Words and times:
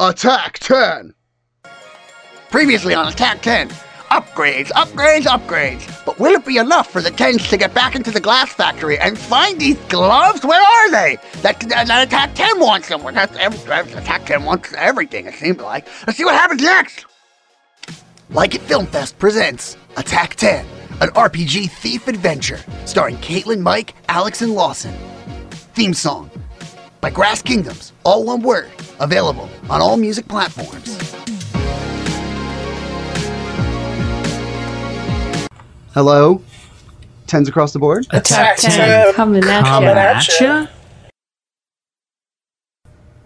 Attack 0.00 0.60
10. 0.60 1.12
Previously 2.50 2.94
on 2.94 3.06
Attack 3.06 3.42
10. 3.42 3.68
Upgrades, 3.68 4.68
upgrades, 4.68 5.24
upgrades. 5.24 6.04
But 6.06 6.18
will 6.18 6.32
it 6.32 6.46
be 6.46 6.56
enough 6.56 6.90
for 6.90 7.02
the 7.02 7.10
Tens 7.10 7.46
to 7.50 7.58
get 7.58 7.74
back 7.74 7.94
into 7.94 8.10
the 8.10 8.18
glass 8.18 8.50
factory 8.50 8.98
and 8.98 9.18
find 9.18 9.60
these 9.60 9.76
gloves? 9.90 10.42
Where 10.42 10.58
are 10.62 10.90
they? 10.90 11.18
That, 11.42 11.60
that, 11.68 11.86
that 11.88 12.06
Attack 12.08 12.34
10 12.34 12.58
wants 12.58 12.88
them. 12.88 13.06
Ev- 13.06 13.94
Attack 13.94 14.24
10 14.24 14.44
wants 14.44 14.72
everything, 14.72 15.26
it 15.26 15.34
seems 15.34 15.58
like. 15.60 15.86
Let's 16.06 16.16
see 16.16 16.24
what 16.24 16.34
happens 16.34 16.62
next. 16.62 17.04
Like 18.30 18.54
It 18.54 18.62
Film 18.62 18.86
Fest 18.86 19.18
presents 19.18 19.76
Attack 19.98 20.36
10, 20.36 20.64
an 21.02 21.08
RPG 21.10 21.68
thief 21.70 22.08
adventure 22.08 22.60
starring 22.86 23.18
Caitlin, 23.18 23.60
Mike, 23.60 23.94
Alex, 24.08 24.40
and 24.40 24.54
Lawson. 24.54 24.94
Theme 25.74 25.92
song 25.92 26.30
by 27.02 27.10
Grass 27.10 27.42
Kingdoms, 27.42 27.92
all 28.04 28.24
one 28.24 28.40
word, 28.40 28.70
available 29.00 29.48
on 29.68 29.80
all 29.80 29.96
music 29.96 30.28
platforms. 30.28 30.96
Hello? 35.94 36.42
Tens 37.26 37.48
across 37.48 37.72
the 37.72 37.78
board? 37.78 38.06
Attack 38.10 38.58
10 38.58 38.70
10 38.70 39.14
coming 39.14 39.44
at 39.44 39.64
coming 39.64 39.88
ya. 39.88 39.94
at 39.96 40.40
ya. 40.40 40.66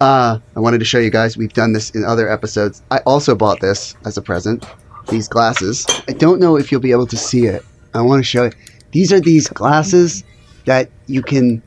Uh, 0.01 0.39
I 0.57 0.61
wanted 0.61 0.79
to 0.79 0.85
show 0.85 0.99
you 0.99 1.11
guys, 1.11 1.37
we've 1.37 1.53
done 1.53 1.73
this 1.73 1.91
in 1.91 2.05
other 2.05 2.29
episodes. 2.31 2.83
I 2.91 2.99
also 3.07 3.35
bought 3.35 3.61
this 3.61 3.95
as 4.05 4.17
a 4.19 4.23
present, 4.23 4.67
these 5.09 5.29
glasses. 5.29 5.87
I 6.09 6.13
don't 6.13 6.41
know 6.41 6.57
if 6.57 6.71
you'll 6.73 6.81
be 6.81 6.91
able 6.91 7.07
to 7.07 7.17
see 7.17 7.47
it. 7.47 7.65
I 7.95 8.01
want 8.03 8.21
to 8.21 8.25
show 8.25 8.45
you. 8.45 8.53
These 8.93 9.13
are 9.13 9.21
these 9.21 9.49
glasses 9.49 10.25
that 10.67 10.91
you 11.07 11.23
can 11.23 11.63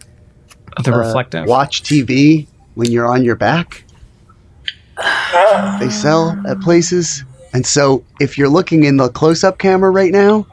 The 0.83 0.93
uh, 0.93 0.97
reflective. 0.99 1.47
watch 1.47 1.83
TV 1.83 2.47
when 2.75 2.91
you're 2.91 3.07
on 3.07 3.23
your 3.23 3.35
back. 3.35 3.83
They 5.79 5.89
sell 5.89 6.39
at 6.47 6.59
places. 6.61 7.23
And 7.53 7.65
so 7.65 8.03
if 8.19 8.37
you're 8.37 8.49
looking 8.49 8.83
in 8.83 8.97
the 8.97 9.09
close 9.09 9.43
up 9.43 9.57
camera 9.57 9.91
right 9.91 10.11
now, 10.11 10.47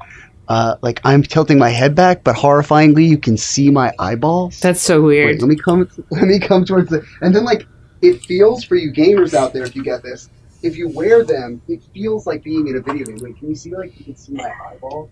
uh, 0.49 0.77
like 0.83 1.01
I'm 1.05 1.23
tilting 1.23 1.59
my 1.59 1.71
head 1.71 1.95
back, 1.95 2.23
but 2.25 2.37
horrifyingly, 2.37 3.09
you 3.09 3.17
can 3.19 3.37
see 3.37 3.71
my 3.71 3.93
eyeballs. 3.99 4.61
That's 4.61 4.83
so 4.83 5.01
Wait, 5.01 5.25
weird. 5.25 5.41
let 5.43 5.49
me 5.49 5.57
come. 5.57 5.89
Let 6.11 6.25
me 6.25 6.39
come 6.39 6.65
towards 6.65 6.91
the. 6.91 7.05
And 7.23 7.35
then, 7.35 7.45
like, 7.45 7.67
it 8.03 8.21
feels 8.23 8.63
for 8.65 8.77
you 8.77 8.93
gamers 8.93 9.33
out 9.33 9.53
there, 9.55 9.65
if 9.65 9.75
you 9.75 9.83
get 9.83 10.03
this, 10.03 10.29
if 10.63 10.77
you 10.77 10.89
wear 10.91 11.25
them, 11.25 11.63
it 11.69 11.83
feels 11.95 12.27
like 12.27 12.45
being 12.45 12.69
in 12.69 12.77
a 12.77 12.81
video 12.81 13.07
game. 13.07 13.19
Wait, 13.23 13.39
can 13.39 13.49
you 13.49 13.55
see? 13.55 13.75
Like, 13.75 13.99
you 13.99 14.05
can 14.05 14.17
see 14.17 14.35
my 14.35 14.53
eyeball. 14.71 15.09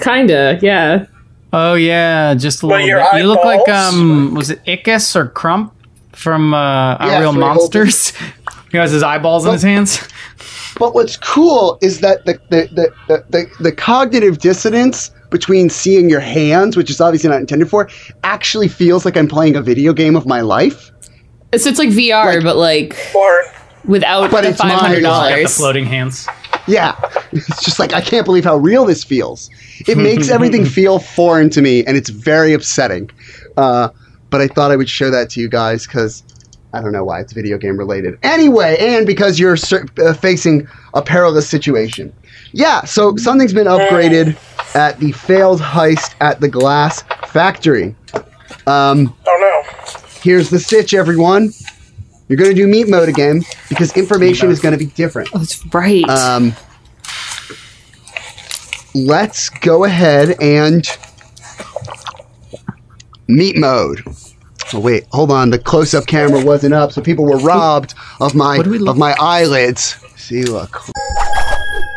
Kinda, 0.00 0.58
yeah. 0.60 1.06
Oh 1.52 1.74
yeah, 1.74 2.34
just 2.34 2.62
a 2.62 2.66
But 2.66 2.82
little 2.82 2.88
your 2.88 3.10
bit. 3.12 3.20
You 3.20 3.26
look 3.28 3.44
like 3.44 3.66
um, 3.68 4.34
was 4.34 4.50
it 4.50 4.62
Ickis 4.66 5.16
or 5.16 5.28
Krumm 5.28 5.70
from 6.18 6.52
uh, 6.54 6.96
Yeah, 7.00 7.20
Real 7.20 7.32
so 7.32 7.38
he 7.38 7.40
holds 7.44 7.58
Monsters? 7.60 8.12
he 8.72 8.76
has 8.78 8.90
his 8.92 9.02
eyeballs 9.02 9.46
in 9.46 9.52
his 9.52 9.62
hands. 9.62 10.06
But 10.78 10.94
what's 10.94 11.16
cool 11.16 11.78
is 11.80 12.00
that 12.00 12.24
the 12.26 12.34
the, 12.50 12.68
the, 12.72 12.92
the, 13.08 13.24
the 13.30 13.62
the 13.64 13.72
cognitive 13.72 14.38
dissonance 14.38 15.10
between 15.30 15.68
seeing 15.70 16.08
your 16.08 16.20
hands, 16.20 16.76
which 16.76 16.90
is 16.90 17.00
obviously 17.00 17.30
not 17.30 17.40
intended 17.40 17.68
for, 17.68 17.88
actually 18.24 18.68
feels 18.68 19.04
like 19.04 19.16
I'm 19.16 19.28
playing 19.28 19.56
a 19.56 19.62
video 19.62 19.92
game 19.92 20.16
of 20.16 20.26
my 20.26 20.40
life. 20.40 20.90
So 21.56 21.68
it's 21.68 21.78
like 21.78 21.90
VR, 21.90 22.34
Like- 22.36 22.42
but 22.44 22.56
like 22.56 22.96
Or 23.14 23.42
without 23.84 24.30
But 24.30 24.42
the 24.42 24.50
it's 24.50 24.60
five 24.60 24.72
hundred 24.78 25.02
dollars. 25.02 25.56
floating 25.56 25.84
hands. 25.86 26.26
Yeah, 26.66 26.94
it's 27.32 27.64
just 27.64 27.78
like 27.78 27.92
I 27.94 28.00
can't 28.00 28.24
believe 28.26 28.44
how 28.44 28.56
real 28.56 28.84
this 28.84 29.02
feels. 29.04 29.48
It 29.86 29.96
makes 29.96 30.28
everything 30.36 30.64
feel 30.66 30.98
foreign 30.98 31.48
to 31.50 31.62
me, 31.62 31.84
and 31.86 31.96
it's 31.96 32.10
very 32.10 32.52
upsetting. 32.52 33.10
Uh, 33.56 33.88
but 34.30 34.40
I 34.40 34.48
thought 34.48 34.70
I 34.70 34.76
would 34.76 34.88
show 34.88 35.10
that 35.10 35.30
to 35.30 35.40
you 35.40 35.48
guys 35.48 35.86
because 35.86 36.22
I 36.72 36.82
don't 36.82 36.92
know 36.92 37.04
why 37.04 37.20
it's 37.20 37.32
video 37.32 37.56
game 37.56 37.78
related. 37.78 38.18
Anyway, 38.22 38.76
and 38.78 39.06
because 39.06 39.38
you're 39.38 39.56
uh, 39.98 40.12
facing 40.14 40.68
a 40.94 41.02
perilous 41.02 41.48
situation. 41.48 42.12
Yeah, 42.52 42.84
so 42.84 43.16
something's 43.16 43.52
been 43.52 43.66
upgraded 43.66 44.36
at 44.74 44.98
the 44.98 45.12
failed 45.12 45.60
heist 45.60 46.14
at 46.20 46.40
the 46.40 46.48
glass 46.48 47.02
factory. 47.28 47.94
Um, 48.66 49.14
oh 49.26 49.64
no. 49.64 50.00
here's 50.22 50.50
the 50.50 50.58
stitch, 50.58 50.94
everyone. 50.94 51.50
You're 52.28 52.36
going 52.36 52.50
to 52.50 52.56
do 52.56 52.66
meat 52.66 52.88
mode 52.88 53.08
again 53.08 53.42
because 53.70 53.96
information 53.96 54.50
is 54.50 54.60
going 54.60 54.72
to 54.72 54.78
be 54.78 54.90
different. 54.92 55.30
Oh, 55.34 55.38
that's 55.38 55.64
right. 55.72 56.04
Um, 56.08 56.54
let's 58.94 59.48
go 59.48 59.84
ahead 59.84 60.36
and 60.40 60.86
meat 63.28 63.56
mode. 63.56 64.02
Oh 64.74 64.80
wait, 64.80 65.04
hold 65.12 65.30
on. 65.30 65.50
The 65.50 65.58
close-up 65.58 66.06
camera 66.06 66.44
wasn't 66.44 66.74
up, 66.74 66.92
so 66.92 67.00
people 67.00 67.24
were 67.24 67.38
robbed 67.38 67.94
of 68.20 68.34
my 68.34 68.56
What 68.58 68.64
do 68.64 68.70
we 68.70 68.78
look- 68.78 68.88
of 68.90 68.98
my 68.98 69.14
eyelids. 69.20 69.96
See, 70.16 70.42
look. 70.44 70.80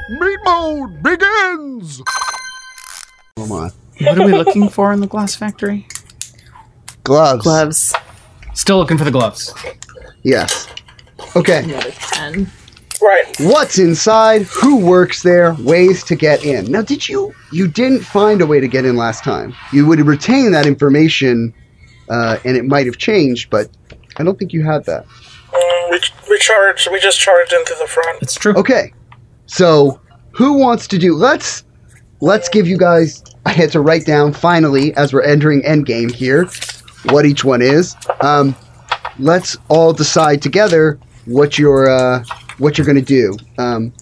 Meat 0.09 0.40
mode 0.46 1.02
begins! 1.03 2.02
Hold 3.38 3.52
on. 3.52 3.72
What 4.00 4.20
are 4.20 4.25
we 4.25 4.31
looking 4.34 4.70
for 4.70 4.91
in 4.94 5.00
the 5.00 5.08
glass 5.08 5.36
factory? 5.36 5.88
Gloves. 7.03 7.44
Gloves. 7.44 7.94
Still 8.53 8.78
looking 8.78 8.97
for 8.97 9.03
the 9.06 9.12
gloves. 9.12 9.53
Yes. 10.24 10.68
Okay. 11.36 11.64
Another 11.64 11.91
ten. 11.91 12.52
Right. 13.01 13.25
What's 13.39 13.79
inside? 13.79 14.44
Who 14.44 14.78
works 14.78 15.23
there? 15.23 15.56
Ways 15.56 16.03
to 16.03 16.16
get 16.16 16.45
in. 16.45 16.72
Now, 16.72 16.81
did 16.84 17.09
you 17.09 17.34
you 17.51 17.67
didn't 17.67 18.01
find 18.01 18.41
a 18.41 18.45
way 18.45 18.59
to 18.59 18.67
get 18.67 18.85
in 18.85 18.95
last 18.95 19.23
time? 19.23 19.56
You 19.73 19.88
would 19.88 20.00
retain 20.01 20.51
that 20.51 20.66
information, 20.66 21.53
uh, 22.09 22.38
and 22.45 22.56
it 22.56 22.66
might 22.66 22.85
have 22.85 22.97
changed, 22.97 23.50
but 23.50 23.69
I 24.17 24.23
don't 24.23 24.38
think 24.38 24.53
you 24.53 24.63
had 24.63 24.85
that. 24.85 25.06
Mm, 25.51 25.91
we, 25.91 26.00
we 26.29 26.38
charged. 26.40 26.90
We 26.91 27.00
just 27.00 27.19
charged 27.19 27.53
into 27.53 27.75
the 27.79 27.88
front. 27.88 28.22
It's 28.22 28.35
true. 28.35 28.53
Okay, 28.56 28.94
so 29.47 30.00
who 30.31 30.53
wants 30.53 30.88
to 30.90 30.97
do? 30.97 31.16
Let's 31.16 31.63
let's 32.19 32.50
give 32.50 32.67
you 32.67 32.78
guys. 32.78 33.23
I 33.45 33.51
had 33.51 33.72
to 33.72 33.81
write 33.81 34.06
down 34.06 34.34
finally 34.34 34.94
as 34.95 35.11
we're 35.11 35.23
entering 35.23 35.63
endgame 35.63 36.13
here 36.13 36.47
what 37.09 37.25
each 37.25 37.44
one 37.44 37.63
is. 37.63 37.95
Um, 38.22 38.56
let's 39.17 39.57
all 39.69 39.94
decide 39.94 40.41
together 40.41 41.00
what 41.25 41.57
you're 41.57 41.90
uh, 41.90 42.23
what 42.61 42.77
you're 42.77 42.85
going 42.85 42.97
to 42.97 43.01
do. 43.01 43.35
Um, 43.57 43.94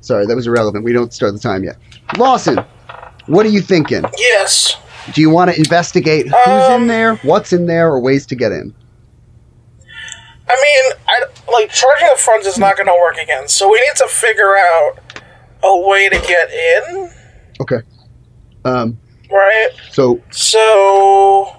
sorry, 0.00 0.26
that 0.26 0.36
was 0.36 0.46
irrelevant. 0.46 0.84
We 0.84 0.92
don't 0.92 1.12
start 1.12 1.32
the 1.32 1.38
time 1.38 1.64
yet. 1.64 1.76
Lawson, 2.16 2.58
what 3.26 3.46
are 3.46 3.50
you 3.50 3.60
thinking? 3.60 4.04
Yes. 4.18 4.76
Do 5.12 5.20
you 5.20 5.30
want 5.30 5.50
to 5.50 5.56
investigate 5.58 6.26
who's 6.28 6.66
in 6.68 6.72
Um, 6.82 6.86
there, 6.86 7.16
what's 7.16 7.52
in 7.52 7.66
there, 7.66 7.88
or 7.88 8.00
ways 8.00 8.26
to 8.26 8.34
get 8.34 8.52
in? 8.52 8.74
I 10.48 10.56
mean, 10.56 10.98
I 11.08 11.24
like 11.52 11.70
charging 11.70 12.08
the 12.12 12.18
funds 12.18 12.46
is 12.46 12.58
not 12.58 12.76
going 12.76 12.86
to 12.86 12.96
work 13.00 13.16
again. 13.16 13.48
So 13.48 13.70
we 13.70 13.76
need 13.80 13.96
to 13.96 14.06
figure 14.08 14.56
out 14.56 14.98
a 15.62 15.76
way 15.88 16.08
to 16.08 16.18
get 16.20 16.50
in. 16.50 17.10
Okay. 17.60 17.80
Um, 18.64 18.98
Right. 19.30 19.70
so 19.90 20.20
So 20.30 21.56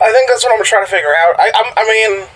I 0.00 0.12
think 0.12 0.28
that's 0.30 0.44
what 0.44 0.56
I'm 0.58 0.64
trying 0.64 0.84
to 0.84 0.90
figure 0.90 1.12
out. 1.24 1.34
I 1.38 1.50
I'm, 1.54 1.72
I 1.76 1.84
mean, 1.84 2.28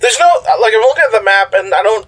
there's 0.00 0.18
no 0.18 0.26
like 0.60 0.74
I'm 0.74 0.80
looking 0.80 1.04
at 1.04 1.18
the 1.18 1.24
map 1.24 1.54
and 1.54 1.74
I 1.74 1.82
don't. 1.82 2.06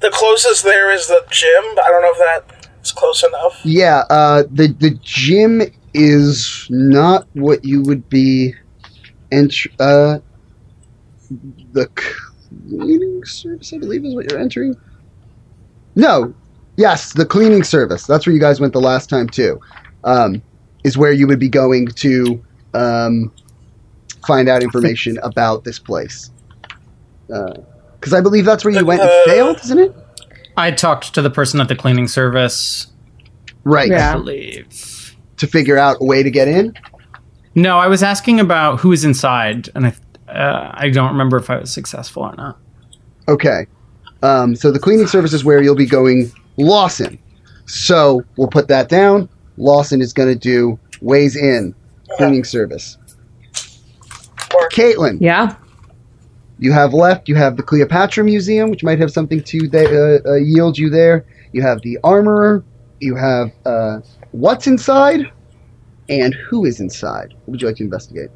The 0.00 0.10
closest 0.10 0.62
there 0.62 0.92
is 0.92 1.06
the 1.06 1.24
gym. 1.30 1.64
I 1.82 1.88
don't 1.88 2.02
know 2.02 2.12
if 2.12 2.18
that 2.18 2.68
is 2.82 2.92
close 2.92 3.24
enough. 3.24 3.60
Yeah, 3.64 4.04
uh, 4.10 4.44
the 4.50 4.68
the 4.78 4.90
gym 5.02 5.62
is 5.94 6.66
not 6.68 7.26
what 7.32 7.64
you 7.64 7.82
would 7.82 8.08
be 8.10 8.54
ent- 9.32 9.66
uh 9.80 10.18
the 11.72 11.86
cleaning 12.68 13.24
service, 13.24 13.72
I 13.72 13.78
believe, 13.78 14.04
is 14.04 14.14
what 14.14 14.30
you're 14.30 14.40
entering. 14.40 14.76
No, 15.94 16.34
yes, 16.76 17.12
the 17.12 17.26
cleaning 17.26 17.62
service. 17.62 18.06
That's 18.06 18.26
where 18.26 18.34
you 18.34 18.40
guys 18.40 18.60
went 18.60 18.72
the 18.72 18.80
last 18.80 19.08
time 19.08 19.28
too. 19.28 19.60
Um, 20.04 20.42
is 20.84 20.96
where 20.96 21.12
you 21.12 21.26
would 21.26 21.40
be 21.40 21.48
going 21.48 21.88
to 21.88 22.44
um, 22.74 23.32
find 24.26 24.48
out 24.48 24.62
information 24.62 25.18
about 25.22 25.64
this 25.64 25.78
place. 25.78 26.30
Because 27.28 28.12
I 28.12 28.20
believe 28.20 28.44
that's 28.44 28.64
where 28.64 28.72
you 28.74 28.84
went 28.84 29.00
and 29.00 29.10
Uh, 29.10 29.24
failed, 29.24 29.58
isn't 29.64 29.78
it? 29.78 29.94
I 30.56 30.70
talked 30.70 31.14
to 31.14 31.22
the 31.22 31.30
person 31.30 31.60
at 31.60 31.68
the 31.68 31.76
cleaning 31.76 32.08
service. 32.08 32.86
Right. 33.64 33.88
Yeah. 33.90 34.10
I 34.10 34.12
believe. 34.14 35.16
To 35.38 35.46
figure 35.46 35.76
out 35.76 35.96
a 36.00 36.04
way 36.04 36.22
to 36.22 36.30
get 36.30 36.48
in. 36.48 36.72
No, 37.54 37.78
I 37.78 37.88
was 37.88 38.02
asking 38.02 38.40
about 38.40 38.80
who 38.80 38.92
is 38.92 39.04
inside, 39.04 39.68
and 39.74 39.86
I 39.86 39.94
uh, 40.30 40.70
I 40.74 40.90
don't 40.90 41.10
remember 41.12 41.36
if 41.36 41.50
I 41.50 41.58
was 41.58 41.72
successful 41.72 42.22
or 42.24 42.34
not. 42.36 42.58
Okay. 43.28 43.66
Um, 44.22 44.56
so 44.56 44.70
the 44.70 44.78
cleaning 44.78 45.06
service 45.06 45.32
is 45.32 45.44
where 45.44 45.62
you'll 45.62 45.74
be 45.76 45.86
going 45.86 46.32
Lawson. 46.56 47.18
So 47.66 48.22
we'll 48.36 48.48
put 48.48 48.68
that 48.68 48.88
down. 48.88 49.28
Lawson 49.56 50.00
is 50.00 50.12
going 50.12 50.28
to 50.28 50.38
do 50.38 50.78
ways 51.00 51.36
in 51.36 51.74
cleaning 52.16 52.44
service. 52.44 52.98
Caitlin, 54.72 55.18
Yeah. 55.20 55.54
You 56.58 56.72
have 56.72 56.94
left. 56.94 57.28
You 57.28 57.34
have 57.34 57.56
the 57.56 57.62
Cleopatra 57.62 58.24
Museum, 58.24 58.70
which 58.70 58.82
might 58.82 58.98
have 58.98 59.10
something 59.10 59.42
to 59.42 59.70
uh, 59.74 60.30
uh, 60.30 60.34
yield 60.36 60.78
you 60.78 60.90
there. 60.90 61.24
You 61.52 61.62
have 61.62 61.82
the 61.82 61.98
armorer. 62.02 62.64
You 63.00 63.14
have 63.14 63.52
uh, 63.64 64.00
what's 64.32 64.66
inside 64.66 65.30
and 66.08 66.34
who 66.34 66.64
is 66.64 66.80
inside. 66.80 67.34
What 67.44 67.48
would 67.48 67.62
you 67.62 67.68
like 67.68 67.76
to 67.76 67.84
investigate? 67.84 68.30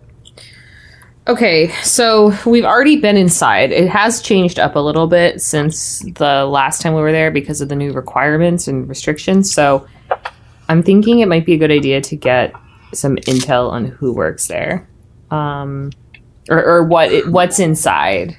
Okay, 1.28 1.68
so 1.84 2.34
we've 2.44 2.64
already 2.64 3.00
been 3.00 3.16
inside. 3.16 3.72
It 3.72 3.88
has 3.88 4.20
changed 4.20 4.58
up 4.58 4.74
a 4.74 4.80
little 4.80 5.06
bit 5.06 5.40
since 5.40 6.00
the 6.00 6.44
last 6.44 6.82
time 6.82 6.94
we 6.94 7.02
were 7.02 7.12
there 7.12 7.30
because 7.30 7.60
of 7.60 7.68
the 7.68 7.76
new 7.76 7.92
requirements 7.92 8.66
and 8.66 8.88
restrictions. 8.88 9.52
So 9.52 9.86
I'm 10.68 10.82
thinking 10.82 11.20
it 11.20 11.28
might 11.28 11.46
be 11.46 11.54
a 11.54 11.58
good 11.58 11.70
idea 11.70 12.00
to 12.00 12.16
get 12.16 12.54
some 12.94 13.16
intel 13.16 13.70
on 13.70 13.84
who 13.84 14.12
works 14.12 14.48
there, 14.48 14.88
um, 15.30 15.92
or, 16.50 16.62
or 16.62 16.84
what 16.84 17.12
it, 17.12 17.28
what's 17.28 17.58
inside. 17.58 18.36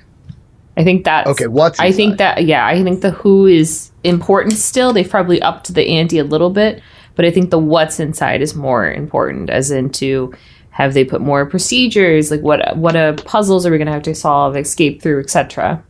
I 0.77 0.83
think 0.83 1.03
that's 1.03 1.29
Okay, 1.29 1.47
what's 1.47 1.79
I 1.79 1.91
think 1.91 2.17
that 2.17 2.45
yeah, 2.45 2.65
I 2.65 2.81
think 2.83 3.01
the 3.01 3.11
who 3.11 3.47
is 3.47 3.91
important 4.03 4.53
still. 4.53 4.93
They've 4.93 5.09
probably 5.09 5.41
upped 5.41 5.73
the 5.73 5.87
ante 5.87 6.17
a 6.17 6.23
little 6.23 6.49
bit, 6.49 6.81
but 7.15 7.25
I 7.25 7.31
think 7.31 7.49
the 7.49 7.59
what's 7.59 7.99
inside 7.99 8.41
is 8.41 8.55
more 8.55 8.91
important, 8.91 9.49
as 9.49 9.71
into 9.71 10.33
have 10.71 10.93
they 10.93 11.03
put 11.03 11.21
more 11.21 11.45
procedures, 11.45 12.31
like 12.31 12.41
what 12.41 12.77
what 12.77 12.95
uh, 12.95 13.13
puzzles 13.25 13.65
are 13.65 13.71
we 13.71 13.77
gonna 13.77 13.91
have 13.91 14.03
to 14.03 14.15
solve, 14.15 14.55
escape 14.55 15.01
through, 15.01 15.21
etc. 15.21 15.83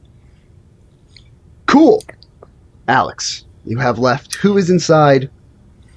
Cool. 1.66 2.04
Alex, 2.88 3.46
you 3.66 3.78
have 3.78 4.00
left 4.00 4.36
who 4.36 4.58
is 4.58 4.70
inside 4.70 5.30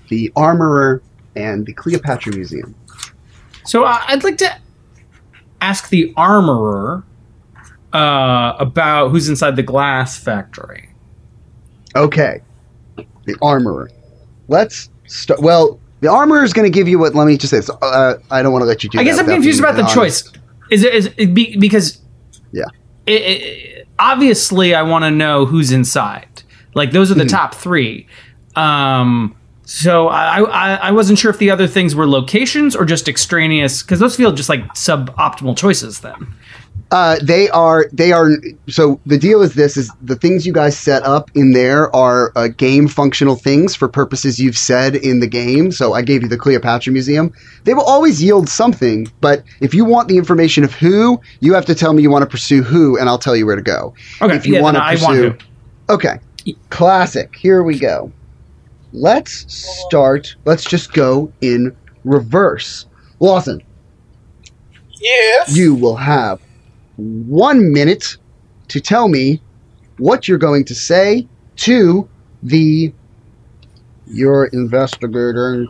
the 0.08 0.30
armorer 0.36 1.02
and 1.34 1.66
the 1.66 1.72
Cleopatra 1.72 2.34
Museum. 2.34 2.74
So 3.64 3.84
uh, 3.84 3.98
I'd 4.06 4.22
like 4.22 4.36
to 4.38 4.56
ask 5.64 5.88
the 5.88 6.12
armorer 6.16 7.04
uh, 7.92 8.54
about 8.58 9.08
who's 9.10 9.28
inside 9.28 9.56
the 9.56 9.62
glass 9.62 10.18
factory. 10.18 10.90
Okay. 11.96 12.40
The 12.96 13.36
armorer. 13.40 13.90
Let's 14.48 14.90
start. 15.06 15.40
Well, 15.40 15.80
the 16.00 16.10
armorer 16.10 16.42
is 16.44 16.52
going 16.52 16.70
to 16.70 16.74
give 16.78 16.86
you 16.88 16.98
what. 16.98 17.14
Let 17.14 17.26
me 17.26 17.36
just 17.38 17.50
say 17.50 17.58
this. 17.58 17.70
Uh, 17.70 18.18
I 18.30 18.42
don't 18.42 18.52
want 18.52 18.62
to 18.62 18.66
let 18.66 18.84
you 18.84 18.90
do. 18.90 18.98
I 18.98 19.04
guess 19.04 19.18
I'm 19.18 19.26
confused 19.26 19.60
about 19.60 19.76
the 19.76 19.82
honest. 19.82 19.94
choice. 19.94 20.32
Is 20.70 20.84
it, 20.84 20.94
is 20.94 21.10
it 21.16 21.34
be, 21.34 21.56
because 21.56 22.00
Yeah. 22.52 22.64
it, 23.06 23.12
it, 23.12 23.88
obviously 23.98 24.74
I 24.74 24.82
want 24.82 25.04
to 25.04 25.10
know 25.10 25.46
who's 25.46 25.72
inside. 25.72 26.42
Like 26.74 26.90
those 26.90 27.10
are 27.10 27.14
the 27.14 27.22
Hmm. 27.24 27.28
top 27.28 27.54
three. 27.54 28.06
Um, 28.56 29.34
so 29.64 30.08
I, 30.08 30.40
I 30.42 30.74
I 30.74 30.90
wasn't 30.92 31.18
sure 31.18 31.30
if 31.30 31.38
the 31.38 31.50
other 31.50 31.66
things 31.66 31.94
were 31.94 32.06
locations 32.06 32.76
or 32.76 32.84
just 32.84 33.08
extraneous 33.08 33.82
because 33.82 33.98
those 33.98 34.16
feel 34.16 34.32
just 34.32 34.48
like 34.48 34.64
suboptimal 34.74 35.56
choices. 35.56 36.00
Then 36.00 36.34
Uh, 36.90 37.16
they 37.22 37.48
are. 37.50 37.86
They 37.92 38.12
are. 38.12 38.30
So 38.68 39.00
the 39.06 39.18
deal 39.18 39.42
is 39.42 39.54
this: 39.54 39.76
is 39.76 39.90
the 40.02 40.14
things 40.16 40.46
you 40.46 40.52
guys 40.52 40.78
set 40.78 41.02
up 41.02 41.30
in 41.34 41.52
there 41.52 41.94
are 41.96 42.30
uh, 42.36 42.48
game 42.48 42.88
functional 42.88 43.36
things 43.36 43.74
for 43.74 43.88
purposes 43.88 44.38
you've 44.38 44.56
said 44.58 44.94
in 44.96 45.20
the 45.20 45.26
game. 45.26 45.72
So 45.72 45.94
I 45.94 46.02
gave 46.02 46.22
you 46.22 46.28
the 46.28 46.36
Cleopatra 46.36 46.92
Museum. 46.92 47.32
They 47.64 47.74
will 47.74 47.82
always 47.84 48.22
yield 48.22 48.48
something, 48.48 49.08
but 49.20 49.42
if 49.60 49.74
you 49.74 49.84
want 49.84 50.08
the 50.08 50.18
information 50.18 50.62
of 50.62 50.72
who, 50.74 51.20
you 51.40 51.54
have 51.54 51.64
to 51.66 51.74
tell 51.74 51.94
me 51.94 52.02
you 52.02 52.10
want 52.10 52.22
to 52.22 52.28
pursue 52.30 52.62
who, 52.62 52.98
and 52.98 53.08
I'll 53.08 53.18
tell 53.18 53.34
you 53.34 53.46
where 53.46 53.56
to 53.56 53.62
go. 53.62 53.94
okay, 54.20 54.36
If 54.36 54.46
you 54.46 54.54
yeah, 54.54 54.60
want 54.62 54.76
to 54.76 54.84
I 54.84 54.94
pursue, 54.94 55.04
want 55.30 55.40
to. 55.40 55.46
Okay. 55.94 56.18
Classic. 56.70 57.34
Here 57.34 57.62
we 57.62 57.78
go. 57.78 58.12
Let's 58.94 59.44
start. 59.86 60.36
Let's 60.46 60.64
just 60.64 60.92
go 60.92 61.34
in 61.40 61.76
reverse. 62.04 62.86
Lawson, 63.18 63.60
Yes. 65.00 65.56
you 65.56 65.74
will 65.74 65.96
have 65.96 66.40
one 66.96 67.72
minute 67.72 68.04
to 68.68 68.80
tell 68.80 69.08
me 69.08 69.42
what 69.98 70.28
you're 70.28 70.38
going 70.38 70.64
to 70.66 70.74
say 70.76 71.28
to 71.56 72.08
the 72.42 72.94
your 74.06 74.46
investigator 74.46 75.66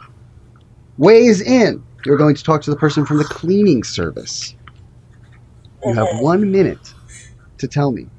weighs 0.99 1.41
in. 1.41 1.83
You're 2.05 2.19
going 2.19 2.35
to 2.35 2.43
talk 2.43 2.61
to 2.63 2.71
the 2.71 2.77
person 2.77 3.07
from 3.07 3.17
the 3.19 3.25
cleaning 3.25 3.85
service. 3.85 4.55
You 5.87 5.95
have 5.95 6.21
one 6.21 6.51
minute 6.51 6.95
to 7.59 7.69
tell 7.69 7.91
me 7.91 8.11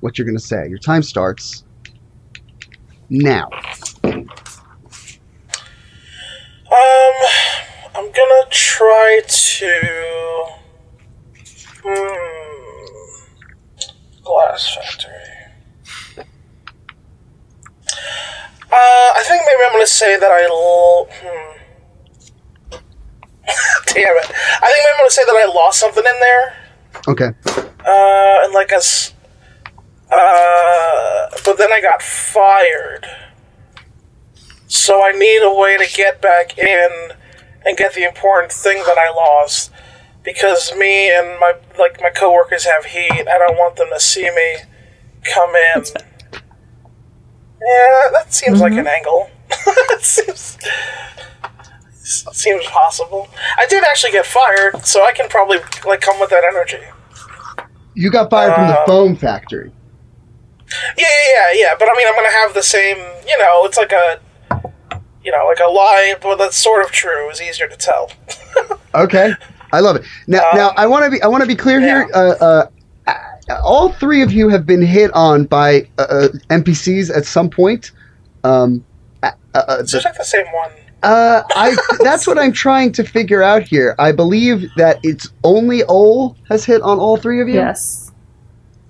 what 0.00 0.18
you're 0.18 0.26
going 0.26 0.36
to 0.36 0.42
say. 0.44 0.68
Your 0.68 0.78
time 0.78 1.02
starts 1.02 1.64
now. 3.08 3.48
Um, 6.78 7.14
I'm 7.96 8.12
gonna 8.12 8.44
try 8.50 9.20
to. 9.26 10.44
Hmm. 11.82 12.34
Glass 14.22 14.74
factory. 14.76 15.12
Uh, 18.70 19.08
I 19.16 19.22
think 19.26 19.42
maybe 19.46 19.62
I'm 19.66 19.72
gonna 19.72 19.86
say 19.86 20.18
that 20.18 20.30
I. 20.30 20.44
L- 20.44 21.08
hmm. 21.10 21.56
Damn 23.86 24.16
it! 24.16 24.30
I 24.30 24.66
think 24.66 24.84
maybe 24.84 24.92
I'm 24.92 24.98
gonna 24.98 25.10
say 25.10 25.24
that 25.24 25.34
I 25.34 25.46
lost 25.52 25.80
something 25.80 26.04
in 26.04 26.20
there. 26.20 26.56
Okay. 27.08 27.30
Uh, 27.84 28.44
and 28.44 28.52
like 28.52 28.70
a. 28.72 28.76
s- 28.76 29.14
Uh, 30.10 31.28
but 31.44 31.56
then 31.58 31.72
I 31.72 31.80
got 31.80 32.00
fired. 32.02 33.06
So 34.68 35.02
I 35.02 35.12
need 35.12 35.42
a 35.42 35.52
way 35.52 35.76
to 35.78 35.86
get 35.92 36.20
back 36.22 36.56
in 36.58 36.90
and 37.64 37.76
get 37.76 37.94
the 37.94 38.04
important 38.04 38.52
thing 38.52 38.78
that 38.86 38.98
I 38.98 39.10
lost. 39.10 39.72
Because 40.22 40.74
me 40.76 41.10
and 41.10 41.38
my 41.40 41.54
like 41.78 42.00
my 42.02 42.10
coworkers 42.10 42.64
have 42.64 42.84
heat. 42.84 43.26
I 43.26 43.38
don't 43.38 43.56
want 43.56 43.76
them 43.76 43.88
to 43.92 43.98
see 44.00 44.24
me 44.30 44.56
come 45.34 45.50
in. 45.56 45.84
Yeah, 47.60 48.10
that 48.12 48.26
seems 48.28 48.60
like 48.60 48.72
an 48.72 48.86
angle. 48.86 49.30
it 49.50 50.02
seems 50.02 50.58
seems 52.02 52.64
possible. 52.66 53.28
I 53.58 53.66
did 53.66 53.84
actually 53.84 54.12
get 54.12 54.26
fired, 54.26 54.84
so 54.84 55.04
I 55.04 55.12
can 55.12 55.28
probably 55.28 55.58
like 55.86 56.00
come 56.00 56.20
with 56.20 56.30
that 56.30 56.44
energy. 56.44 56.78
You 57.94 58.10
got 58.10 58.30
fired 58.30 58.54
from 58.54 58.66
the 58.68 58.80
Um, 58.80 58.86
foam 58.86 59.16
factory. 59.16 59.72
Yeah, 60.96 61.06
yeah, 61.06 61.32
yeah, 61.34 61.60
yeah. 61.60 61.74
But 61.78 61.88
I 61.90 61.94
mean, 61.96 62.06
I'm 62.06 62.14
gonna 62.14 62.30
have 62.30 62.54
the 62.54 62.62
same. 62.62 62.98
You 63.26 63.38
know, 63.38 63.64
it's 63.64 63.76
like 63.78 63.92
a, 63.92 64.20
you 65.28 65.32
know, 65.36 65.44
like 65.46 65.58
a 65.60 65.70
lie, 65.70 66.14
but 66.22 66.36
that's 66.36 66.56
sort 66.56 66.82
of 66.82 66.90
true. 66.90 67.28
Is 67.30 67.42
easier 67.42 67.68
to 67.68 67.76
tell. 67.76 68.10
Okay, 68.94 69.34
I 69.70 69.80
love 69.80 69.96
it. 69.96 70.04
Now, 70.26 70.38
Um, 70.50 70.56
now 70.56 70.68
I 70.76 70.86
want 70.86 71.04
to 71.04 71.10
be 71.10 71.20
I 71.22 71.26
want 71.26 71.42
to 71.42 71.46
be 71.46 71.54
clear 71.54 71.78
here. 71.80 72.08
Uh, 72.14 72.64
uh, 73.06 73.56
all 73.62 73.92
three 73.92 74.22
of 74.22 74.32
you 74.32 74.48
have 74.48 74.64
been 74.64 74.80
hit 74.82 75.10
on 75.12 75.44
by 75.44 75.86
uh, 75.98 76.02
uh, 76.02 76.28
NPCs 76.48 77.14
at 77.14 77.26
some 77.26 77.50
point. 77.50 77.92
Um, 78.44 78.82
uh, 79.22 79.30
uh, 79.54 79.76
It's 79.80 79.92
just 79.92 80.06
like 80.06 80.16
the 80.16 80.24
same 80.24 80.46
one. 80.54 80.70
uh, 81.02 81.42
I 81.54 81.76
that's 82.02 82.26
what 82.26 82.38
I'm 82.38 82.52
trying 82.52 82.90
to 82.92 83.04
figure 83.04 83.42
out 83.42 83.62
here. 83.62 83.94
I 83.98 84.10
believe 84.12 84.64
that 84.76 84.98
it's 85.02 85.28
only 85.44 85.84
Ol 85.84 86.34
has 86.48 86.64
hit 86.64 86.80
on 86.80 86.98
all 86.98 87.18
three 87.18 87.40
of 87.42 87.48
you. 87.48 87.56
Yes, 87.56 88.10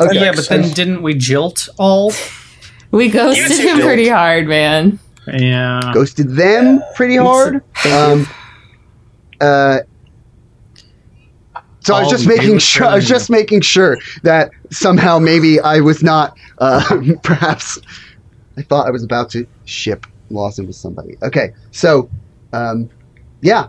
Okay. 0.00 0.14
yeah, 0.24 0.32
but 0.32 0.48
then 0.48 0.62
didn't 0.70 1.02
we 1.02 1.14
jilt 1.14 1.68
all? 1.76 2.12
we 2.92 3.08
ghosted 3.10 3.50
You 3.50 3.56
two 3.56 3.68
him 3.68 3.80
pretty 3.80 4.08
hard, 4.08 4.46
man. 4.46 5.00
Yeah. 5.34 5.90
ghosted 5.92 6.30
them 6.30 6.80
pretty 6.94 7.16
hard. 7.16 7.62
Um, 7.86 8.26
uh, 9.40 9.80
so 11.80 11.94
I 11.94 12.02
was 12.02 12.10
just 12.10 12.26
making 12.28 12.58
sure. 12.58 12.86
I 12.86 12.96
was 12.96 13.08
just 13.08 13.30
making 13.30 13.62
sure 13.62 13.98
that 14.22 14.50
somehow 14.70 15.18
maybe 15.18 15.58
I 15.60 15.80
was 15.80 16.02
not. 16.02 16.36
Uh, 16.58 17.00
perhaps 17.22 17.78
I 18.58 18.62
thought 18.62 18.86
I 18.86 18.90
was 18.90 19.02
about 19.02 19.30
to 19.30 19.46
ship 19.64 20.06
Lawson 20.30 20.66
with 20.66 20.76
somebody. 20.76 21.16
Okay, 21.22 21.54
so 21.70 22.10
um, 22.52 22.90
yeah, 23.40 23.68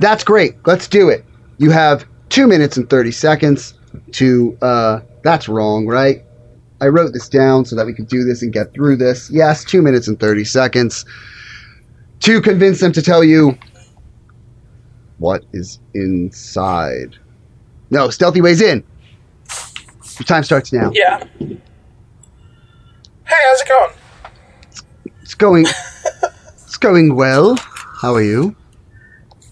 that's 0.00 0.24
great. 0.24 0.56
Let's 0.66 0.88
do 0.88 1.08
it. 1.10 1.24
You 1.58 1.70
have 1.70 2.06
two 2.28 2.48
minutes 2.48 2.76
and 2.76 2.90
thirty 2.90 3.12
seconds 3.12 3.74
to. 4.12 4.58
Uh, 4.60 5.00
that's 5.22 5.48
wrong, 5.48 5.86
right? 5.86 6.24
I 6.80 6.88
wrote 6.88 7.12
this 7.12 7.28
down 7.28 7.64
so 7.64 7.76
that 7.76 7.86
we 7.86 7.92
could 7.92 8.08
do 8.08 8.24
this 8.24 8.42
and 8.42 8.52
get 8.52 8.72
through 8.72 8.96
this. 8.96 9.30
Yes, 9.30 9.64
two 9.64 9.82
minutes 9.82 10.08
and 10.08 10.18
30 10.18 10.44
seconds 10.44 11.04
to 12.20 12.40
convince 12.40 12.80
them 12.80 12.92
to 12.92 13.02
tell 13.02 13.22
you 13.24 13.58
what 15.18 15.44
is 15.52 15.78
inside. 15.94 17.16
No, 17.90 18.08
stealthy 18.10 18.40
ways 18.40 18.60
in. 18.60 18.84
Your 20.18 20.26
time 20.26 20.42
starts 20.42 20.72
now. 20.72 20.90
Yeah. 20.94 21.24
Hey, 21.38 21.56
how's 23.26 23.60
it 23.60 23.68
going? 23.68 23.92
It's 25.22 25.34
going. 25.34 25.66
it's 26.64 26.76
going 26.76 27.14
well. 27.14 27.56
How 28.00 28.14
are 28.14 28.22
you? 28.22 28.56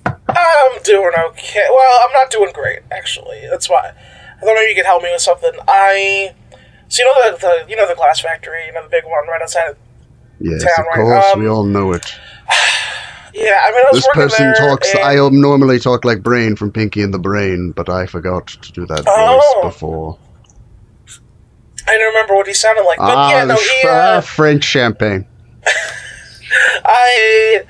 I'm 0.06 0.82
doing 0.84 1.12
okay. 1.30 1.66
Well, 1.70 2.00
I'm 2.04 2.12
not 2.12 2.30
doing 2.30 2.52
great 2.52 2.80
actually. 2.90 3.46
That's 3.50 3.68
why 3.68 3.92
I 4.36 4.40
thought 4.40 4.54
maybe 4.54 4.70
you 4.70 4.74
could 4.74 4.86
help 4.86 5.02
me 5.02 5.10
with 5.12 5.22
something. 5.22 5.52
I. 5.66 6.34
So 6.88 7.02
you 7.02 7.08
know 7.08 7.30
the, 7.32 7.36
the 7.38 7.70
you 7.70 7.76
know 7.76 7.86
the 7.86 7.94
glass 7.94 8.20
factory, 8.20 8.66
you 8.66 8.72
know 8.72 8.82
the 8.82 8.88
big 8.88 9.04
one 9.04 9.26
right 9.28 9.42
outside. 9.42 9.76
Yes, 10.40 10.62
Town, 10.62 10.72
of 10.78 10.86
right? 10.86 10.94
course. 10.96 11.24
Um, 11.34 11.40
we 11.40 11.48
all 11.48 11.64
know 11.64 11.92
it. 11.92 12.04
Yeah, 13.34 13.60
I 13.62 13.70
mean 13.70 13.80
I 13.80 13.90
was 13.92 14.02
This 14.02 14.08
person 14.14 14.52
talks. 14.54 14.94
I 14.96 15.14
normally 15.30 15.78
talk 15.78 16.04
like 16.04 16.22
Brain 16.24 16.56
from 16.56 16.72
Pinky 16.72 17.02
and 17.02 17.14
the 17.14 17.20
Brain, 17.20 17.70
but 17.70 17.88
I 17.88 18.06
forgot 18.06 18.48
to 18.48 18.72
do 18.72 18.84
that 18.86 19.04
Oh. 19.06 19.60
voice 19.62 19.72
before. 19.74 20.18
I 21.86 21.92
don't 21.96 22.06
remember 22.14 22.34
what 22.34 22.48
he 22.48 22.54
sounded 22.54 22.82
like, 22.82 22.98
but 22.98 23.16
ah, 23.16 23.30
yeah, 23.30 23.44
no, 23.44 23.54
he. 23.54 23.82
Uh, 23.86 24.16
ah, 24.16 24.20
French 24.22 24.64
champagne. 24.64 25.24
I, 26.84 27.62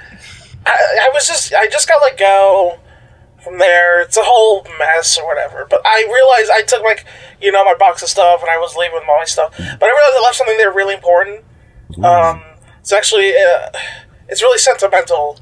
I 0.64 0.98
I 1.02 1.10
was 1.12 1.26
just 1.26 1.52
I 1.52 1.66
just 1.66 1.86
got 1.88 2.00
let 2.00 2.16
go 2.16 2.78
from 3.48 3.58
there, 3.58 4.00
it's 4.02 4.16
a 4.16 4.22
whole 4.24 4.66
mess 4.78 5.18
or 5.18 5.26
whatever. 5.26 5.66
But 5.68 5.82
I 5.84 6.04
realized 6.12 6.50
I 6.52 6.62
took 6.62 6.82
like 6.82 7.04
you 7.40 7.50
know 7.52 7.64
my 7.64 7.74
box 7.74 8.02
of 8.02 8.08
stuff 8.08 8.40
and 8.42 8.50
I 8.50 8.58
was 8.58 8.76
leaving 8.76 8.94
with 8.94 9.04
all 9.08 9.18
my 9.18 9.24
stuff. 9.24 9.54
But 9.56 9.82
I 9.82 9.86
realized 9.88 10.14
I 10.16 10.22
left 10.22 10.36
something 10.36 10.56
there 10.58 10.72
really 10.72 10.94
important. 10.94 11.44
Um, 12.02 12.42
it's 12.80 12.92
actually 12.92 13.32
uh, 13.34 13.70
it's 14.28 14.42
really 14.42 14.58
sentimental. 14.58 15.38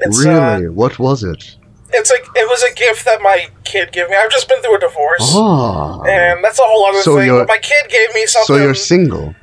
It's, 0.00 0.24
uh, 0.24 0.58
really? 0.58 0.68
what 0.68 0.98
was 0.98 1.24
it? 1.24 1.56
it's 1.94 2.10
like 2.10 2.26
it 2.34 2.48
was 2.50 2.62
a 2.64 2.74
gift 2.74 3.04
that 3.06 3.22
my 3.22 3.48
kid 3.64 3.92
gave 3.92 4.10
me. 4.10 4.16
I've 4.16 4.30
just 4.30 4.48
been 4.48 4.60
through 4.60 4.76
a 4.76 4.80
divorce, 4.80 5.22
Oh. 5.34 6.02
and 6.06 6.44
that's 6.44 6.58
a 6.58 6.62
whole 6.64 6.84
other 6.84 7.00
So 7.00 7.16
thing. 7.16 7.30
But 7.30 7.48
my 7.48 7.58
kid 7.58 7.88
gave 7.88 8.12
me 8.14 8.26
something. 8.26 8.56
So 8.56 8.62
you're 8.62 8.74
single? 8.74 9.34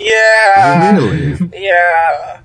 yeah, 0.00 0.92
Really? 0.98 1.38
yeah, 1.54 2.40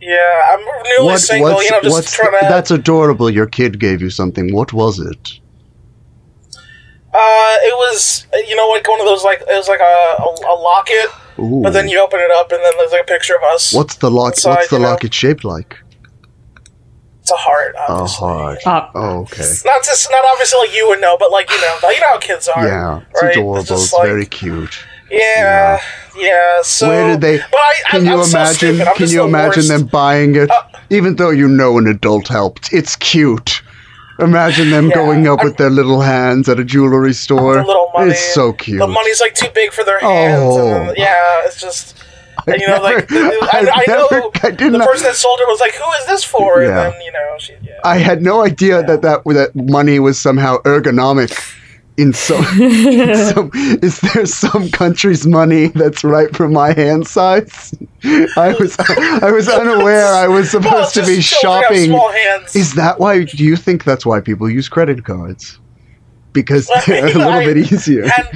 yeah. 0.00 0.42
I'm 0.52 0.60
newly 0.98 1.16
single. 1.18 1.62
You 1.62 1.70
know, 1.70 1.80
just 1.82 2.14
trying 2.14 2.32
to. 2.32 2.38
That's 2.42 2.70
adorable. 2.70 3.30
Your 3.30 3.46
kid 3.46 3.78
gave 3.78 4.00
you 4.00 4.10
something. 4.10 4.52
What 4.54 4.72
was 4.72 4.98
it? 4.98 5.40
Uh, 7.10 7.56
it 7.62 7.74
was 7.74 8.26
you 8.46 8.54
know 8.54 8.68
like 8.68 8.86
one 8.86 9.00
of 9.00 9.06
those 9.06 9.24
like 9.24 9.40
it 9.40 9.46
was 9.48 9.66
like 9.66 9.80
a, 9.80 10.22
a, 10.22 10.52
a 10.52 10.54
locket, 10.60 11.06
Ooh. 11.38 11.62
but 11.62 11.70
then 11.72 11.88
you 11.88 11.98
open 12.00 12.20
it 12.20 12.30
up 12.30 12.52
and 12.52 12.62
then 12.62 12.72
there's 12.76 12.92
like 12.92 13.00
a 13.02 13.04
picture 13.06 13.34
of 13.34 13.42
us. 13.54 13.72
What's 13.72 13.96
the 13.96 14.10
lock? 14.10 14.34
inside, 14.34 14.50
What's 14.50 14.68
the 14.68 14.76
you 14.76 14.82
know? 14.82 14.88
locket 14.90 15.14
shaped 15.14 15.42
like? 15.42 15.78
It's 17.22 17.30
a 17.30 17.36
heart. 17.36 17.74
A 17.78 18.04
heart. 18.06 18.58
Uh, 18.66 18.90
Oh, 18.94 19.20
okay. 19.20 19.42
It's 19.42 19.64
not 19.64 19.82
just 19.84 20.08
not 20.10 20.22
obviously 20.32 20.58
like 20.60 20.74
you 20.76 20.86
would 20.88 21.00
know, 21.00 21.16
but 21.18 21.30
like 21.30 21.50
you 21.50 21.60
know, 21.60 21.78
you 21.90 22.00
know 22.00 22.06
how 22.10 22.18
kids 22.18 22.46
are. 22.48 22.66
Yeah, 22.66 23.00
it's 23.10 23.22
right? 23.22 23.32
adorable. 23.32 23.62
just 23.64 23.84
It's 23.84 23.92
like- 23.94 24.06
very 24.06 24.26
cute. 24.26 24.78
Yeah, 25.10 25.80
yeah. 26.16 26.62
So 26.62 26.88
Where 26.88 27.12
did 27.12 27.20
they? 27.20 27.38
But 27.38 27.54
I, 27.54 27.74
Can 27.90 28.08
I, 28.08 28.12
you 28.14 28.20
I'm 28.22 28.28
imagine? 28.28 28.80
I'm 28.82 28.94
can 28.96 29.08
you 29.08 29.18
the 29.18 29.24
imagine 29.24 29.56
worst. 29.60 29.70
Uh, 29.70 29.78
them 29.78 29.86
buying 29.86 30.36
it? 30.36 30.50
Even 30.90 31.16
though 31.16 31.30
you 31.30 31.48
know 31.48 31.78
an 31.78 31.86
adult 31.86 32.28
helped, 32.28 32.72
it's 32.72 32.96
cute. 32.96 33.62
Imagine 34.18 34.70
them 34.70 34.88
Yeah, 34.88 34.94
going 34.96 35.28
up 35.28 35.38
I'm- 35.38 35.46
with 35.48 35.56
their 35.58 35.70
little 35.70 36.00
hands 36.00 36.48
at 36.48 36.58
a 36.58 36.64
jewelry 36.64 37.12
store. 37.12 37.54
the 37.56 37.62
little 37.62 37.90
money? 37.94 38.10
It's 38.10 38.34
so 38.34 38.52
cute. 38.52 38.80
The 38.80 38.86
money's 38.86 39.20
like 39.20 39.34
too 39.34 39.48
big 39.54 39.72
for 39.72 39.84
their 39.84 40.00
hands. 40.00 40.42
Oh. 40.42 40.58
And 40.74 40.88
then, 40.88 40.94
yeah, 40.96 41.42
it's 41.44 41.60
just. 41.60 42.02
And, 42.46 42.60
you 42.60 42.66
know, 42.66 42.80
like 42.80 43.10
never- 43.10 43.28
I, 43.42 43.48
I've 43.52 43.68
I 43.68 43.84
know 43.88 44.08
I 44.42 44.50
the 44.50 44.82
person 44.84 45.04
that 45.04 45.14
sold 45.16 45.38
it 45.40 45.48
was 45.48 45.60
like, 45.60 45.74
"Who 45.74 45.90
is 46.00 46.06
this 46.06 46.24
for?" 46.24 46.62
Yeah. 46.62 46.68
And 46.86 46.94
then 46.94 47.00
you 47.02 47.12
know, 47.12 47.34
she 47.38 47.52
yeah. 47.62 47.78
I 47.84 47.98
had 47.98 48.22
no 48.22 48.42
idea 48.42 48.82
that, 48.84 49.02
that 49.02 49.24
that 49.24 49.54
money 49.56 49.98
was 49.98 50.18
somehow 50.18 50.58
ergonomic. 50.62 51.56
In 51.98 52.12
some, 52.12 52.44
in 52.62 53.14
some, 53.34 53.50
is 53.82 54.00
there 54.00 54.24
some 54.24 54.70
country's 54.70 55.26
money 55.26 55.66
that's 55.68 56.04
right 56.04 56.34
for 56.34 56.48
my 56.48 56.72
hand 56.72 57.06
size? 57.08 57.74
I 58.36 58.54
was 58.58 58.76
I 58.78 59.30
was 59.32 59.48
unaware 59.48 60.06
I 60.06 60.28
was 60.28 60.50
supposed 60.52 60.94
to 60.94 61.04
be 61.04 61.20
shopping. 61.20 61.86
Small 61.86 62.12
hands. 62.12 62.54
Is 62.54 62.74
that 62.74 63.00
why? 63.00 63.24
Do 63.24 63.44
you 63.44 63.56
think 63.56 63.82
that's 63.82 64.06
why 64.06 64.20
people 64.20 64.48
use 64.48 64.68
credit 64.68 65.04
cards? 65.04 65.58
Because 66.32 66.70
they're 66.86 67.04
a 67.04 67.06
little 67.14 67.22
I- 67.32 67.44
bit 67.44 67.56
easier. 67.56 68.06
hadn't, 68.06 68.34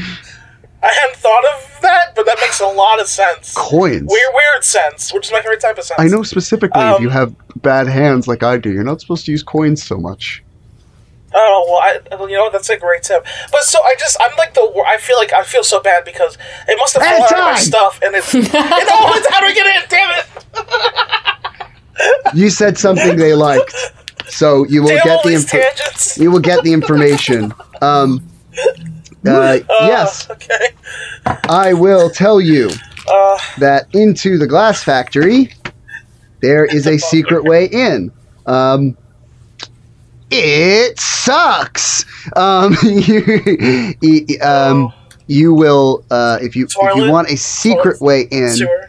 I 0.83 0.93
hadn't 0.93 1.17
thought 1.17 1.45
of 1.55 1.79
that, 1.83 2.15
but 2.17 2.27
that 2.27 2.39
makes 2.41 2.61
a 2.61 2.67
lot 2.67 3.01
of 3.01 3.07
sense. 3.07 3.55
Coins. 3.57 4.09
Weird, 4.11 4.35
weird 4.35 4.65
sense, 4.65 5.13
which 5.15 5.27
is 5.27 5.33
my 5.33 5.41
favorite 5.41 5.61
type 5.61 5.79
of 5.79 5.85
sense. 5.85 6.01
I 6.01 6.09
know 6.09 6.25
specifically 6.25 6.81
if 6.83 6.97
Um, 6.97 7.03
you 7.03 7.11
have 7.11 7.33
bad 7.63 7.87
hands 7.87 8.27
like 8.27 8.43
I 8.43 8.57
do, 8.57 8.73
you're 8.73 8.83
not 8.83 9.01
supposed 9.01 9.25
to 9.27 9.31
use 9.31 9.45
coins 9.45 9.85
so 9.85 9.99
much. 9.99 10.42
Oh 11.35 11.65
well, 11.69 11.79
I, 12.21 12.27
you 12.27 12.37
know? 12.37 12.51
That's 12.51 12.69
a 12.71 12.77
great 12.79 13.03
tip. 13.03 13.25
But 13.51 13.63
so 13.63 13.83
I 13.83 13.95
just 13.99 14.17
I'm 14.21 14.37
like 14.37 14.55
the 14.55 14.63
I 14.87 14.99
feel 14.99 15.17
like 15.17 15.33
I 15.33 15.43
feel 15.45 15.65
so 15.65 15.81
bad 15.81 16.05
because 16.05 16.37
it 16.69 16.77
must 16.79 16.95
have 16.95 17.03
Hey, 17.03 17.19
fallen 17.19 17.33
out 17.35 17.39
of 17.51 17.55
my 17.55 17.59
stuff 17.61 18.01
and 18.03 18.15
it's 18.15 18.35
it 18.35 18.55
always 18.93 19.27
how 19.31 19.41
do 19.41 19.47
we 19.47 19.55
get 19.55 19.67
in? 19.67 19.89
Damn 19.89 20.11
it! 20.19 20.27
You 22.35 22.51
said 22.51 22.77
something 22.79 23.17
they 23.17 23.35
liked, 23.35 23.75
so 24.29 24.65
you 24.67 24.83
will 24.83 24.89
Damn 24.89 24.99
all 24.99 25.05
get 25.17 25.23
the 25.25 25.29
these 25.31 25.55
info- 25.55 26.23
you 26.23 26.31
will 26.31 26.41
get 26.41 26.63
the 26.65 26.73
information. 26.73 27.53
Um, 27.81 28.23
uh, 29.27 29.59
yes, 29.69 30.29
Okay. 30.31 30.69
I 31.49 31.73
will 31.75 32.11
tell 32.11 32.41
you 32.41 32.71
Uh, 33.09 33.39
that 33.59 33.87
into 33.95 34.39
the 34.39 34.47
glass 34.47 34.83
factory 34.83 35.53
there 36.41 36.65
is 36.65 36.87
a 36.89 36.99
secret 36.99 37.45
way 37.45 37.67
in. 37.67 38.11
Um, 38.47 38.97
it 40.33 41.01
sucks. 41.01 42.05
Um, 42.37 42.77
you, 42.83 44.39
um, 44.43 44.93
you 45.27 45.55
will 45.55 46.05
uh, 46.11 46.39
if 46.41 46.57
you 46.57 46.67
if 46.67 46.97
you 46.97 47.11
want 47.11 47.29
a 47.29 47.37
secret 47.37 47.99
Toilet? 47.99 48.03
way 48.03 48.21
in. 48.31 48.51
sewer. 48.51 48.89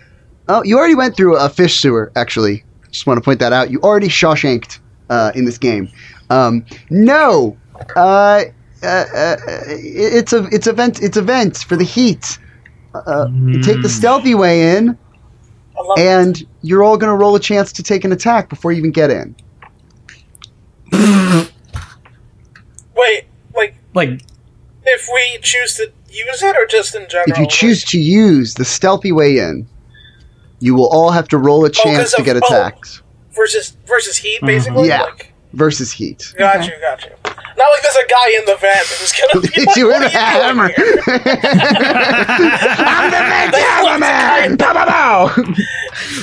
Oh, 0.50 0.64
you 0.64 0.78
already 0.78 0.96
went 0.96 1.16
through 1.16 1.38
a 1.38 1.50
fish 1.50 1.80
sewer. 1.80 2.12
Actually, 2.16 2.64
just 2.92 3.08
want 3.08 3.18
to 3.18 3.22
point 3.22 3.40
that 3.40 3.54
out. 3.54 3.72
You 3.72 3.80
already 3.82 4.10
Shawshanked 4.10 4.80
uh, 5.10 5.32
in 5.36 5.46
this 5.46 5.58
game. 5.58 5.90
Um, 6.30 6.66
no, 6.90 7.58
uh, 7.96 8.44
uh, 8.84 8.86
uh, 8.86 9.38
it's 9.68 10.34
a 10.34 10.46
it's 10.52 10.68
a 10.68 10.74
vent 10.74 11.02
it's 11.02 11.18
a 11.18 11.22
vent 11.22 11.58
for 11.58 11.76
the 11.76 11.86
heat. 11.86 12.38
Uh, 12.94 13.28
you 13.32 13.62
take 13.64 13.82
the 13.82 13.90
stealthy 13.90 14.36
way 14.36 14.78
in, 14.78 14.98
I 15.76 15.82
love 15.82 15.98
and 15.98 16.48
you're 16.62 16.84
all 16.84 16.98
gonna 16.98 17.16
roll 17.16 17.36
a 17.36 17.40
chance 17.40 17.72
to 17.74 17.84
take 17.84 18.04
an 18.04 18.12
attack 18.12 18.50
before 18.50 18.72
you 18.72 18.78
even 18.78 18.92
get 18.92 19.10
in. 19.10 19.36
Wait, 22.96 23.26
like 23.56 23.76
Like, 23.94 24.22
if 24.86 25.10
we 25.12 25.40
choose 25.42 25.76
to 25.76 25.92
use 26.10 26.44
it 26.44 26.56
or 26.56 26.66
just 26.68 26.96
in 26.96 27.08
general? 27.10 27.26
If 27.28 27.38
you 27.40 27.48
choose 27.48 27.84
to 27.86 28.00
use 28.00 28.54
the 28.54 28.66
stealthy 28.66 29.12
way 29.12 29.40
in, 29.40 29.68
you 30.60 30.76
will 30.76 30.90
all 30.90 31.12
have 31.12 31.28
to 31.30 31.38
roll 31.38 31.66
a 31.66 31.70
oh, 31.70 31.72
chance 31.72 31.98
'cause 31.98 32.12
to 32.14 32.22
of- 32.22 32.26
get 32.26 32.38
oh. 32.44 32.94
versus 33.36 33.76
versus 33.88 34.18
heat, 34.18 34.38
mm-hmm. 34.38 34.46
basically. 34.46 34.88
Yeah. 34.88 35.04
Like, 35.04 35.33
versus 35.54 35.92
heat. 35.92 36.34
got 36.38 36.58
Okay. 36.58 36.66
you, 36.68 36.80
got 36.82 37.04
you. 37.04 37.12
Not 37.56 37.68
like 37.70 37.82
there's 37.84 37.96
a 37.96 38.08
guy 38.08 38.30
in 38.40 38.46
the 38.46 38.56
vent 38.60 38.88
who's 38.88 39.14
gonna 39.14 39.42
be 39.48 39.66
like, 39.66 39.76
you 39.76 39.88
"What 39.88 40.02
with 40.02 40.14
a 40.16 40.18
you 40.18 40.24
doing 40.24 40.32
hammer. 40.32 40.68
here?" 40.70 41.04
I'm 42.86 43.12
the 43.12 43.22
vent 43.30 43.54
hammerman! 43.56 44.58
Pow, 44.60 44.74
pow, 44.74 44.86
pow! 44.86 45.30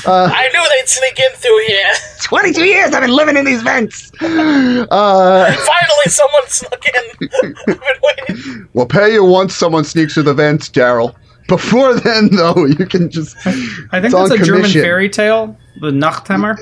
I 0.07 0.49
knew 0.53 0.63
they'd 0.77 0.89
sneak 0.89 1.19
in 1.21 1.33
through 1.37 1.63
here. 1.69 1.93
22 2.23 2.65
years 2.65 2.93
I've 2.95 3.03
been 3.03 3.11
living 3.15 3.37
in 3.37 3.45
these 3.45 3.63
vents. 3.63 4.11
Uh, 4.21 4.87
Finally, 4.87 6.07
someone 6.07 6.47
snuck 6.49 6.85
in. 6.87 7.29
I've 7.43 7.65
been 7.67 7.81
waiting. 8.03 8.69
we'll 8.73 8.87
pay 8.87 9.13
you 9.13 9.25
once 9.25 9.55
someone 9.55 9.85
sneaks 9.85 10.15
through 10.15 10.25
the 10.25 10.35
vents, 10.35 10.69
Daryl. 10.69 11.15
Before 11.49 11.95
then, 11.95 12.29
though, 12.31 12.65
you 12.67 12.87
can 12.87 13.11
just. 13.11 13.37
I 13.47 13.51
think 13.53 14.05
It's 14.05 14.15
that's 14.15 14.31
on 14.31 14.33
a 14.33 14.45
German 14.45 14.71
fairy 14.71 15.09
tale, 15.09 15.57
the 15.81 15.91
Nachthammer. 15.91 16.57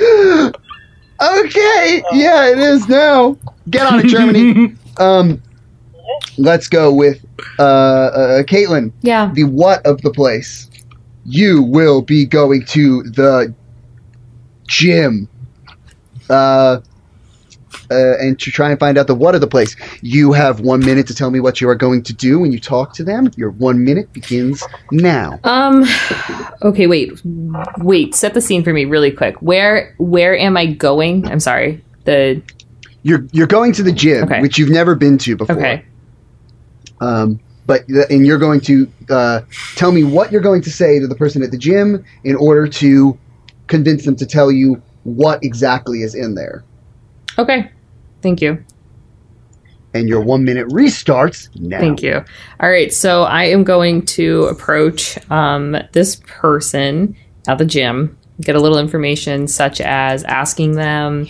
Okay, 0.00 2.02
yeah, 2.12 2.50
it 2.50 2.58
is 2.58 2.88
now. 2.88 3.38
Get 3.70 3.86
on 3.86 4.00
it, 4.00 4.06
Germany. 4.06 4.74
um, 4.98 5.40
let's 6.36 6.68
go 6.68 6.92
with 6.92 7.24
uh, 7.58 7.62
uh, 7.62 8.42
Caitlin. 8.42 8.92
Yeah. 9.02 9.30
The 9.32 9.44
what 9.44 9.84
of 9.86 10.02
the 10.02 10.10
place? 10.10 10.68
You 11.24 11.62
will 11.62 12.02
be 12.02 12.26
going 12.26 12.64
to 12.66 13.02
the 13.04 13.54
gym. 14.66 15.28
Uh, 16.28 16.80
uh, 17.90 18.16
and 18.18 18.38
to 18.40 18.50
try 18.50 18.70
and 18.70 18.78
find 18.80 18.96
out 18.98 19.06
the 19.06 19.14
what 19.14 19.34
of 19.34 19.40
the 19.40 19.46
place. 19.46 19.76
You 20.02 20.32
have 20.32 20.60
one 20.60 20.80
minute 20.80 21.06
to 21.08 21.14
tell 21.14 21.30
me 21.30 21.40
what 21.40 21.60
you 21.60 21.68
are 21.68 21.74
going 21.74 22.02
to 22.04 22.12
do 22.12 22.40
when 22.40 22.52
you 22.52 22.58
talk 22.60 22.94
to 22.94 23.04
them. 23.04 23.30
Your 23.36 23.50
one 23.50 23.84
minute 23.84 24.12
begins 24.12 24.62
now. 24.90 25.38
Um. 25.44 25.84
Okay. 26.62 26.86
Wait. 26.86 27.20
Wait. 27.78 28.14
Set 28.14 28.34
the 28.34 28.40
scene 28.40 28.62
for 28.64 28.72
me 28.72 28.84
really 28.84 29.10
quick. 29.10 29.36
Where 29.42 29.94
Where 29.98 30.36
am 30.36 30.56
I 30.56 30.66
going? 30.66 31.26
I'm 31.28 31.40
sorry. 31.40 31.82
The 32.04 32.42
You're 33.02 33.26
you're 33.32 33.46
going 33.46 33.72
to 33.74 33.82
the 33.82 33.92
gym, 33.92 34.24
Okay. 34.24 34.40
which 34.40 34.58
you've 34.58 34.70
never 34.70 34.94
been 34.94 35.18
to 35.18 35.36
before. 35.36 35.56
okay. 35.56 35.84
Um, 37.00 37.40
but 37.66 37.88
and 38.10 38.26
you're 38.26 38.38
going 38.38 38.60
to 38.62 38.90
uh, 39.10 39.40
tell 39.76 39.90
me 39.92 40.04
what 40.04 40.30
you're 40.30 40.40
going 40.42 40.62
to 40.62 40.70
say 40.70 40.98
to 40.98 41.06
the 41.06 41.14
person 41.14 41.42
at 41.42 41.50
the 41.50 41.58
gym 41.58 42.04
in 42.24 42.36
order 42.36 42.66
to 42.68 43.18
convince 43.66 44.04
them 44.04 44.16
to 44.16 44.26
tell 44.26 44.52
you 44.52 44.82
what 45.04 45.42
exactly 45.42 46.02
is 46.02 46.14
in 46.14 46.34
there. 46.34 46.62
Okay. 47.38 47.70
Thank 48.24 48.40
you. 48.40 48.64
And 49.92 50.08
your 50.08 50.22
one 50.22 50.44
minute 50.44 50.66
restarts 50.68 51.54
now. 51.60 51.78
Thank 51.78 52.02
you. 52.02 52.24
All 52.58 52.70
right, 52.70 52.90
so 52.90 53.24
I 53.24 53.44
am 53.44 53.64
going 53.64 54.06
to 54.06 54.44
approach 54.44 55.18
um, 55.30 55.76
this 55.92 56.16
person 56.26 57.14
at 57.46 57.58
the 57.58 57.66
gym, 57.66 58.16
get 58.40 58.56
a 58.56 58.60
little 58.60 58.78
information, 58.78 59.46
such 59.46 59.82
as 59.82 60.24
asking 60.24 60.72
them 60.72 61.28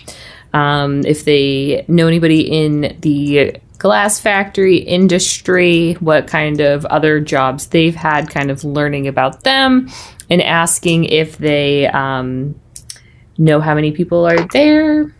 um, 0.53 1.05
if 1.05 1.25
they 1.25 1.83
know 1.89 2.07
anybody 2.07 2.49
in 2.49 2.95
the 3.01 3.57
glass 3.77 4.21
factory 4.21 4.77
industry, 4.77 5.95
what 5.95 6.27
kind 6.27 6.61
of 6.61 6.85
other 6.85 7.19
jobs 7.19 7.67
they've 7.67 7.93
had, 7.93 8.29
kind 8.29 8.49
of 8.49 8.63
learning 8.63 9.05
about 9.05 9.43
them, 9.43 9.89
and 10.29 10.41
asking 10.41 11.03
if 11.03 11.39
they 11.39 11.87
um, 11.87 12.57
know 13.37 13.59
how 13.59 13.75
many 13.75 13.91
people 13.91 14.25
are 14.25 14.47
there. 14.53 15.13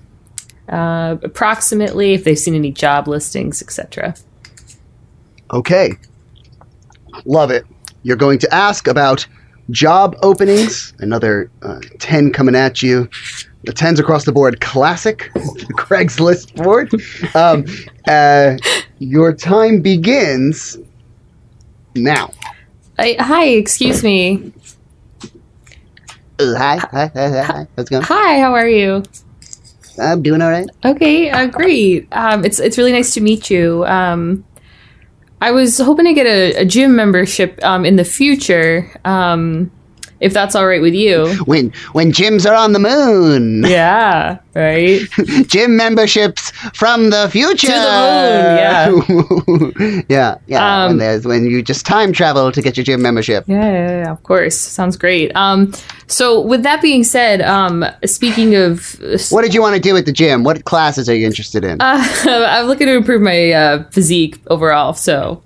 Uh, 0.69 1.17
approximately, 1.23 2.13
if 2.13 2.23
they've 2.23 2.39
seen 2.39 2.55
any 2.55 2.71
job 2.71 3.07
listings, 3.07 3.61
etc. 3.61 4.15
Okay. 5.51 5.91
Love 7.25 7.51
it. 7.51 7.65
You're 8.03 8.17
going 8.17 8.39
to 8.39 8.53
ask 8.53 8.87
about 8.87 9.25
job 9.69 10.15
openings. 10.21 10.93
Another 10.99 11.49
uh, 11.61 11.79
ten 11.99 12.31
coming 12.31 12.55
at 12.55 12.81
you. 12.81 13.09
The 13.63 13.73
tens 13.73 13.99
across 13.99 14.25
the 14.25 14.31
board. 14.31 14.61
Classic, 14.61 15.31
Craigslist 15.73 16.55
board. 16.55 16.91
Um, 17.35 17.65
uh, 18.07 18.57
your 18.99 19.33
time 19.33 19.81
begins 19.81 20.77
now. 21.95 22.31
I, 22.97 23.15
hi, 23.19 23.45
excuse 23.45 24.03
me. 24.03 24.53
Uh, 26.39 26.55
hi, 26.55 26.77
hi, 26.77 27.11
hi, 27.13 27.29
hi, 27.29 27.41
hi. 27.41 27.67
How's 27.75 27.87
it 27.87 27.89
going? 27.89 28.03
Hi, 28.03 28.39
how 28.39 28.53
are 28.53 28.69
you? 28.69 29.03
I'm 29.99 30.21
doing 30.21 30.41
all 30.41 30.49
right. 30.49 30.69
Okay, 30.83 31.29
uh, 31.29 31.47
great. 31.47 32.07
Um, 32.11 32.43
it's 32.45 32.59
it's 32.59 32.77
really 32.77 32.91
nice 32.91 33.13
to 33.13 33.21
meet 33.21 33.49
you. 33.49 33.85
Um, 33.85 34.45
I 35.41 35.51
was 35.51 35.77
hoping 35.77 36.05
to 36.05 36.13
get 36.13 36.25
a, 36.25 36.61
a 36.61 36.65
gym 36.65 36.95
membership 36.95 37.59
um, 37.63 37.85
in 37.85 37.97
the 37.97 38.05
future, 38.05 38.89
um, 39.05 39.71
if 40.19 40.33
that's 40.33 40.55
all 40.55 40.67
right 40.67 40.81
with 40.81 40.93
you. 40.93 41.27
When 41.45 41.71
when 41.93 42.11
gyms 42.11 42.49
are 42.49 42.55
on 42.55 42.73
the 42.73 42.79
moon, 42.79 43.63
Yeah, 43.65 44.37
right. 44.55 45.01
gym 45.47 45.75
memberships 45.75 46.51
from 46.73 47.09
the 47.09 47.29
future. 47.31 47.67
To 47.67 47.73
the 47.73 49.03
moon, 49.07 50.03
yeah, 50.05 50.05
yeah, 50.09 50.37
yeah. 50.47 50.83
Um, 50.83 50.89
when 50.91 50.97
there's 50.99 51.25
when 51.25 51.45
you 51.45 51.61
just 51.61 51.85
time 51.85 52.13
travel 52.13 52.51
to 52.51 52.61
get 52.61 52.77
your 52.77 52.83
gym 52.83 53.01
membership. 53.01 53.43
Yeah, 53.47 53.59
yeah, 53.71 53.89
yeah, 54.05 54.11
of 54.11 54.23
course. 54.23 54.57
Sounds 54.57 54.95
great. 54.97 55.35
Um, 55.35 55.73
so 56.07 56.39
with 56.39 56.63
that 56.63 56.81
being 56.81 57.03
said, 57.03 57.41
um, 57.41 57.83
speaking 58.05 58.55
of, 58.55 58.99
What 59.31 59.41
did 59.41 59.53
you 59.53 59.61
want 59.61 59.75
to 59.75 59.81
do 59.81 59.97
at 59.97 60.05
the 60.05 60.11
gym? 60.11 60.43
What 60.43 60.65
classes 60.65 61.09
are 61.09 61.15
you 61.15 61.25
interested 61.25 61.63
in? 61.63 61.81
uh, 61.81 62.03
I'm 62.25 62.67
looking 62.67 62.87
to 62.87 62.93
improve 62.95 63.21
my 63.21 63.51
uh, 63.51 63.83
physique 63.91 64.39
overall. 64.47 64.93
So 64.93 65.41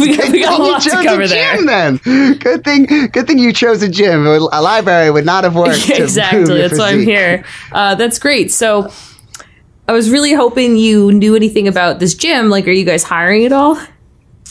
we, 0.00 0.16
got- 0.16 0.30
we 0.32 0.40
got 0.40 0.58
a 0.58 0.62
lot 0.62 0.82
to 0.82 0.90
cover 0.90 1.22
a 1.22 1.28
there. 1.28 1.56
gym 1.56 1.66
then. 1.66 1.96
Good 2.38 2.64
thing. 2.64 2.86
Good 3.08 3.26
thing 3.26 3.38
you 3.38 3.52
chose 3.52 3.82
a 3.82 3.88
gym. 3.88 4.26
A 4.26 4.38
library 4.38 5.10
would 5.10 5.26
not 5.26 5.44
have 5.44 5.54
worked. 5.54 5.80
improve 5.88 6.00
exactly. 6.00 6.58
That's 6.58 6.78
why 6.78 6.90
I'm 6.90 7.02
here. 7.02 7.44
Uh, 7.72 7.94
that's 7.94 8.18
great. 8.18 8.50
So 8.52 8.90
I 9.88 9.92
was 9.92 10.10
really 10.10 10.32
hoping 10.32 10.76
you 10.76 11.12
knew 11.12 11.34
anything 11.36 11.68
about 11.68 11.98
this 11.98 12.14
gym. 12.14 12.48
Like, 12.48 12.66
are 12.66 12.72
you 12.72 12.84
guys 12.84 13.02
hiring 13.02 13.44
at 13.44 13.52
all? 13.52 13.78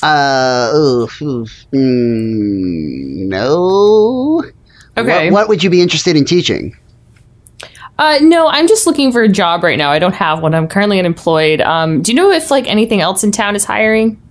Uh, 0.01 0.71
oof, 0.75 1.21
oof. 1.21 1.65
Mm, 1.73 3.27
no. 3.27 4.43
Okay. 4.97 5.29
What, 5.31 5.33
what 5.33 5.49
would 5.49 5.63
you 5.63 5.69
be 5.69 5.81
interested 5.81 6.15
in 6.15 6.25
teaching? 6.25 6.75
Uh, 7.97 8.17
no, 8.21 8.47
I'm 8.47 8.67
just 8.67 8.87
looking 8.87 9.11
for 9.11 9.23
a 9.23 9.27
job 9.27 9.61
right 9.61 9.77
now. 9.77 9.91
I 9.91 9.99
don't 9.99 10.13
have 10.15 10.41
one. 10.41 10.55
I'm 10.55 10.69
currently 10.69 10.99
unemployed. 10.99 11.59
Um, 11.59 12.01
do 12.01 12.11
you 12.11 12.15
know 12.15 12.31
if 12.31 12.49
like 12.49 12.65
anything 12.67 13.01
else 13.01 13.23
in 13.25 13.31
town 13.31 13.57
is 13.57 13.65
hiring? 13.65 14.21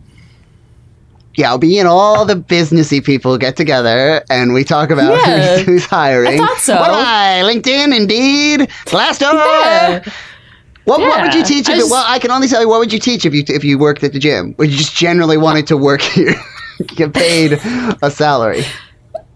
Yeah, 1.39 1.57
me 1.57 1.79
and 1.79 1.87
all 1.87 2.25
the 2.25 2.35
businessy 2.35 3.03
people 3.03 3.39
get 3.39 3.57
together 3.57 4.25
and 4.29 4.53
we 4.53 4.65
talk 4.65 4.91
about 4.91 5.17
Yeah. 5.27 5.59
who's, 5.59 5.67
who's 5.67 5.85
hiring. 5.87 6.35
I 6.35 6.47
thought 6.47 6.59
so. 6.59 6.75
What 6.75 6.91
I? 6.91 7.43
LinkedIn, 7.45 7.97
Indeed, 7.97 8.61
Glassdoor. 8.87 9.33
Yeah. 9.35 10.01
What, 10.85 11.01
what 11.01 11.23
would 11.23 11.35
you 11.35 11.45
teach? 11.45 11.69
If 11.69 11.75
I 11.75 11.75
it, 11.75 11.79
just- 11.79 11.91
well, 11.93 12.05
I 12.07 12.19
can 12.19 12.33
only 12.33 12.49
tell 12.49 12.61
you 12.61 12.69
what 12.69 12.81
would 12.81 12.93
you 12.93 12.99
teach 12.99 13.25
if 13.25 13.33
you 13.35 13.45
if 13.47 13.63
you 13.63 13.79
worked 13.79 14.03
at 14.03 14.13
the 14.15 14.19
gym? 14.19 14.55
Would 14.59 14.71
you 14.71 14.79
just 14.79 14.97
generally 14.97 15.37
wanted 15.37 15.67
to 15.69 15.77
work 15.77 16.01
here, 16.17 16.35
get 16.97 17.15
paid 17.15 17.53
a 18.03 18.11
salary? 18.11 18.65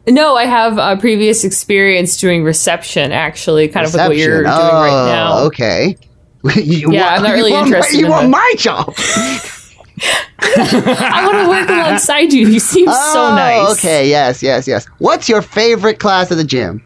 No, 0.09 0.35
I 0.35 0.47
have 0.47 0.79
uh, 0.79 0.97
previous 0.99 1.45
experience 1.45 2.17
doing 2.17 2.43
reception. 2.43 3.13
Actually, 3.13 3.69
kind 3.69 3.87
of 3.87 3.95
like 3.95 4.09
what 4.09 4.17
you're 4.17 4.41
Reception. 4.41 4.61
doing 4.61 4.75
oh, 4.75 4.81
right 4.81 5.07
now. 5.07 5.39
Okay. 5.47 5.97
You 6.57 6.91
Yeah, 6.93 7.03
want- 7.03 7.13
I'm 7.19 7.23
not 7.23 7.29
you 7.29 7.35
really 7.37 7.53
want 7.53 7.67
interested 7.69 7.95
My, 7.95 8.01
you 8.01 8.07
in 8.07 8.11
want 8.11 8.25
the- 8.25 8.29
my 8.31 8.55
job? 8.59 8.97
I 10.41 11.23
want 11.27 11.45
to 11.45 11.49
work 11.49 11.69
alongside 11.69 12.33
you. 12.33 12.49
You 12.49 12.59
seem 12.61 12.87
so 12.87 12.93
Oh, 12.95 13.35
nice. 13.37 13.79
Okay. 13.79 14.09
Yes. 14.09 14.43
Yes. 14.43 14.67
Yes. 14.67 14.87
What's 14.99 15.29
your 15.29 15.43
favorite 15.43 15.99
class 15.99 16.31
at 16.31 16.37
the 16.37 16.45
gym? 16.45 16.85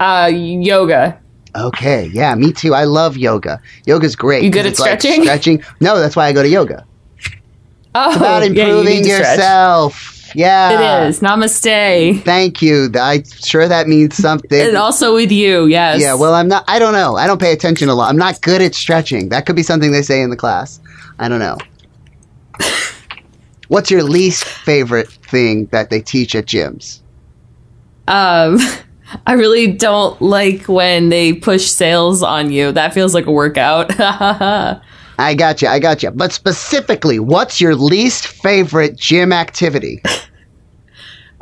Uh, 0.00 0.30
yoga. 0.32 1.18
Okay, 1.54 2.06
yeah, 2.14 2.34
me 2.34 2.50
too. 2.52 2.72
I 2.74 2.84
love 2.84 3.16
yoga. 3.18 3.60
Yoga's 3.86 4.16
great. 4.16 4.42
You 4.42 4.50
good 4.50 4.64
at 4.64 4.72
it's 4.72 4.80
like 4.80 5.00
stretching? 5.02 5.22
stretching. 5.22 5.62
No, 5.80 5.98
that's 5.98 6.16
why 6.16 6.26
I 6.26 6.32
go 6.32 6.42
to 6.42 6.48
yoga. 6.48 6.86
Oh, 7.94 8.08
It's 8.08 8.16
about 8.16 8.42
yeah, 8.42 8.46
you 8.64 8.70
improving 8.70 9.02
to 9.04 9.10
stretch. 9.10 9.36
yourself. 9.36 10.30
Yeah. 10.34 11.04
It 11.04 11.08
is. 11.10 11.20
Namaste. 11.20 12.22
Thank 12.22 12.62
you. 12.62 12.90
I'm 12.98 13.22
sure 13.24 13.68
that 13.68 13.86
means 13.86 14.16
something. 14.16 14.60
And 14.68 14.78
also 14.78 15.12
with 15.14 15.30
you, 15.30 15.66
yes. 15.66 16.00
yeah, 16.00 16.14
well, 16.14 16.32
I'm 16.34 16.48
not, 16.48 16.64
I 16.68 16.78
don't 16.78 16.94
know. 16.94 17.16
I 17.16 17.26
don't 17.26 17.40
pay 17.40 17.52
attention 17.52 17.90
a 17.90 17.94
lot. 17.94 18.08
I'm 18.08 18.16
not 18.16 18.40
good 18.40 18.62
at 18.62 18.74
stretching. 18.74 19.28
That 19.28 19.44
could 19.44 19.54
be 19.56 19.62
something 19.62 19.92
they 19.92 20.00
say 20.00 20.22
in 20.22 20.30
the 20.30 20.36
class. 20.36 20.80
I 21.18 21.28
don't 21.28 21.38
know. 21.38 21.58
What's 23.68 23.90
your 23.90 24.02
least 24.02 24.44
favorite 24.44 25.08
thing 25.08 25.66
that 25.66 25.90
they 25.90 26.00
teach 26.00 26.34
at 26.34 26.46
gyms? 26.46 27.00
Um, 28.08 28.58
I 29.26 29.34
really 29.34 29.72
don't 29.72 30.20
like 30.20 30.68
when 30.68 31.08
they 31.08 31.32
push 31.32 31.66
sales 31.66 32.22
on 32.22 32.50
you. 32.50 32.72
That 32.72 32.94
feels 32.94 33.14
like 33.14 33.26
a 33.26 33.32
workout. 33.32 33.98
uh, 33.98 34.78
I 35.18 35.34
got 35.34 35.62
you. 35.62 35.68
I 35.68 35.78
got 35.78 36.02
you. 36.02 36.10
But 36.10 36.32
specifically, 36.32 37.18
what's 37.18 37.60
your 37.60 37.76
least 37.76 38.26
favorite 38.26 38.96
gym 38.96 39.32
activity? 39.32 40.02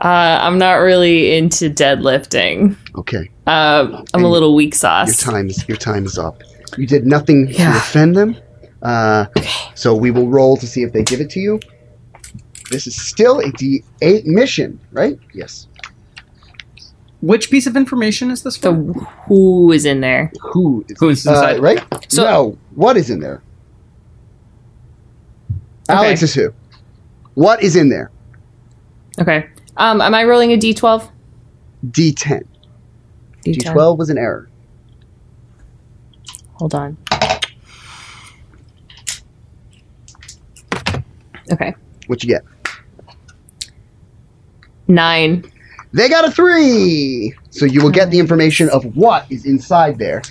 I'm 0.01 0.59
not 0.59 0.75
really 0.77 1.37
into 1.37 1.71
deadlifting. 1.71 2.77
Okay. 2.97 3.31
Uh, 3.47 4.03
I'm 4.15 4.25
a 4.25 4.29
little 4.29 4.55
weak 4.55 4.75
sauce. 4.75 5.25
Your 5.25 5.33
time 5.33 5.49
is 5.49 5.69
your 5.69 5.77
time 5.77 6.07
is 6.07 6.19
up. 6.19 6.43
You 6.77 6.87
did 6.87 7.07
nothing 7.07 7.49
to 7.49 7.77
offend 7.77 8.17
them. 8.17 8.37
Uh, 8.83 9.27
So 9.75 9.95
we 9.95 10.11
will 10.11 10.29
roll 10.29 10.57
to 10.59 10.67
see 10.67 10.83
if 10.83 10.93
they 10.93 11.03
give 11.03 11.21
it 11.21 11.31
to 11.31 11.41
you. 11.41 11.61
This 12.71 12.87
is 12.87 13.01
still 13.01 13.41
a 13.41 13.51
D8 13.53 14.25
mission, 14.27 14.79
right? 14.93 15.19
Yes. 15.35 15.67
Which 17.21 17.51
piece 17.51 17.67
of 17.67 17.77
information 17.77 18.31
is 18.31 18.43
this 18.43 18.57
So 18.57 18.75
for? 18.75 19.01
who 19.27 19.73
is 19.73 19.85
in 19.85 20.01
there? 20.01 20.33
Who 20.53 20.85
is, 20.89 20.97
Who 20.99 21.09
is 21.11 21.27
uh, 21.27 21.59
right? 21.61 21.83
So- 22.09 22.25
no. 22.25 22.59
What 22.75 22.97
is 22.97 23.11
in 23.11 23.21
there? 23.21 23.43
Okay. 25.91 25.99
Alex 25.99 26.23
is 26.23 26.33
who? 26.35 26.53
What 27.35 27.63
is 27.63 27.75
in 27.77 27.89
there? 27.89 28.11
Okay. 29.21 29.47
Um, 29.77 30.01
am 30.01 30.15
I 30.15 30.25
rolling 30.25 30.53
a 30.53 30.57
d12? 30.57 31.11
D10. 31.91 32.45
D10. 33.45 33.57
D12 33.75 33.99
was 33.99 34.09
an 34.11 34.19
error. 34.19 34.49
Hold 36.55 36.75
on. 36.75 36.97
Okay. 41.53 41.75
What 42.07 42.23
you 42.23 42.29
get? 42.29 42.43
Nine. 44.89 45.45
They 45.93 46.09
got 46.09 46.25
a 46.27 46.31
three. 46.31 47.35
So 47.51 47.65
you 47.65 47.83
will 47.83 47.91
get 47.91 48.11
the 48.11 48.19
information 48.19 48.69
of 48.71 48.97
what 48.97 49.27
is 49.31 49.45
inside 49.45 49.99
there. 49.99 50.23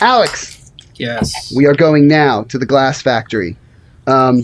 Alex, 0.00 0.72
Yes. 0.96 1.52
we 1.54 1.66
are 1.66 1.74
going 1.74 2.06
now 2.08 2.44
to 2.44 2.58
the 2.58 2.66
glass 2.66 3.02
factory. 3.02 3.56
Um, 4.06 4.42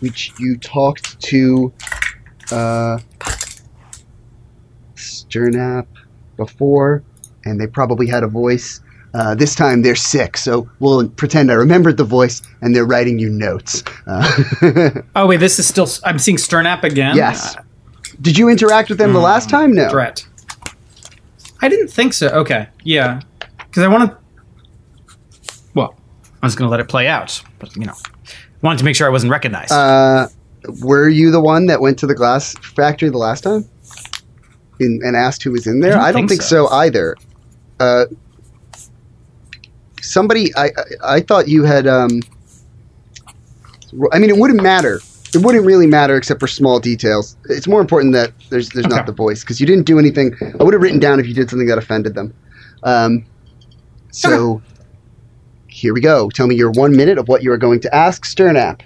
which 0.00 0.32
you 0.38 0.56
talked 0.58 1.18
to 1.22 1.72
uh, 2.52 2.98
Sternap 4.94 5.86
before, 6.36 7.02
and 7.44 7.60
they 7.60 7.66
probably 7.66 8.06
had 8.06 8.22
a 8.22 8.28
voice. 8.28 8.80
Uh, 9.14 9.34
this 9.34 9.54
time 9.54 9.82
they're 9.82 9.94
sick, 9.96 10.36
so 10.36 10.68
we'll 10.80 11.08
pretend 11.08 11.50
I 11.50 11.54
remembered 11.54 11.96
the 11.96 12.04
voice, 12.04 12.42
and 12.60 12.74
they're 12.76 12.84
writing 12.84 13.18
you 13.18 13.30
notes. 13.30 13.82
Uh, 14.06 15.00
Oh 15.16 15.26
wait, 15.26 15.38
this 15.38 15.58
is 15.58 15.66
still. 15.66 15.88
I'm 16.04 16.18
seeing 16.18 16.36
Sternap 16.36 16.82
again. 16.84 17.16
yes. 17.16 17.56
Did 18.20 18.36
you 18.36 18.48
interact 18.48 18.88
with 18.88 18.98
them 18.98 19.12
the 19.12 19.20
last 19.20 19.48
time? 19.48 19.72
No. 19.74 19.88
Threat. 19.90 20.26
I 21.62 21.68
didn't 21.68 21.88
think 21.88 22.12
so. 22.12 22.28
Okay. 22.28 22.68
Yeah. 22.84 23.20
Because 23.58 23.82
I 23.82 23.88
want 23.88 24.10
to. 24.10 24.18
Well, 25.74 25.94
I 26.42 26.46
was 26.46 26.54
going 26.54 26.66
to 26.66 26.70
let 26.70 26.80
it 26.80 26.88
play 26.88 27.06
out, 27.08 27.40
but 27.58 27.74
you 27.76 27.84
know, 27.84 27.94
wanted 28.62 28.78
to 28.78 28.84
make 28.84 28.96
sure 28.96 29.06
I 29.06 29.10
wasn't 29.10 29.30
recognized. 29.30 29.72
Uh, 29.72 30.28
were 30.82 31.08
you 31.08 31.30
the 31.30 31.40
one 31.40 31.66
that 31.66 31.80
went 31.80 31.98
to 32.00 32.06
the 32.06 32.14
glass 32.14 32.54
factory 32.58 33.08
the 33.08 33.18
last 33.18 33.42
time 33.42 33.64
in, 34.80 35.00
and 35.04 35.16
asked 35.16 35.42
who 35.42 35.52
was 35.52 35.66
in 35.66 35.80
there? 35.80 35.92
I 35.92 35.94
don't 35.96 36.02
I 36.04 36.12
don't 36.12 36.20
think 36.28 36.40
think, 36.40 36.42
so. 36.42 36.66
so. 36.66 36.72
either. 36.74 37.16
Somebody, 40.08 40.54
I, 40.56 40.66
I 40.66 40.70
I 41.16 41.20
thought 41.20 41.48
you 41.48 41.64
had. 41.64 41.86
Um, 41.86 42.20
I 44.12 44.18
mean, 44.18 44.30
it 44.30 44.36
wouldn't 44.36 44.62
matter. 44.62 45.00
It 45.34 45.42
wouldn't 45.44 45.64
really 45.66 45.86
matter 45.86 46.16
except 46.16 46.40
for 46.40 46.46
small 46.46 46.80
details. 46.80 47.36
It's 47.50 47.66
more 47.68 47.80
important 47.80 48.14
that 48.14 48.32
there's 48.50 48.70
there's 48.70 48.86
Okay. 48.86 48.96
not 48.96 49.06
the 49.06 49.12
voice 49.12 49.42
because 49.42 49.60
you 49.60 49.66
didn't 49.66 49.84
do 49.84 49.98
anything. 49.98 50.34
I 50.58 50.64
would 50.64 50.72
have 50.74 50.82
written 50.82 50.98
down 51.00 51.20
if 51.20 51.26
you 51.26 51.34
did 51.34 51.50
something 51.50 51.68
that 51.68 51.78
offended 51.78 52.14
them. 52.14 52.32
Um, 52.82 53.24
so 54.10 54.62
here 55.68 55.92
we 55.92 56.00
go. 56.00 56.30
Tell 56.30 56.46
me 56.46 56.54
your 56.54 56.70
one 56.70 56.96
minute 56.96 57.18
of 57.18 57.28
what 57.28 57.42
you 57.42 57.52
are 57.52 57.58
going 57.58 57.80
to 57.80 57.94
ask 57.94 58.24
Sternap. 58.24 58.80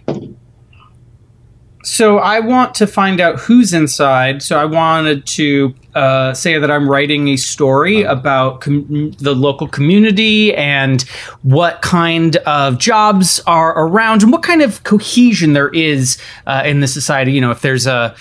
So 1.85 2.19
I 2.19 2.41
want 2.41 2.75
to 2.77 2.87
find 2.87 3.21
out 3.21 3.41
who's 3.41 3.73
inside. 3.73 4.43
So 4.43 4.59
I 4.59 4.65
wanted 4.65 5.27
to 5.27 5.75
uh, 5.95 6.33
say 6.33 6.59
that 6.59 6.71
I'm 6.71 6.89
writing 6.89 7.29
a 7.29 7.37
story 7.37 8.03
about 8.03 8.61
com- 8.61 9.11
the 9.19 9.35
local 9.35 9.67
community 9.67 10.55
and 10.55 11.03
what 11.43 11.83
kind 11.83 12.37
of 12.37 12.79
jobs 12.79 13.41
are 13.47 13.77
around 13.77 14.23
and 14.23 14.31
what 14.31 14.43
kind 14.43 14.63
of 14.63 14.85
cohesion 14.85 15.55
there 15.55 15.71
is 15.71 16.19
uh, 16.47 16.63
in 16.65 16.81
the 16.81 16.89
society. 16.89 17.33
You 17.33 17.41
know, 17.41 17.51
if 17.51 17.63
there's 17.63 17.87
a 17.87 18.15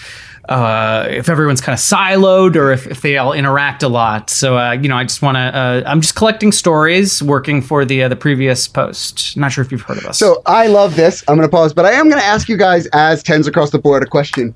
uh, 0.51 1.07
if 1.09 1.29
everyone's 1.29 1.61
kind 1.61 1.73
of 1.73 1.79
siloed 1.79 2.55
or 2.55 2.71
if, 2.71 2.85
if 2.85 3.01
they 3.01 3.17
all 3.17 3.31
interact 3.31 3.83
a 3.83 3.87
lot. 3.87 4.29
So 4.29 4.57
uh, 4.57 4.73
you 4.73 4.89
know, 4.89 4.97
I 4.97 5.03
just 5.03 5.21
want 5.21 5.35
to. 5.35 5.41
Uh, 5.41 5.83
I'm 5.85 6.01
just 6.01 6.15
collecting 6.15 6.51
stories, 6.51 7.23
working 7.23 7.61
for 7.61 7.85
the 7.85 8.03
uh, 8.03 8.07
the 8.09 8.15
previous 8.15 8.67
post. 8.67 9.37
Not 9.37 9.53
sure 9.53 9.63
if 9.63 9.71
you've 9.71 9.81
heard 9.81 9.97
of 9.97 10.05
us. 10.05 10.19
So 10.19 10.41
I 10.45 10.67
love 10.67 10.95
this. 10.95 11.23
I'm 11.27 11.37
going 11.37 11.47
to 11.47 11.51
pause, 11.51 11.73
but 11.73 11.85
I 11.85 11.93
am 11.93 12.09
going 12.09 12.21
to 12.21 12.27
ask 12.27 12.49
you 12.49 12.57
guys, 12.57 12.87
as 12.87 13.23
tens 13.23 13.47
across 13.47 13.69
the 13.69 13.79
board, 13.79 14.03
a 14.03 14.05
question. 14.05 14.53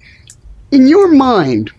In 0.72 0.88
your 0.88 1.08
mind, 1.14 1.72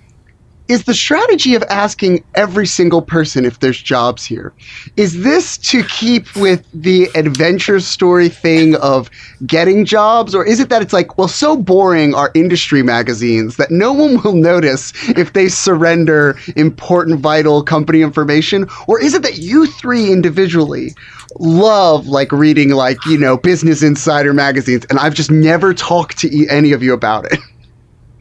is 0.68 0.84
the 0.84 0.94
strategy 0.94 1.54
of 1.54 1.62
asking 1.64 2.24
every 2.34 2.66
single 2.66 3.02
person 3.02 3.44
if 3.44 3.60
there's 3.60 3.80
jobs 3.80 4.24
here 4.24 4.52
is 4.96 5.22
this 5.22 5.56
to 5.58 5.82
keep 5.84 6.34
with 6.36 6.66
the 6.72 7.08
adventure 7.14 7.80
story 7.80 8.28
thing 8.28 8.74
of 8.76 9.10
getting 9.46 9.84
jobs 9.84 10.34
or 10.34 10.44
is 10.44 10.60
it 10.60 10.68
that 10.68 10.82
it's 10.82 10.92
like 10.92 11.18
well 11.18 11.28
so 11.28 11.56
boring 11.56 12.14
are 12.14 12.30
industry 12.34 12.82
magazines 12.82 13.56
that 13.56 13.70
no 13.70 13.92
one 13.92 14.22
will 14.22 14.34
notice 14.34 14.92
if 15.10 15.32
they 15.32 15.48
surrender 15.48 16.36
important 16.56 17.20
vital 17.20 17.62
company 17.62 18.02
information? 18.02 18.68
Or 18.86 19.00
is 19.00 19.14
it 19.14 19.22
that 19.22 19.38
you 19.38 19.66
three 19.66 20.12
individually 20.12 20.94
love 21.38 22.06
like 22.06 22.32
reading 22.32 22.70
like 22.70 22.96
you 23.06 23.18
know 23.18 23.36
business 23.36 23.82
insider 23.82 24.32
magazines 24.32 24.86
and 24.88 24.98
i've 24.98 25.12
just 25.12 25.30
never 25.30 25.74
talked 25.74 26.16
to 26.16 26.46
any 26.48 26.72
of 26.72 26.82
you 26.82 26.94
about 26.94 27.30
it 27.30 27.38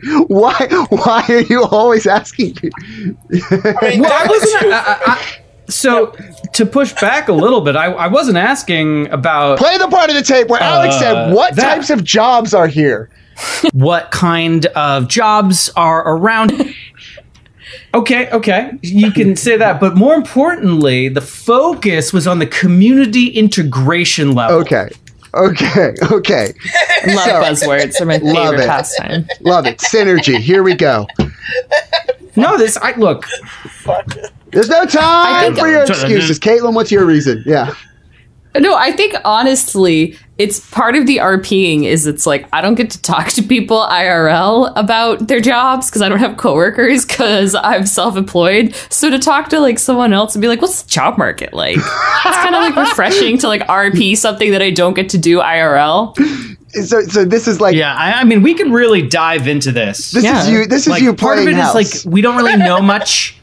why 0.28 0.68
why 0.90 1.24
are 1.30 1.42
you 1.42 1.64
always 1.64 2.06
asking 2.06 2.56
me 2.62 2.70
I 3.32 3.98
Well, 4.00 4.06
I 4.06 4.10
that 4.10 4.28
wasn't. 4.30 4.66
I, 4.66 4.80
I, 4.80 4.98
I- 5.14 5.32
so 5.68 6.14
to 6.54 6.66
push 6.66 6.94
back 7.02 7.28
a 7.28 7.34
little 7.34 7.62
bit, 7.62 7.76
I, 7.76 7.86
I 7.86 8.08
wasn't 8.08 8.38
asking 8.38 9.08
about 9.10 9.58
play 9.58 9.80
the 9.80 9.88
part 9.88 10.10
of 10.12 10.16
the 10.16 10.22
tape 10.22 10.48
where 10.48 10.62
alex 10.62 10.96
Uh, 10.96 11.00
said 11.00 11.34
what 11.34 11.56
that- 11.56 11.76
types 11.76 11.90
of 11.90 12.04
jobs 12.04 12.54
are 12.54 12.68
here 12.68 13.10
what 13.74 14.12
kind 14.12 14.68
of 14.68 15.08
jobs 15.08 15.70
are 15.76 16.08
around. 16.08 16.54
Okay, 17.94 18.30
okay, 18.30 18.72
you 18.82 19.12
can 19.12 19.36
say 19.36 19.58
that, 19.58 19.80
but 19.80 19.96
more 19.96 20.14
importantly, 20.16 21.08
the 21.10 21.22
focus 21.22 22.12
was 22.14 22.28
on 22.28 22.40
the 22.40 22.46
community 22.46 23.28
integration 23.28 24.34
level. 24.36 24.58
okay 24.60 24.90
okay 25.36 25.94
okay 26.12 26.54
Love 27.08 27.26
So- 27.26 27.66
buzzwords. 27.68 27.98
They're 27.98 28.08
my 28.08 28.18
Love 28.18 28.52
favorite 28.52 28.64
it. 28.64 28.68
pastime. 28.68 29.28
love 29.42 29.66
it 29.68 29.78
synergy 29.80 30.38
here 30.40 30.64
we 30.64 30.76
go 30.76 31.06
No, 32.38 32.58
this 32.58 32.76
I 32.78 32.94
look. 32.98 33.26
Fuck. 33.84 34.16
there's 34.52 34.68
no 34.70 34.86
time 34.86 35.56
for 35.56 35.68
your 35.68 35.84
excuses 35.84 36.40
caitlin 36.40 36.74
what's 36.74 36.92
your 36.92 37.06
reason 37.06 37.44
yeah 37.46 37.74
No, 38.60 38.76
I 38.76 38.92
think 38.92 39.16
honestly, 39.26 40.18
it's 40.38 40.60
part 40.72 40.96
of 40.96 41.08
the 41.08 41.18
RPing 41.18 41.84
is 41.84 42.08
it's 42.08 42.26
like 42.26 42.48
I 42.54 42.62
don't 42.62 42.76
get 42.76 42.90
to 42.92 43.02
talk 43.02 43.28
to 43.38 43.42
people 43.44 43.78
IRL 43.80 44.72
about 44.76 45.28
their 45.28 45.40
jobs 45.42 45.90
because 45.90 46.02
I 46.02 46.10
don't 46.10 46.20
have 46.20 46.38
coworkers 46.38 47.06
because 47.06 47.56
I'm 47.56 47.86
self-employed. 47.86 48.76
So 48.90 49.10
to 49.10 49.20
talk 49.20 49.50
to 49.50 49.60
like 49.60 49.80
someone 49.80 50.14
else 50.14 50.36
and 50.36 50.42
be 50.42 50.48
like, 50.48 50.62
"What's 50.62 50.84
the 50.84 50.90
job 50.90 51.18
market 51.18 51.54
like?" 51.54 51.78
it's 51.78 52.38
kind 52.38 52.56
of 52.56 52.62
like 52.62 52.76
refreshing 52.76 53.38
to 53.40 53.48
like 53.48 53.62
RP 53.68 54.18
something 54.18 54.52
that 54.52 54.62
I 54.62 54.70
don't 54.72 54.94
get 54.94 55.10
to 55.10 55.18
do 55.18 55.40
IRL. 55.40 56.16
so 56.86 57.02
so 57.02 57.24
this 57.26 57.48
is 57.48 57.62
like 57.62 57.76
Yeah, 57.76 57.96
I, 57.96 58.22
I 58.22 58.24
mean, 58.26 58.42
we 58.42 58.54
could 58.54 58.72
really 58.72 59.02
dive 59.08 59.48
into 59.48 59.72
this. 59.72 60.12
this 60.12 60.24
Yeah. 60.24 60.42
is 60.44 60.50
you 60.50 60.66
this 60.66 60.82
is 60.84 60.88
like 60.90 61.02
you 61.02 61.14
part 61.14 61.40
of 61.40 61.48
it 61.48 61.52
is 61.52 61.58
house. 61.58 61.76
like 61.76 62.14
we 62.14 62.22
don't 62.22 62.36
really 62.38 62.58
know 62.58 62.82
much. 62.82 63.38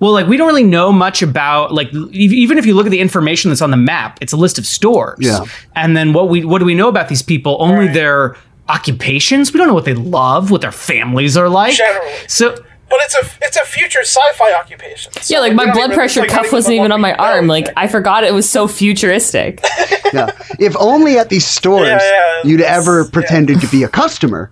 Well, 0.00 0.12
like 0.12 0.26
we 0.28 0.36
don't 0.36 0.46
really 0.46 0.62
know 0.64 0.92
much 0.92 1.22
about 1.22 1.72
like 1.74 1.92
even 2.12 2.56
if 2.58 2.66
you 2.66 2.74
look 2.74 2.86
at 2.86 2.90
the 2.90 3.00
information 3.00 3.50
that's 3.50 3.62
on 3.62 3.70
the 3.72 3.76
map, 3.76 4.18
it's 4.20 4.32
a 4.32 4.36
list 4.36 4.58
of 4.58 4.64
stores. 4.66 5.18
Yeah. 5.20 5.44
And 5.74 5.96
then 5.96 6.12
what 6.12 6.28
we 6.28 6.44
what 6.44 6.58
do 6.60 6.64
we 6.64 6.74
know 6.74 6.88
about 6.88 7.08
these 7.08 7.22
people? 7.22 7.56
Only 7.60 7.86
Right. 7.86 7.94
their 7.94 8.36
occupations. 8.68 9.52
We 9.52 9.58
don't 9.58 9.66
know 9.66 9.74
what 9.74 9.86
they 9.86 9.94
love, 9.94 10.50
what 10.50 10.60
their 10.60 10.72
families 10.72 11.36
are 11.36 11.48
like. 11.48 11.74
Generally. 11.74 12.12
So 12.28 12.54
But 12.90 12.98
it's 13.02 13.14
a 13.16 13.28
it's 13.42 13.56
a 13.56 13.64
future 13.64 14.00
sci-fi 14.02 14.52
occupation. 14.52 15.12
So 15.14 15.34
Yeah, 15.34 15.40
like 15.40 15.54
my 15.54 15.64
blood 15.72 15.86
even- 15.86 15.96
pressure 15.96 16.20
like, 16.20 16.30
cuff 16.30 16.52
wasn't 16.52 16.74
even 16.76 16.92
on 16.92 17.00
my 17.00 17.14
arm. 17.14 17.46
know. 17.48 17.52
Like 17.52 17.68
I 17.76 17.88
forgot 17.88 18.22
it 18.24 18.32
was 18.32 18.48
so 18.48 18.68
futuristic. 18.68 19.60
yeah. 20.12 20.30
If 20.60 20.76
only 20.78 21.18
at 21.18 21.28
these 21.28 21.46
stores 21.46 21.88
Yeah, 21.88 21.98
yeah, 22.00 22.42
you'd 22.44 22.60
that's- 22.60 22.78
ever 22.78 23.02
yeah. 23.02 23.10
pretended 23.12 23.60
to 23.62 23.66
be 23.66 23.82
a 23.82 23.88
customer. 23.88 24.50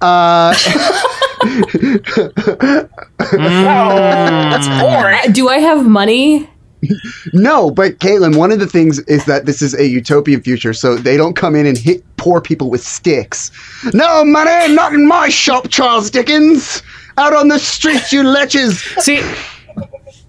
Uh, 0.00 0.54
Mm. 3.30 4.50
That's 4.50 4.68
boring. 4.82 5.20
Uh, 5.24 5.32
do 5.32 5.48
I 5.48 5.58
have 5.58 5.86
money? 5.86 6.48
no, 7.32 7.70
but 7.70 7.98
Caitlin, 7.98 8.36
one 8.36 8.52
of 8.52 8.58
the 8.58 8.66
things 8.66 8.98
is 9.00 9.24
that 9.26 9.46
this 9.46 9.60
is 9.62 9.74
a 9.74 9.86
utopian 9.86 10.40
future, 10.42 10.72
so 10.72 10.94
they 10.96 11.16
don't 11.16 11.34
come 11.34 11.54
in 11.54 11.66
and 11.66 11.76
hit 11.76 12.02
poor 12.16 12.40
people 12.40 12.70
with 12.70 12.82
sticks. 12.82 13.50
No 13.92 14.24
money, 14.24 14.74
not 14.74 14.94
in 14.94 15.06
my 15.06 15.28
shop, 15.28 15.68
Charles 15.68 16.10
Dickens. 16.10 16.82
Out 17.18 17.34
on 17.34 17.48
the 17.48 17.58
streets, 17.58 18.12
you 18.12 18.22
leches. 18.22 18.80
see, 19.02 19.20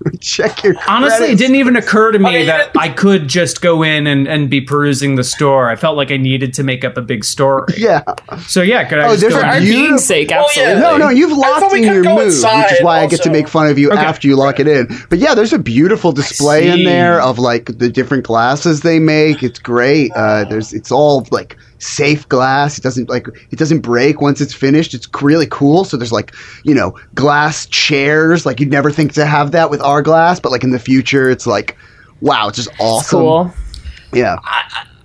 Check 0.19 0.63
your 0.63 0.75
honestly, 0.87 1.27
it 1.27 1.37
didn't 1.37 1.55
even 1.57 1.75
occur 1.75 2.11
to 2.11 2.19
me 2.19 2.31
mean, 2.31 2.45
that 2.47 2.67
it- 2.67 2.77
I 2.79 2.89
could 2.89 3.27
just 3.27 3.61
go 3.61 3.83
in 3.83 4.07
and, 4.07 4.27
and 4.27 4.49
be 4.49 4.61
perusing 4.61 5.15
the 5.15 5.23
store. 5.23 5.69
I 5.69 5.75
felt 5.75 5.97
like 5.97 6.11
I 6.11 6.17
needed 6.17 6.53
to 6.55 6.63
make 6.63 6.83
up 6.83 6.97
a 6.97 7.01
big 7.01 7.23
story. 7.23 7.73
Yeah. 7.77 8.03
So 8.47 8.61
yeah, 8.61 8.83
could 8.87 8.99
I 8.99 9.05
Oh, 9.07 9.09
just 9.09 9.21
there's 9.21 9.33
go 9.33 9.39
a 9.39 9.43
in 9.43 9.49
For 9.49 9.55
and- 9.57 9.65
Beautiful- 9.65 9.95
RPing's 9.97 10.05
sake, 10.05 10.29
Well, 10.29 10.47
yeah. 10.55 10.61
absolutely. 10.63 10.81
No, 10.81 10.97
no, 10.97 11.09
you've 11.09 11.31
locked 11.37 11.71
we 11.71 11.79
in 11.79 11.83
your 11.93 12.03
go 12.03 12.09
move, 12.15 12.17
which 12.19 12.27
is 12.27 12.35
inside 12.43 12.83
why 12.83 12.99
I 13.01 13.07
get 13.07 13.21
to 13.23 13.29
make 13.31 13.47
fun 13.47 13.67
of 13.67 13.77
you 13.77 13.91
Okay. 13.91 13.99
after 13.99 14.27
you 14.27 14.35
lock 14.35 14.59
it 14.59 14.67
in. 14.67 14.87
But 15.09 15.19
yeah, 15.19 15.33
there's 15.35 15.53
a 15.53 15.59
beautiful 15.59 16.11
display 16.11 16.69
in 16.69 16.83
there 16.83 17.21
of 17.21 17.39
like 17.39 17.77
the 17.77 17.89
different 17.89 18.23
glasses 18.25 18.81
they 18.81 18.99
make. 18.99 19.43
It's 19.43 19.59
great. 19.59 20.11
Uh, 20.15 20.45
there's 20.45 20.73
it's 20.73 20.91
all 20.91 21.27
like 21.31 21.57
safe 21.81 22.27
glass. 22.29 22.77
It 22.77 22.81
doesn't 22.81 23.09
like 23.09 23.27
it 23.49 23.59
doesn't 23.59 23.81
break 23.81 24.21
once 24.21 24.41
it's 24.41 24.53
finished. 24.53 24.93
It's 24.93 25.07
really 25.21 25.47
cool. 25.47 25.83
So 25.83 25.97
there's 25.97 26.11
like 26.11 26.33
you 26.63 26.73
know 26.73 26.97
glass 27.15 27.65
chairs. 27.65 28.45
Like 28.45 28.59
you'd 28.59 28.71
never 28.71 28.91
think 28.91 29.13
to 29.13 29.25
have 29.25 29.51
that 29.51 29.69
with 29.69 29.81
our 29.81 30.01
glass, 30.01 30.39
but 30.39 30.51
like 30.51 30.63
in 30.63 30.71
the 30.71 30.79
future, 30.79 31.29
it's 31.29 31.47
like 31.47 31.77
wow, 32.21 32.47
it's 32.47 32.57
just 32.57 32.69
awesome. 32.79 33.19
Cool. 33.19 33.53
Yeah. 34.13 34.37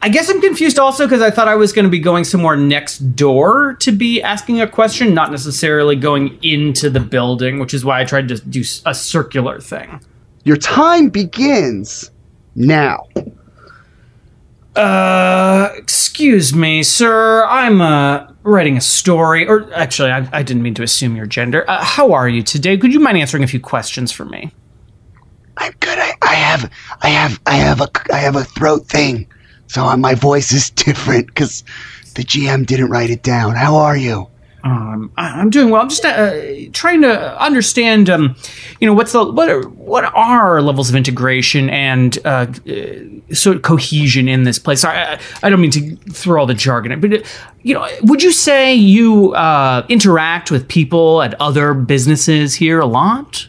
I 0.02 0.08
guess 0.08 0.28
I'm 0.28 0.40
confused 0.40 0.78
also 0.78 1.06
because 1.06 1.22
I 1.22 1.30
thought 1.30 1.48
I 1.48 1.56
was 1.56 1.72
going 1.72 1.84
to 1.84 1.90
be 1.90 1.98
going 1.98 2.22
somewhere 2.24 2.54
next 2.54 2.98
door 3.16 3.74
to 3.80 3.90
be 3.90 4.22
asking 4.22 4.60
a 4.60 4.68
question, 4.68 5.14
not 5.14 5.32
necessarily 5.32 5.96
going 5.96 6.38
into 6.42 6.90
the 6.90 7.00
building, 7.00 7.58
which 7.58 7.74
is 7.74 7.84
why 7.84 8.02
I 8.02 8.04
tried 8.04 8.28
to 8.28 8.36
do 8.36 8.62
a 8.84 8.94
circular 8.94 9.58
thing. 9.58 10.00
Your 10.44 10.56
time 10.56 11.08
begins 11.08 12.10
now. 12.54 13.08
Uh, 14.76 15.70
excuse 15.76 16.54
me, 16.54 16.82
sir. 16.82 17.46
I'm 17.46 17.80
uh 17.80 18.30
writing 18.42 18.76
a 18.76 18.80
story, 18.80 19.46
or 19.48 19.72
actually, 19.74 20.10
I, 20.10 20.28
I 20.32 20.42
didn't 20.42 20.62
mean 20.62 20.74
to 20.74 20.82
assume 20.82 21.16
your 21.16 21.26
gender. 21.26 21.68
Uh, 21.68 21.82
how 21.82 22.12
are 22.12 22.28
you 22.28 22.42
today? 22.42 22.76
Could 22.76 22.92
you 22.92 23.00
mind 23.00 23.16
answering 23.18 23.42
a 23.42 23.46
few 23.46 23.58
questions 23.58 24.12
for 24.12 24.24
me? 24.26 24.52
I'm 25.56 25.72
good. 25.80 25.98
I, 25.98 26.14
I 26.22 26.34
have, 26.34 26.70
I 27.02 27.08
have, 27.08 27.40
I 27.46 27.54
have 27.56 27.80
a, 27.80 27.88
I 28.12 28.18
have 28.18 28.36
a 28.36 28.44
throat 28.44 28.86
thing, 28.86 29.26
so 29.66 29.96
my 29.96 30.14
voice 30.14 30.52
is 30.52 30.68
different 30.84 31.28
because 31.28 31.64
the 32.14 32.22
GM 32.22 32.66
didn't 32.66 32.90
write 32.90 33.10
it 33.10 33.22
down. 33.22 33.54
How 33.54 33.76
are 33.76 33.96
you? 33.96 34.28
Um, 34.66 35.12
I- 35.16 35.40
I'm 35.40 35.50
doing 35.50 35.70
well. 35.70 35.80
I'm 35.80 35.88
just 35.88 36.04
uh, 36.04 36.32
trying 36.72 37.00
to 37.02 37.40
understand, 37.40 38.10
um, 38.10 38.34
you 38.80 38.86
know, 38.88 38.94
what's 38.94 39.12
the 39.12 39.24
what 39.24 39.48
are 39.48 39.62
what 39.68 40.04
are 40.12 40.60
levels 40.60 40.90
of 40.90 40.96
integration 40.96 41.70
and 41.70 42.18
uh, 42.24 42.48
uh, 42.68 43.32
sort 43.32 43.56
of 43.56 43.62
cohesion 43.62 44.26
in 44.26 44.42
this 44.42 44.58
place. 44.58 44.84
I, 44.84 45.20
I 45.44 45.50
don't 45.50 45.60
mean 45.60 45.70
to 45.70 45.94
throw 46.10 46.40
all 46.40 46.46
the 46.46 46.54
jargon, 46.54 47.00
but 47.00 47.12
uh, 47.12 47.22
you 47.62 47.74
know, 47.74 47.86
would 48.02 48.24
you 48.24 48.32
say 48.32 48.74
you 48.74 49.34
uh, 49.34 49.86
interact 49.88 50.50
with 50.50 50.66
people 50.66 51.22
at 51.22 51.40
other 51.40 51.72
businesses 51.72 52.56
here 52.56 52.80
a 52.80 52.86
lot? 52.86 53.46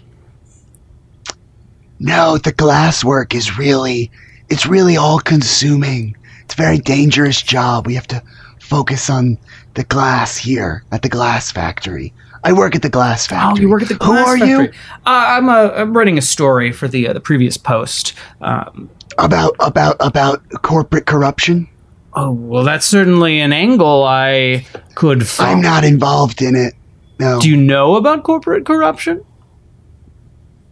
No, 1.99 2.37
the 2.37 2.51
glass 2.51 3.03
work 3.03 3.33
is 3.33 3.57
really, 3.57 4.11
it's 4.49 4.67
really 4.67 4.97
all 4.97 5.19
consuming. 5.19 6.15
It's 6.43 6.53
a 6.53 6.57
very 6.57 6.77
dangerous 6.77 7.41
job. 7.41 7.87
We 7.87 7.95
have 7.95 8.07
to 8.09 8.21
focus 8.59 9.09
on 9.09 9.39
the 9.77 9.83
glass 9.85 10.35
here 10.35 10.83
at 10.91 11.01
the 11.03 11.09
glass 11.09 11.51
factory. 11.51 12.13
I 12.43 12.51
work 12.53 12.75
at 12.75 12.81
the 12.81 12.89
glass 12.89 13.25
Oh, 13.27 13.29
factory. 13.29 13.61
you 13.63 13.69
work 13.69 13.81
at 13.83 13.87
the 13.89 13.95
glass 13.95 14.25
Who 14.25 14.33
are 14.33 14.37
factory. 14.37 14.65
you? 14.67 14.71
Uh, 15.05 15.25
I'm, 15.37 15.49
uh, 15.49 15.69
I'm 15.75 15.95
writing 15.95 16.17
a 16.17 16.21
story 16.21 16.71
for 16.71 16.87
the 16.87 17.07
uh, 17.07 17.13
the 17.13 17.19
previous 17.19 17.57
post. 17.57 18.13
Um, 18.41 18.89
About 19.17 19.55
about 19.59 19.95
about 19.99 20.41
corporate 20.61 21.05
corruption? 21.05 21.67
oh 22.13 22.31
well, 22.31 22.63
that's 22.63 22.85
certainly 22.85 23.39
an 23.39 23.53
angle 23.53 24.03
I 24.03 24.65
could. 24.95 25.27
Follow. 25.27 25.49
I'm 25.51 25.61
not 25.61 25.83
involved 25.83 26.41
in 26.41 26.55
it. 26.55 26.73
No. 27.19 27.39
Do 27.39 27.49
you 27.49 27.57
know 27.57 27.95
about 27.95 28.23
corporate 28.23 28.65
corruption? 28.65 29.23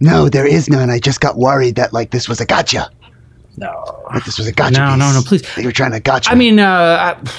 No, 0.01 0.29
there 0.29 0.45
is 0.47 0.69
none. 0.69 0.89
I 0.89 0.99
just 0.99 1.21
got 1.21 1.37
worried 1.37 1.75
that 1.75 1.93
like 1.93 2.11
this 2.11 2.27
was 2.27 2.41
a 2.41 2.45
gotcha. 2.45 2.89
No. 3.57 4.03
That 4.13 4.25
this 4.25 4.37
was 4.37 4.47
a 4.47 4.51
gotcha. 4.51 4.79
No, 4.79 4.89
piece. 4.91 4.99
no, 4.99 5.13
no, 5.13 5.21
please. 5.25 5.55
They 5.55 5.65
were 5.65 5.71
trying 5.71 5.91
to 5.91 5.99
gotcha. 5.99 6.31
I 6.31 6.35
mean, 6.35 6.59
uh, 6.59 7.15
I- 7.17 7.31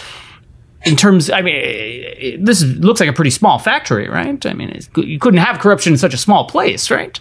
in 0.87 0.97
terms, 0.97 1.29
I 1.31 1.43
mean, 1.43 1.55
it- 1.57 2.45
this 2.45 2.63
looks 2.63 3.01
like 3.01 3.09
a 3.09 3.13
pretty 3.13 3.31
small 3.31 3.59
factory, 3.59 4.09
right? 4.09 4.45
I 4.47 4.53
mean, 4.55 4.71
it's, 4.71 4.89
you 4.97 5.19
couldn't 5.19 5.39
have 5.41 5.59
corruption 5.59 5.93
in 5.95 5.99
such 5.99 6.15
a 6.15 6.19
small 6.19 6.45
place, 6.47 6.91
right? 6.91 7.19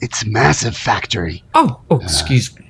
it's 0.00 0.22
a 0.22 0.28
massive 0.28 0.76
factory. 0.76 1.44
Oh, 1.54 1.78
oh, 1.90 2.00
excuse 2.00 2.58
me. 2.58 2.68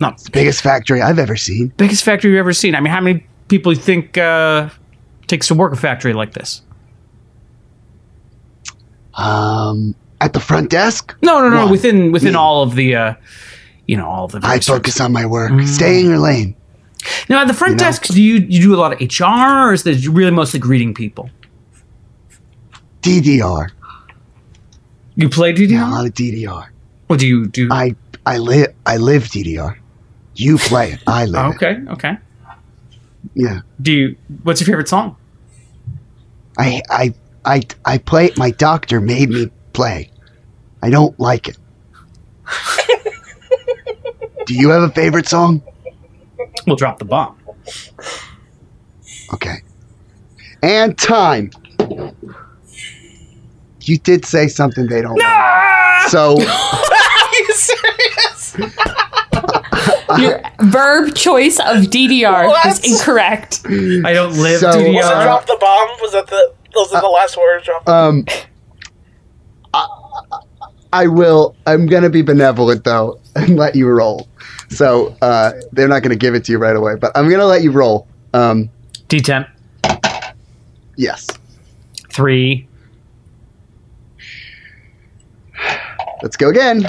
Not 0.00 0.18
the 0.18 0.30
Biggest 0.30 0.62
factory 0.62 1.02
I've 1.02 1.18
ever 1.18 1.36
seen. 1.36 1.68
biggest 1.76 2.02
factory 2.04 2.30
you've 2.30 2.38
ever 2.38 2.52
seen. 2.54 2.74
I 2.74 2.80
mean, 2.80 2.92
how 2.92 3.00
many 3.02 3.24
people 3.48 3.72
you 3.72 3.78
think 3.78 4.16
uh, 4.16 4.68
takes 5.26 5.46
to 5.48 5.54
work 5.54 5.72
a 5.72 5.76
factory 5.76 6.14
like 6.14 6.32
this? 6.32 6.62
Um, 9.14 9.94
at 10.20 10.32
the 10.32 10.40
front 10.40 10.70
desk, 10.70 11.14
No, 11.22 11.40
no, 11.40 11.50
no. 11.50 11.62
One. 11.64 11.70
Within 11.70 12.12
within 12.12 12.32
Me. 12.32 12.38
all 12.38 12.62
of 12.62 12.74
the, 12.76 12.94
uh, 12.94 13.14
you 13.86 13.96
know, 13.96 14.06
all 14.06 14.24
of 14.24 14.32
the. 14.32 14.40
I 14.42 14.60
focus 14.60 15.00
on 15.00 15.12
my 15.12 15.26
work. 15.26 15.50
Mm. 15.52 15.66
Stay 15.66 16.00
in 16.00 16.06
your 16.06 16.18
lane. 16.18 16.54
Now, 17.28 17.42
at 17.42 17.46
the 17.48 17.54
front 17.54 17.72
You 17.72 17.76
know? 17.76 17.84
desk, 17.84 18.04
do 18.06 18.20
you 18.22 18.36
you 18.48 18.60
do 18.62 18.74
a 18.74 18.76
lot 18.80 18.92
of 18.92 19.00
HR, 19.00 19.68
or 19.68 19.72
is 19.72 19.82
this 19.84 20.06
really 20.06 20.30
mostly 20.30 20.58
greeting 20.60 20.94
people? 20.94 21.30
DDR. 23.02 23.70
You 25.14 25.28
play 25.28 25.52
DDR? 25.52 25.70
Yeah, 25.70 25.88
a 25.88 25.92
lot 25.92 26.06
of 26.06 26.14
DDR. 26.14 26.66
What 27.06 27.20
do 27.20 27.26
you 27.26 27.46
do? 27.48 27.68
I 27.70 27.94
I 28.26 28.38
live 28.38 28.74
I 28.86 28.96
live 28.98 29.24
DDR. 29.24 29.76
You 30.34 30.58
play 30.58 30.92
it. 30.92 31.00
I 31.06 31.24
live 31.24 31.54
it. 31.54 31.56
okay, 31.56 31.80
okay. 31.90 32.18
Yeah. 33.34 33.60
Do 33.82 33.92
you? 33.92 34.16
What's 34.42 34.60
your 34.60 34.66
favorite 34.66 34.88
song? 34.88 35.16
I 36.58 36.82
I 36.90 37.14
I 37.44 37.62
I 37.84 37.98
play. 37.98 38.30
My 38.36 38.50
doctor 38.50 39.00
made 39.00 39.30
me 39.30 39.50
play. 39.72 40.10
I 40.82 40.90
don't 40.90 41.18
like 41.18 41.48
it. 41.48 41.56
Do 44.46 44.54
you 44.54 44.70
have 44.70 44.82
a 44.82 44.90
favorite 44.90 45.26
song? 45.28 45.62
We'll 46.66 46.76
drop 46.76 46.98
the 46.98 47.04
bomb. 47.04 47.36
Okay. 49.34 49.56
And 50.62 50.96
time. 50.98 51.50
You 53.82 53.98
did 53.98 54.24
say 54.24 54.48
something 54.48 54.86
they 54.86 55.00
don't. 55.02 55.16
like. 55.16 56.08
So 56.08 56.32
Are 56.40 57.34
you 57.34 57.52
serious? 57.52 58.56
Your 60.18 60.40
verb 60.62 61.14
choice 61.14 61.58
of 61.60 61.84
DDR 61.86 62.48
What? 62.48 62.66
is 62.66 62.80
incorrect. 63.00 63.60
I 63.66 64.12
don't 64.12 64.32
live 64.38 64.60
So- 64.60 64.68
Was 64.68 64.78
it 64.78 65.22
drop 65.22 65.46
the 65.46 65.56
bomb? 65.60 65.88
Was 66.00 66.12
that 66.12 66.26
the 66.26 66.52
those 66.74 66.92
are 66.92 67.00
the 67.00 67.08
last 67.08 67.36
words? 67.36 67.64
Drop. 67.64 67.88
um, 67.88 68.24
I, 69.72 69.86
I 70.92 71.06
will. 71.06 71.56
I'm 71.66 71.86
gonna 71.86 72.10
be 72.10 72.22
benevolent 72.22 72.84
though 72.84 73.20
and 73.36 73.56
let 73.56 73.74
you 73.74 73.88
roll. 73.88 74.28
So 74.70 75.16
uh, 75.22 75.52
they're 75.72 75.88
not 75.88 76.02
gonna 76.02 76.16
give 76.16 76.34
it 76.34 76.44
to 76.44 76.52
you 76.52 76.58
right 76.58 76.76
away, 76.76 76.96
but 76.96 77.12
I'm 77.14 77.28
gonna 77.28 77.46
let 77.46 77.62
you 77.62 77.70
roll. 77.70 78.06
Um, 78.34 78.68
D10. 79.08 79.48
yes. 80.96 81.26
Three. 82.10 82.68
Let's 86.22 86.36
go 86.36 86.48
again. 86.48 86.84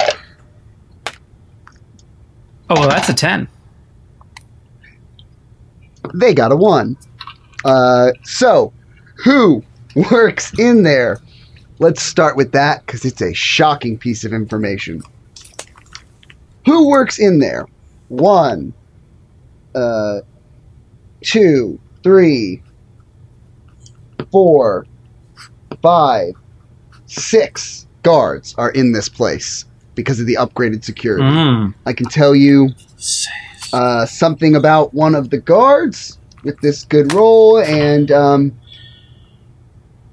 Oh, 2.70 2.80
well, 2.80 2.90
that's 2.90 3.10
a 3.10 3.14
10. 3.14 3.48
They 6.14 6.34
got 6.34 6.52
a 6.52 6.56
one. 6.56 6.98
Uh, 7.66 8.12
so, 8.24 8.74
who 9.16 9.64
works 10.12 10.58
in 10.58 10.84
there? 10.84 11.20
Let's 11.80 12.02
start 12.02 12.36
with 12.36 12.52
that 12.52 12.86
because 12.86 13.06
it's 13.06 13.22
a 13.22 13.34
shocking 13.34 13.98
piece 13.98 14.24
of 14.24 14.34
information. 14.34 15.02
Who 16.66 16.90
works 16.90 17.20
in 17.20 17.40
there? 17.40 17.66
One, 18.10 18.74
uh, 19.76 20.22
two, 21.22 21.80
three, 22.04 22.62
four, 24.32 24.86
five, 25.82 26.34
six 27.06 27.88
guards 28.04 28.56
are 28.58 28.72
in 28.72 28.92
this 28.92 29.10
place 29.10 29.66
because 29.96 30.20
of 30.20 30.28
the 30.28 30.36
upgraded 30.36 30.84
security. 30.84 31.24
Mm. 31.24 31.74
I 31.86 31.94
can 31.94 32.08
tell 32.08 32.36
you 32.36 32.70
uh, 33.74 34.06
something 34.06 34.56
about 34.56 34.94
one 34.94 35.16
of 35.16 35.30
the 35.30 35.38
guards 35.38 36.18
with 36.44 36.60
this 36.62 36.86
good 36.86 37.14
roll, 37.14 37.60
and 37.60 38.12
um, 38.12 38.60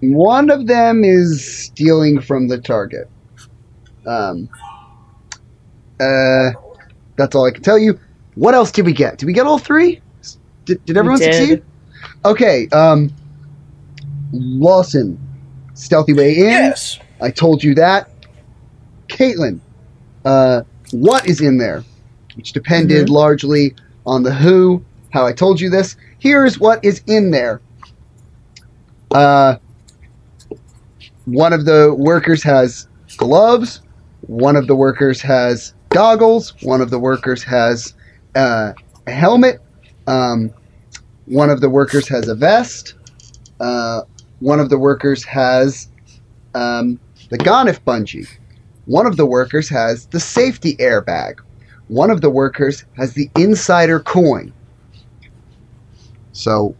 one 0.00 0.50
of 0.50 0.66
them 0.66 1.04
is 1.04 1.64
stealing 1.66 2.20
from 2.20 2.48
the 2.48 2.58
target. 2.58 3.08
Um, 4.06 4.48
uh, 6.00 6.50
that's 7.16 7.34
all 7.34 7.44
I 7.46 7.50
can 7.50 7.62
tell 7.62 7.78
you. 7.78 7.98
What 8.34 8.54
else 8.54 8.70
did 8.70 8.84
we 8.84 8.92
get? 8.92 9.18
Did 9.18 9.26
we 9.26 9.32
get 9.32 9.46
all 9.46 9.58
three? 9.58 10.00
Did, 10.64 10.84
did 10.84 10.96
everyone 10.96 11.18
did. 11.18 11.34
succeed? 11.34 11.64
Okay. 12.24 12.68
Um, 12.68 13.12
Lawson, 14.32 15.18
stealthy 15.74 16.12
way 16.12 16.36
in. 16.36 16.44
yes. 16.46 16.98
I 17.20 17.30
told 17.30 17.62
you 17.62 17.74
that. 17.76 18.10
Caitlin, 19.08 19.60
uh, 20.24 20.62
what 20.90 21.26
is 21.26 21.40
in 21.40 21.58
there? 21.58 21.84
Which 22.34 22.52
depended 22.52 23.08
largely 23.08 23.74
on 24.04 24.22
the 24.22 24.34
who, 24.34 24.84
how 25.10 25.24
I 25.24 25.32
told 25.32 25.60
you 25.60 25.70
this. 25.70 25.96
Here's 26.18 26.58
what 26.58 26.84
is 26.84 27.02
in 27.06 27.30
there. 27.30 27.60
Uh, 29.12 29.56
one 31.24 31.52
of 31.52 31.64
the 31.64 31.94
workers 31.96 32.42
has 32.42 32.88
gloves. 33.16 33.80
One 34.22 34.56
of 34.56 34.66
the 34.66 34.74
workers 34.74 35.20
has 35.22 35.72
goggles. 35.90 36.54
One 36.62 36.80
of 36.80 36.90
the 36.90 36.98
workers 36.98 37.42
has 37.44 37.94
uh, 38.34 38.72
a 39.06 39.10
helmet. 39.10 39.60
Um, 40.06 40.52
one 41.26 41.50
of 41.50 41.60
the 41.60 41.70
workers 41.70 42.08
has 42.08 42.28
a 42.28 42.34
vest. 42.34 42.94
Uh, 43.60 44.02
one 44.40 44.60
of 44.60 44.68
the 44.68 44.78
workers 44.78 45.24
has 45.24 45.88
um, 46.54 47.00
the 47.30 47.38
Gonif 47.38 47.80
bungee. 47.80 48.28
One 48.86 49.06
of 49.06 49.16
the 49.16 49.26
workers 49.26 49.68
has 49.68 50.06
the 50.06 50.20
safety 50.20 50.76
airbag. 50.76 51.40
One 51.88 52.10
of 52.10 52.20
the 52.20 52.30
workers 52.30 52.84
has 52.96 53.14
the 53.14 53.30
insider 53.36 54.00
coin. 54.00 54.52
So 56.32 56.76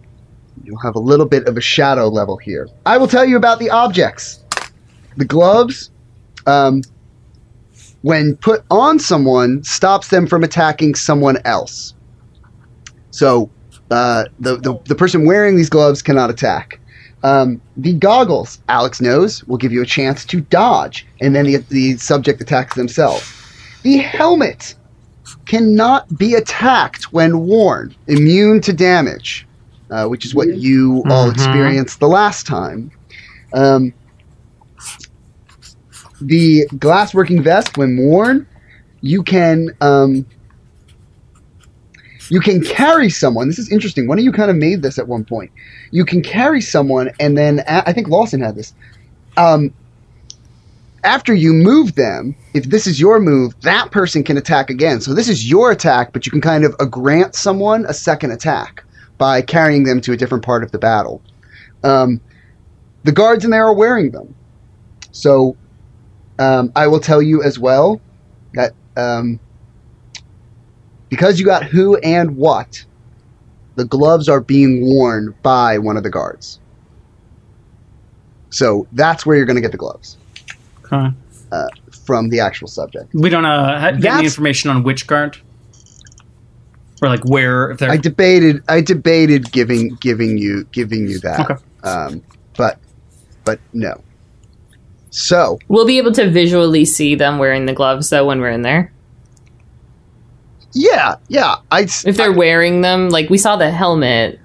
you'll 0.64 0.78
have 0.78 0.94
a 0.94 1.00
little 1.00 1.26
bit 1.26 1.48
of 1.48 1.56
a 1.56 1.60
shadow 1.60 2.08
level 2.08 2.36
here. 2.36 2.68
I 2.84 2.98
will 2.98 3.08
tell 3.08 3.24
you 3.24 3.36
about 3.36 3.58
the 3.58 3.70
objects. 3.70 4.44
The 5.16 5.24
gloves, 5.24 5.90
um, 6.46 6.82
when 8.06 8.36
put 8.36 8.64
on 8.70 9.00
someone, 9.00 9.64
stops 9.64 10.08
them 10.10 10.28
from 10.28 10.44
attacking 10.44 10.94
someone 10.94 11.38
else. 11.44 11.92
So 13.10 13.50
uh, 13.90 14.26
the, 14.38 14.58
the, 14.58 14.78
the 14.84 14.94
person 14.94 15.26
wearing 15.26 15.56
these 15.56 15.68
gloves 15.68 16.02
cannot 16.02 16.30
attack. 16.30 16.78
Um, 17.24 17.60
the 17.76 17.94
goggles, 17.94 18.60
Alex 18.68 19.00
knows, 19.00 19.42
will 19.48 19.56
give 19.56 19.72
you 19.72 19.82
a 19.82 19.86
chance 19.86 20.24
to 20.26 20.40
dodge, 20.40 21.04
and 21.20 21.34
then 21.34 21.46
the, 21.46 21.56
the 21.68 21.96
subject 21.96 22.40
attacks 22.40 22.76
themselves. 22.76 23.26
The 23.82 23.96
helmet 23.96 24.76
cannot 25.46 26.16
be 26.16 26.34
attacked 26.34 27.12
when 27.12 27.40
worn, 27.40 27.92
immune 28.06 28.60
to 28.60 28.72
damage, 28.72 29.44
uh, 29.90 30.06
which 30.06 30.24
is 30.24 30.32
what 30.32 30.54
you 30.54 31.02
all 31.10 31.26
Mhm. 31.26 31.32
experienced 31.34 31.98
the 31.98 32.08
last 32.08 32.46
time. 32.46 32.92
Um, 33.52 33.92
the 36.20 36.66
glassworking 36.74 37.42
vest, 37.42 37.76
when 37.76 37.96
worn, 37.96 38.46
you 39.00 39.22
can 39.22 39.70
um, 39.80 40.26
you 42.28 42.40
can 42.40 42.62
carry 42.62 43.08
someone. 43.08 43.48
This 43.48 43.58
is 43.58 43.70
interesting. 43.70 44.08
One 44.08 44.18
of 44.18 44.24
you 44.24 44.32
kind 44.32 44.50
of 44.50 44.56
made 44.56 44.82
this 44.82 44.98
at 44.98 45.08
one 45.08 45.24
point. 45.24 45.50
You 45.90 46.04
can 46.04 46.22
carry 46.22 46.60
someone, 46.60 47.10
and 47.20 47.36
then 47.36 47.62
I 47.68 47.92
think 47.92 48.08
Lawson 48.08 48.40
had 48.40 48.56
this. 48.56 48.74
Um, 49.36 49.72
after 51.04 51.32
you 51.32 51.52
move 51.52 51.94
them, 51.94 52.34
if 52.52 52.64
this 52.64 52.86
is 52.86 52.98
your 52.98 53.20
move, 53.20 53.58
that 53.60 53.92
person 53.92 54.24
can 54.24 54.36
attack 54.36 54.70
again. 54.70 55.00
So 55.00 55.14
this 55.14 55.28
is 55.28 55.48
your 55.48 55.70
attack, 55.70 56.12
but 56.12 56.26
you 56.26 56.32
can 56.32 56.40
kind 56.40 56.64
of 56.64 56.74
uh, 56.80 56.86
grant 56.86 57.36
someone 57.36 57.84
a 57.86 57.94
second 57.94 58.32
attack 58.32 58.82
by 59.18 59.40
carrying 59.40 59.84
them 59.84 60.00
to 60.00 60.12
a 60.12 60.16
different 60.16 60.44
part 60.44 60.64
of 60.64 60.72
the 60.72 60.78
battle. 60.78 61.22
Um, 61.84 62.20
the 63.04 63.12
guards 63.12 63.44
in 63.44 63.52
there 63.52 63.66
are 63.66 63.74
wearing 63.74 64.10
them. 64.10 64.34
So 65.12 65.56
um, 66.38 66.72
I 66.76 66.86
will 66.86 67.00
tell 67.00 67.22
you 67.22 67.42
as 67.42 67.58
well 67.58 68.00
that 68.54 68.74
um, 68.96 69.40
because 71.08 71.38
you 71.38 71.46
got 71.46 71.64
who 71.64 71.96
and 71.98 72.36
what, 72.36 72.84
the 73.76 73.84
gloves 73.84 74.28
are 74.28 74.40
being 74.40 74.82
worn 74.82 75.34
by 75.42 75.78
one 75.78 75.96
of 75.96 76.02
the 76.02 76.10
guards. 76.10 76.58
So 78.50 78.86
that's 78.92 79.26
where 79.26 79.36
you're 79.36 79.46
going 79.46 79.56
to 79.56 79.62
get 79.62 79.72
the 79.72 79.78
gloves 79.78 80.16
Okay. 80.84 81.14
from 82.06 82.30
the 82.30 82.40
actual 82.40 82.68
subject. 82.68 83.12
We 83.14 83.28
don't 83.28 83.44
uh, 83.44 83.92
get 83.92 84.14
any 84.14 84.24
information 84.24 84.70
on 84.70 84.82
which 84.82 85.06
guard? 85.06 85.36
Or 87.02 87.08
like 87.08 87.24
where, 87.24 87.70
if 87.70 87.78
they're. 87.78 87.90
I 87.90 87.98
debated. 87.98 88.62
I 88.68 88.80
debated 88.80 89.52
giving 89.52 89.96
giving 90.00 90.38
you 90.38 90.66
giving 90.72 91.06
you 91.06 91.18
that, 91.20 91.40
Okay. 91.40 91.54
um, 91.84 92.22
but 92.56 92.80
but 93.44 93.60
no. 93.74 94.02
So 95.18 95.58
We'll 95.68 95.86
be 95.86 95.96
able 95.96 96.12
to 96.12 96.28
visually 96.30 96.84
see 96.84 97.14
them 97.14 97.38
wearing 97.38 97.64
the 97.64 97.72
gloves 97.72 98.10
though 98.10 98.26
when 98.26 98.38
we're 98.38 98.50
in 98.50 98.60
there. 98.62 98.92
yeah, 100.72 101.16
yeah. 101.28 101.56
I 101.70 101.82
If 102.04 102.16
they're 102.18 102.32
wearing 102.32 102.82
them, 102.82 103.08
like 103.08 103.30
we 103.30 103.38
saw 103.38 103.56
the 103.56 103.70
helmet. 103.70 104.38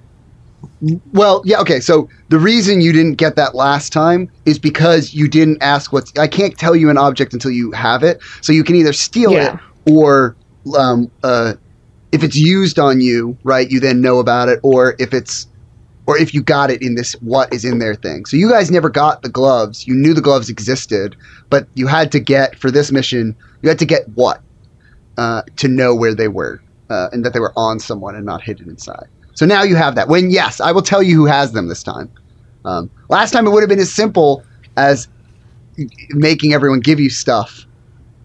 Well, 1.12 1.42
yeah, 1.46 1.60
okay. 1.60 1.80
So 1.82 2.08
the 2.30 2.40
reason 2.40 2.80
you 2.80 2.94
didn't 2.94 3.16
get 3.16 3.36
that 3.36 3.54
last 3.54 3.92
time 3.92 4.32
is 4.46 4.58
because 4.58 5.14
you 5.14 5.28
didn't 5.28 5.62
ask 5.62 5.92
what's. 5.92 6.18
I 6.18 6.28
can't 6.28 6.58
tell 6.58 6.76
you 6.76 6.90
an 6.90 6.98
object 6.98 7.34
until 7.34 7.52
you 7.52 7.72
have 7.74 8.02
it. 8.04 8.20
So 8.42 8.54
you 8.54 8.64
can 8.64 8.76
either 8.76 8.94
steal 8.94 9.34
Yeah. 9.34 9.56
it 9.86 9.92
or, 9.92 10.36
um, 10.78 11.12
uh, 11.24 11.54
if 12.14 12.24
it's 12.24 12.36
used 12.38 12.80
on 12.80 13.02
you, 13.02 13.38
right? 13.44 13.70
You 13.70 13.80
then 13.82 14.00
know 14.02 14.20
about 14.20 14.48
it, 14.50 14.60
or 14.64 14.96
if 15.00 15.14
it's, 15.14 15.48
or 16.12 16.18
if 16.18 16.34
you 16.34 16.44
got 16.44 16.70
it 16.70 16.82
in 16.82 16.96
this 16.96 17.14
what 17.22 17.54
is 17.54 17.64
in 17.64 17.80
there 17.80 17.96
thing. 17.96 18.26
So 18.26 18.36
you 18.36 18.50
guys 18.50 18.70
never 18.70 18.90
got 18.90 19.22
the 19.22 19.30
gloves. 19.30 19.88
You 19.88 19.96
knew 19.96 20.14
the 20.14 20.22
gloves 20.22 20.50
existed, 20.50 21.16
but 21.50 21.68
you 21.74 21.88
had 21.88 22.12
to 22.12 22.20
get 22.20 22.60
for 22.60 22.70
this 22.70 22.92
mission. 22.92 23.34
You 23.62 23.70
had 23.70 23.80
to 23.80 23.86
get 23.86 24.02
what 24.16 24.42
uh, 25.18 25.44
to 25.56 25.70
know 25.70 25.96
where 25.96 26.14
they 26.14 26.28
were 26.28 26.62
uh, 26.90 27.08
and 27.14 27.24
that 27.24 27.32
they 27.32 27.40
were 27.40 27.54
on 27.56 27.80
someone 27.80 28.14
and 28.14 28.26
not 28.26 28.42
hidden 28.42 28.70
inside. 28.70 29.06
So 29.36 29.46
now 29.46 29.64
you 29.64 29.78
have 29.78 29.96
that. 29.96 30.10
When 30.10 30.32
yes, 30.32 30.60
I 30.60 30.74
will 30.74 30.82
tell 30.82 31.02
you 31.02 31.16
who 31.16 31.28
has 31.28 31.54
them 31.54 31.70
this 31.70 31.82
time. 31.82 32.12
Um, 32.66 32.92
last 33.08 33.32
time 33.32 33.48
it 33.48 33.52
would 33.52 33.64
have 33.64 33.70
been 33.70 33.80
as 33.80 33.94
simple 33.94 34.44
as 34.76 35.08
making 36.10 36.54
everyone 36.54 36.82
give 36.82 37.00
you 37.00 37.10
stuff. 37.10 37.66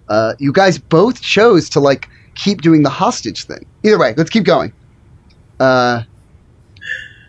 Uh, 0.08 0.34
you 0.40 0.52
guys 0.52 0.76
both 0.76 1.22
chose 1.22 1.70
to 1.70 1.78
like 1.78 2.08
keep 2.34 2.62
doing 2.62 2.82
the 2.82 2.90
hostage 2.90 3.44
thing. 3.44 3.64
Either 3.84 3.98
way, 3.98 4.12
let's 4.16 4.30
keep 4.30 4.44
going. 4.44 4.72
Uh, 5.60 6.02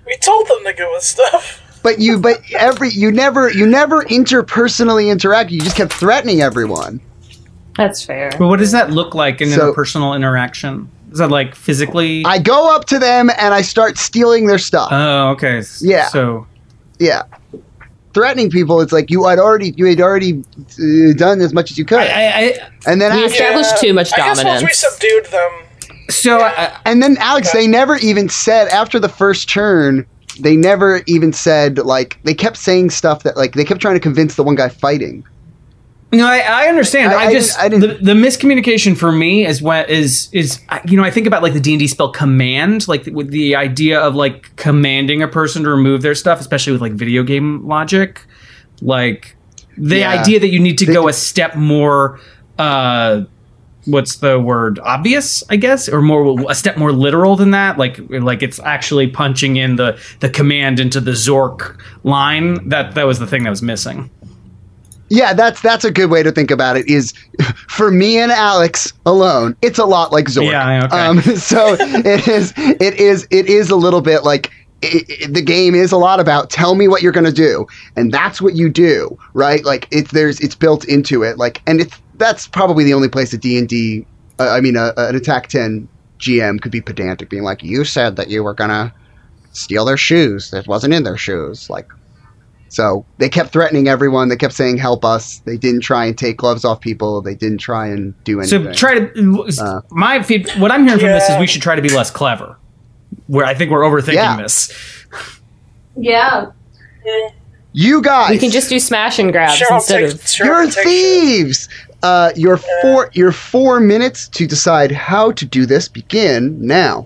We 0.08 0.18
told 0.18 0.48
them 0.48 0.64
to 0.66 0.74
give 0.74 0.88
us 0.90 1.06
stuff. 1.06 1.80
but 1.84 2.00
you, 2.00 2.18
but 2.18 2.42
every 2.56 2.90
you 2.90 3.12
never 3.12 3.52
you 3.52 3.68
never 3.68 4.02
interpersonally 4.04 5.12
interact. 5.12 5.52
You 5.52 5.60
just 5.62 5.76
kept 5.76 5.94
threatening 5.94 6.42
everyone. 6.42 7.00
That's 7.78 8.04
fair. 8.04 8.32
But 8.40 8.48
what 8.48 8.58
does 8.60 8.72
that 8.72 8.90
look 8.90 9.14
like 9.14 9.40
in 9.42 9.50
So- 9.52 9.72
interpersonal 9.74 10.16
interaction? 10.16 10.90
Is 11.12 11.20
that 11.20 11.30
like 11.30 11.56
physically? 11.56 12.24
I 12.26 12.38
go 12.40 12.76
up 12.76 12.86
to 12.86 13.00
them 13.00 13.30
and 13.38 13.54
I 13.54 13.62
start 13.62 13.98
stealing 13.98 14.48
their 14.48 14.58
stuff. 14.58 14.90
oh, 14.92 15.30
okay. 15.30 15.62
Yeah. 15.80 16.08
So 16.08 16.46
yeah, 17.00 17.24
threatening 18.14 18.50
people. 18.50 18.82
It's 18.82 18.92
like 18.92 19.10
you 19.10 19.26
had 19.26 19.40
already 19.40 19.74
you 19.78 19.86
had 19.86 20.02
already 20.02 20.44
uh, 20.60 21.14
done 21.16 21.40
as 21.42 21.54
much 21.54 21.72
as 21.72 21.78
you 21.78 21.86
could, 21.86 22.00
I, 22.00 22.06
I, 22.06 22.40
I 22.40 22.60
and 22.88 23.00
then 23.00 23.16
We 23.16 23.24
after- 23.24 23.34
established 23.36 23.78
too 23.80 23.94
much 23.94 24.12
dominance. 24.12 24.40
I 24.40 24.44
guess 24.44 24.62
once 24.62 24.64
we 24.64 24.74
subdued 24.74 25.26
them, 25.28 25.52
so 26.10 26.40
I, 26.42 26.78
And 26.86 27.02
then 27.04 27.18
Alex, 27.18 27.52
they 27.52 27.68
never 27.68 27.96
even 27.98 28.30
said 28.30 28.68
after 28.70 29.00
the 29.00 29.10
first 29.10 29.50
turn. 29.50 30.06
They 30.40 30.56
never 30.56 31.02
even 31.08 31.34
said 31.34 31.80
like 31.80 32.20
they 32.24 32.34
kept 32.36 32.58
saying 32.58 32.92
stuff 32.92 33.24
that 33.24 33.36
like 33.38 33.54
they 33.54 33.66
kept 33.66 33.82
trying 33.82 33.96
to 33.96 34.00
convince 34.00 34.36
the 34.36 34.44
one 34.44 34.56
guy 34.56 34.70
fighting. 34.70 35.26
No, 36.14 36.26
I, 36.26 36.38
I 36.40 36.68
understand. 36.68 37.12
I- 37.12 37.24
I, 37.24 37.26
I 37.28 37.34
just 37.34 37.60
didn't- 37.60 37.66
I 37.84 37.88
didn't- 37.88 38.04
the, 38.06 38.14
the 38.14 38.20
miscommunication 38.20 38.96
for 38.96 39.12
me 39.12 39.46
is 39.46 39.62
what 39.62 39.90
is 39.90 40.30
is 40.32 40.62
you 40.86 40.96
know 40.96 41.04
I 41.04 41.10
think 41.12 41.26
about 41.28 41.42
like 41.44 41.54
the 41.54 41.60
D 41.60 41.74
and 41.74 41.80
D 41.80 41.88
spell 41.88 42.12
command, 42.12 42.88
like 42.88 43.08
with 43.08 43.30
the 43.32 43.56
idea 43.56 44.00
of 44.00 44.16
like 44.16 44.56
commanding 44.58 45.22
a 45.24 45.28
person 45.28 45.64
to 45.64 45.70
remove 45.70 46.04
their 46.04 46.16
stuff, 46.16 46.40
especially 46.40 46.72
with 46.72 46.82
like 46.82 46.94
video 46.94 47.24
game 47.24 47.68
logic, 47.68 48.22
like 48.82 49.36
the 49.78 49.98
Yeah. 50.00 50.12
idea 50.22 50.40
that 50.40 50.50
you 50.50 50.60
need 50.60 50.78
to 50.78 50.86
They- 50.86 50.94
go 50.94 51.08
a 51.08 51.14
step 51.14 51.56
more. 51.56 52.20
uh 52.60 53.22
What's 53.88 54.18
the 54.18 54.40
word? 54.40 54.80
Obvious, 54.80 55.44
I 55.50 55.56
guess, 55.56 55.88
or 55.88 56.02
more 56.02 56.38
a 56.50 56.56
step 56.56 56.78
more 56.78 56.92
literal 56.92 57.36
than 57.36 57.52
that. 57.52 57.78
Like, 57.78 57.98
like 58.10 58.44
it's 58.44 58.60
actually 58.60 59.08
punching 59.08 59.56
in 59.56 59.78
the 59.78 60.00
the 60.20 60.30
command 60.30 60.80
into 60.80 61.00
the 61.00 61.12
Zork 61.12 61.80
line. 62.04 62.68
That 62.68 62.96
that 62.96 63.08
was 63.08 63.20
the 63.20 63.28
thing 63.28 63.44
that 63.44 63.50
was 63.50 63.62
missing. 63.62 64.10
Yeah, 65.10 65.34
that's 65.34 65.62
that's 65.62 65.86
a 65.86 65.92
good 65.92 66.10
way 66.10 66.22
to 66.22 66.32
think 66.32 66.52
about 66.52 66.78
it. 66.78 66.88
Is 66.88 67.14
for 67.68 67.92
me 67.92 68.18
and 68.20 68.32
Alex 68.32 68.92
alone, 69.06 69.56
it's 69.62 69.80
a 69.80 69.86
lot 69.86 70.12
like 70.12 70.26
Zork. 70.26 70.52
Yeah, 70.52 70.86
okay. 70.86 70.98
Um, 70.98 71.22
so 71.38 71.78
it 71.80 72.28
is 72.28 72.54
it 72.58 72.96
is 72.96 73.28
it 73.32 73.48
is 73.48 73.70
a 73.70 73.76
little 73.76 74.02
bit 74.02 74.24
like 74.24 74.52
i 74.84 75.04
i 75.24 75.28
the 75.28 75.42
game 75.42 75.74
is 75.74 75.92
a 75.92 75.98
lot 75.98 76.20
about 76.20 76.50
tell 76.50 76.76
me 76.76 76.88
what 76.88 77.02
you're 77.02 77.14
going 77.14 77.26
to 77.26 77.32
do, 77.32 77.66
and 77.96 78.12
that's 78.12 78.42
what 78.42 78.56
you 78.56 78.70
do, 78.70 79.18
right? 79.34 79.64
Like 79.64 79.88
it's 79.92 80.12
there's 80.12 80.40
it's 80.40 80.56
built 80.56 80.86
into 80.86 81.24
it. 81.24 81.38
Like, 81.38 81.62
and 81.66 81.80
it's 81.80 82.00
that's 82.18 82.48
probably 82.48 82.84
the 82.84 82.94
only 82.94 83.10
place 83.10 83.34
a 83.34 83.38
D 83.38 83.58
and 83.58 83.68
D, 83.68 84.06
uh, 84.40 84.50
I 84.50 84.62
mean, 84.62 84.76
a, 84.76 84.94
an 84.98 85.16
attack 85.16 85.48
ten 85.48 85.88
GM 86.20 86.62
could 86.62 86.72
be 86.72 86.82
pedantic, 86.82 87.30
being 87.30 87.44
like, 87.44 87.64
you 87.64 87.84
said 87.84 88.16
that 88.16 88.30
you 88.30 88.44
were 88.44 88.54
gonna 88.54 88.94
steal 89.54 89.86
their 89.86 89.98
shoes. 89.98 90.52
That 90.52 90.68
wasn't 90.68 90.94
in 90.94 91.04
their 91.04 91.18
shoes. 91.18 91.70
Like, 91.70 91.88
so 92.70 93.06
they 93.18 93.30
kept 93.30 93.52
threatening 93.52 93.88
everyone. 93.88 94.30
They 94.30 94.36
kept 94.36 94.54
saying, 94.54 94.78
"Help 94.78 95.06
us!" 95.06 95.40
They 95.46 95.58
didn't 95.58 95.82
try 95.82 96.06
and 96.06 96.18
take 96.18 96.38
gloves 96.38 96.66
off 96.66 96.82
people. 96.82 97.22
They 97.22 97.36
didn't 97.36 97.60
try 97.60 97.88
and 97.88 98.14
do 98.24 98.40
anything. 98.42 98.66
So 98.66 98.74
try 98.74 99.00
to. 99.00 99.46
Uh, 99.62 99.82
my 99.92 100.22
feed, 100.22 100.50
what 100.58 100.72
I'm 100.72 100.84
hearing 100.86 101.00
from 101.00 101.10
this 101.10 101.30
is 101.30 101.38
we 101.40 101.48
should 101.48 101.62
try 101.62 101.76
to 101.76 101.82
be 101.82 101.90
less 101.90 102.12
clever. 102.12 102.58
Where 103.28 103.46
I 103.46 103.54
think 103.54 103.72
we're 103.72 103.82
overthinking 103.84 104.14
Yeah. 104.16 104.38
this. 104.42 104.74
Yeah. 105.96 106.52
you 107.74 108.02
guys, 108.02 108.32
We 108.32 108.38
can 108.38 108.52
just 108.52 108.70
do 108.70 108.80
smash 108.80 109.18
and 109.20 109.32
grabs 109.32 109.56
sure, 109.56 109.68
instead 109.74 110.00
take, 110.00 110.14
of. 110.14 110.28
sure, 110.28 110.46
you're 110.46 110.56
I'll 110.64 110.70
thieves. 110.70 111.70
Uh, 112.08 112.32
your 112.38 112.56
four 112.82 113.10
your 113.14 113.34
four 113.34 113.82
minutes 113.82 114.30
to 114.30 114.48
decide 114.48 114.92
how 114.94 115.30
to 115.34 115.46
do 115.46 115.66
this 115.66 115.90
begin 115.90 116.58
now. 116.66 117.06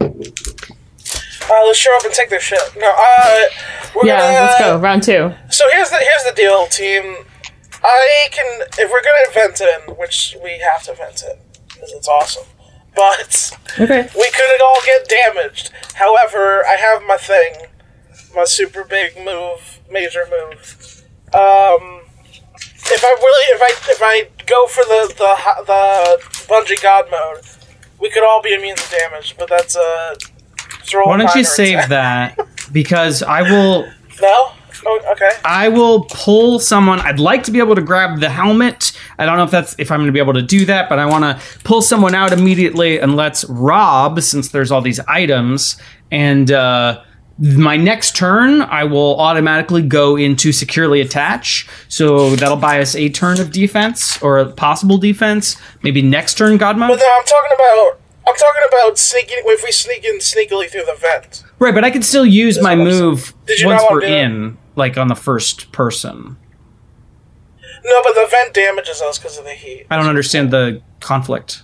Uh, 0.00 1.64
let's 1.66 1.78
show 1.78 1.94
up 1.96 2.04
and 2.04 2.14
take 2.14 2.30
their 2.30 2.40
shit. 2.40 2.60
No, 2.78 2.90
uh, 2.96 3.40
we're 3.94 4.06
Yeah, 4.06 4.20
gonna, 4.20 4.46
let's 4.46 4.58
go. 4.58 4.78
Round 4.78 5.02
two. 5.02 5.32
So 5.50 5.64
here's 5.72 5.90
the 5.90 5.96
here's 5.98 6.24
the 6.24 6.32
deal, 6.34 6.66
team. 6.68 7.16
I 7.82 8.28
can 8.30 8.62
if 8.78 8.90
we're 8.90 9.02
gonna 9.02 9.28
invent 9.28 9.60
it, 9.60 9.98
which 9.98 10.34
we 10.42 10.58
have 10.60 10.82
to 10.84 10.92
invent 10.92 11.22
it 11.26 11.38
because 11.68 11.92
it's 11.92 12.08
awesome. 12.08 12.44
But 12.96 13.52
Okay. 13.78 14.08
we 14.16 14.30
could 14.30 14.62
all 14.62 14.80
get 14.84 15.08
damaged. 15.08 15.72
However, 15.94 16.64
I 16.66 16.76
have 16.76 17.02
my 17.06 17.18
thing, 17.18 17.54
my 18.34 18.44
super 18.44 18.82
big 18.84 19.16
move, 19.22 19.78
major 19.90 20.24
move. 20.30 21.04
Um, 21.34 22.00
if 22.90 23.04
I 23.04 23.08
really, 23.08 23.44
if 23.54 23.62
I 23.62 23.90
if 23.92 24.02
I 24.02 24.44
go 24.46 24.66
for 24.66 24.84
the 24.84 25.14
the 25.16 25.64
the 25.66 26.44
bungee 26.48 26.82
god 26.82 27.10
mode, 27.10 27.44
we 28.00 28.10
could 28.10 28.24
all 28.24 28.42
be 28.42 28.54
immune 28.54 28.76
to 28.76 28.90
damage. 28.96 29.36
But 29.38 29.48
that's 29.48 29.76
uh, 29.76 30.14
throw 30.82 31.06
Why 31.06 31.16
don't 31.18 31.34
you 31.34 31.44
save 31.44 31.78
attack. 31.78 32.36
that? 32.36 32.48
Because 32.72 33.22
I 33.22 33.42
will. 33.42 33.88
No. 34.20 34.50
Oh, 34.84 35.00
okay. 35.12 35.30
I 35.44 35.68
will 35.68 36.04
pull 36.10 36.58
someone. 36.58 36.98
I'd 36.98 37.20
like 37.20 37.44
to 37.44 37.52
be 37.52 37.60
able 37.60 37.76
to 37.76 37.80
grab 37.82 38.18
the 38.18 38.28
helmet. 38.28 38.92
I 39.16 39.26
don't 39.26 39.36
know 39.36 39.44
if 39.44 39.50
that's 39.52 39.76
if 39.78 39.92
I'm 39.92 39.98
going 40.00 40.08
to 40.08 40.12
be 40.12 40.18
able 40.18 40.32
to 40.34 40.42
do 40.42 40.64
that, 40.66 40.88
but 40.88 40.98
I 40.98 41.06
want 41.06 41.22
to 41.22 41.40
pull 41.62 41.82
someone 41.82 42.16
out 42.16 42.32
immediately 42.32 42.98
and 42.98 43.14
let's 43.14 43.44
rob 43.44 44.20
since 44.22 44.48
there's 44.48 44.72
all 44.72 44.80
these 44.80 44.98
items. 45.06 45.80
And 46.10 46.50
uh, 46.50 47.02
my 47.38 47.76
next 47.76 48.16
turn, 48.16 48.62
I 48.62 48.84
will 48.84 49.18
automatically 49.20 49.82
go 49.82 50.16
into 50.16 50.52
securely 50.52 51.00
attach. 51.00 51.68
So 51.88 52.34
that'll 52.36 52.56
buy 52.56 52.80
us 52.80 52.96
a 52.96 53.08
turn 53.08 53.40
of 53.40 53.52
defense 53.52 54.20
or 54.22 54.38
a 54.38 54.46
possible 54.50 54.98
defense. 54.98 55.56
Maybe 55.82 56.02
next 56.02 56.36
turn, 56.36 56.56
God 56.56 56.76
mode. 56.76 56.90
But 56.90 56.98
no, 56.98 57.14
I'm 57.16 57.24
talking 57.24 57.52
about. 57.54 58.00
I'm 58.26 58.34
talking 58.34 58.62
about 58.68 58.98
sneaking. 58.98 59.38
If 59.40 59.64
we 59.64 59.72
sneak 59.72 60.04
in 60.04 60.18
sneakily 60.18 60.68
through 60.68 60.84
the 60.84 60.96
vent. 61.00 61.44
Right, 61.58 61.72
but 61.72 61.84
I 61.84 61.90
can 61.90 62.02
still 62.02 62.26
use 62.26 62.60
my 62.60 62.74
what 62.74 62.86
I'm 62.86 62.92
saying. 62.92 63.04
move 63.04 63.34
Did 63.46 63.60
you 63.60 63.66
once 63.68 63.82
we're 63.90 64.00
wanna 64.00 64.06
that? 64.06 64.24
in, 64.24 64.58
like 64.76 64.98
on 64.98 65.08
the 65.08 65.14
first 65.14 65.72
person. 65.72 66.36
No, 67.84 68.02
but 68.02 68.14
the 68.14 68.26
vent 68.30 68.52
damages 68.52 69.00
us 69.00 69.18
because 69.18 69.38
of 69.38 69.44
the 69.44 69.52
heat. 69.52 69.86
I 69.90 69.96
don't 69.96 70.08
understand 70.08 70.50
the 70.50 70.82
conflict. 71.00 71.62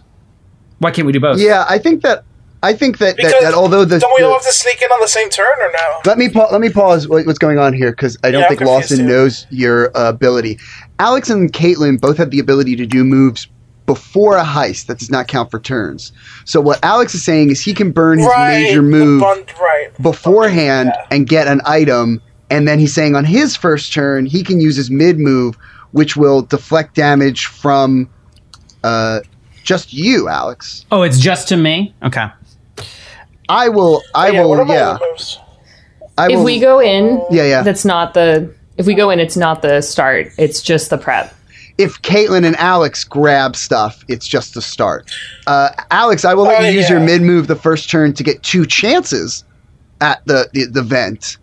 Why 0.78 0.90
can't 0.90 1.06
we 1.06 1.12
do 1.12 1.20
both? 1.20 1.38
Yeah, 1.38 1.66
I 1.68 1.78
think 1.78 2.02
that 2.02 2.24
I 2.64 2.72
think 2.72 2.98
that 2.98 3.16
that, 3.18 3.35
that 3.42 3.55
although 3.55 3.85
the, 3.85 3.98
don't 3.98 4.12
we 4.14 4.22
the- 4.22 4.27
all 4.27 4.33
have 4.35 4.42
to 4.42 4.53
sneak 4.53 4.81
in 4.81 4.90
on 4.90 5.00
the 5.00 5.09
same 5.09 5.29
turn 5.31 5.46
or 5.61 5.70
no? 5.72 5.98
let 6.07 6.18
me 6.18 6.29
pa- 6.29 6.48
let 6.50 6.61
me 6.61 6.70
pause 6.70 7.07
what, 7.09 7.27
what's 7.27 7.38
going 7.38 7.59
on 7.59 7.72
here 7.74 7.90
because 7.92 8.16
I 8.24 8.31
don't 8.31 8.40
Yeah, 8.42 8.48
think 8.48 8.61
Lawson 8.62 8.98
too. 8.98 9.05
knows 9.07 9.46
your 9.50 9.96
uh, 9.96 10.09
ability. 10.09 10.59
Alex 10.98 11.29
and 11.31 11.53
Caitlin 11.53 12.00
both 12.00 12.16
have 12.16 12.31
the 12.31 12.38
ability 12.38 12.74
to 12.77 12.87
do 12.87 13.05
moves 13.05 13.46
before 13.87 14.38
a 14.38 14.42
heist 14.44 14.87
that 14.87 14.98
does 14.98 15.11
not 15.11 15.29
count 15.29 15.50
for 15.50 15.61
turns. 15.61 16.11
So 16.46 16.59
what 16.61 16.83
Alex 16.83 17.14
is 17.14 17.22
saying 17.22 17.50
is 17.50 17.61
he 17.61 17.74
can 17.74 17.92
burn 17.92 18.18
his 18.18 18.27
right. 18.29 18.62
major 18.62 18.81
move 18.83 19.20
bun- 19.20 19.44
right. 19.61 19.90
beforehand 20.00 20.90
Yeah. 20.94 21.07
and 21.11 21.29
get 21.29 21.46
an 21.48 21.61
item, 21.66 22.22
and 22.50 22.66
then 22.66 22.79
he's 22.79 22.94
saying 22.94 23.14
on 23.14 23.24
his 23.27 23.55
first 23.57 23.92
turn 23.92 24.24
he 24.24 24.42
can 24.42 24.59
use 24.61 24.74
his 24.77 24.90
mid 24.90 25.18
move, 25.18 25.57
which 25.92 26.16
will 26.16 26.40
deflect 26.42 26.94
damage 26.94 27.44
from 27.46 28.09
uh, 28.85 29.20
just 29.64 29.92
you, 29.92 30.29
Alex. 30.29 30.85
Oh, 30.90 31.03
it's 31.03 31.18
just 31.18 31.48
to 31.48 31.57
me. 31.57 31.94
Okay. 32.03 32.27
I 33.48 33.68
will. 33.68 34.02
I 34.14 34.30
yeah, 34.30 34.44
will. 34.44 34.66
Yeah. 34.66 34.90
other 34.90 35.00
moves? 35.11 35.38
I 36.16 36.26
If 36.30 36.37
will, 36.38 36.44
we 36.44 36.61
go 36.61 36.80
in, 36.80 37.22
Yeah, 37.30 37.44
yeah. 37.44 37.62
that's 37.62 37.85
not 37.85 38.14
the. 38.14 38.52
If 38.77 38.87
we 38.87 38.94
go 38.94 39.10
in, 39.10 39.21
it's 39.21 39.37
not 39.37 39.62
the 39.62 39.81
start. 39.83 40.29
It's 40.38 40.60
just 40.62 40.90
the 40.90 40.98
prep. 40.98 41.35
if 41.79 42.00
Caitlin 42.02 42.44
and 42.44 42.56
Alex 42.56 43.02
grab 43.04 43.56
stuff, 43.56 44.04
it's 44.08 44.27
just 44.27 44.54
the 44.54 44.62
start. 44.62 45.10
Uh, 45.46 45.71
Alex, 45.90 46.25
I 46.25 46.35
will 46.35 46.44
let 46.44 46.62
Oh, 46.62 46.66
you 46.66 46.73
use 46.73 46.85
yeah. 46.88 46.96
your 46.96 47.00
mid 47.04 47.21
move 47.23 47.46
the 47.48 47.56
first 47.56 47.90
turn 47.90 48.12
to 48.14 48.23
get 48.23 48.42
two 48.42 48.64
chances 48.66 49.44
at 50.00 50.25
the 50.27 50.48
the, 50.52 50.66
the 50.66 50.83
vent. 50.83 51.37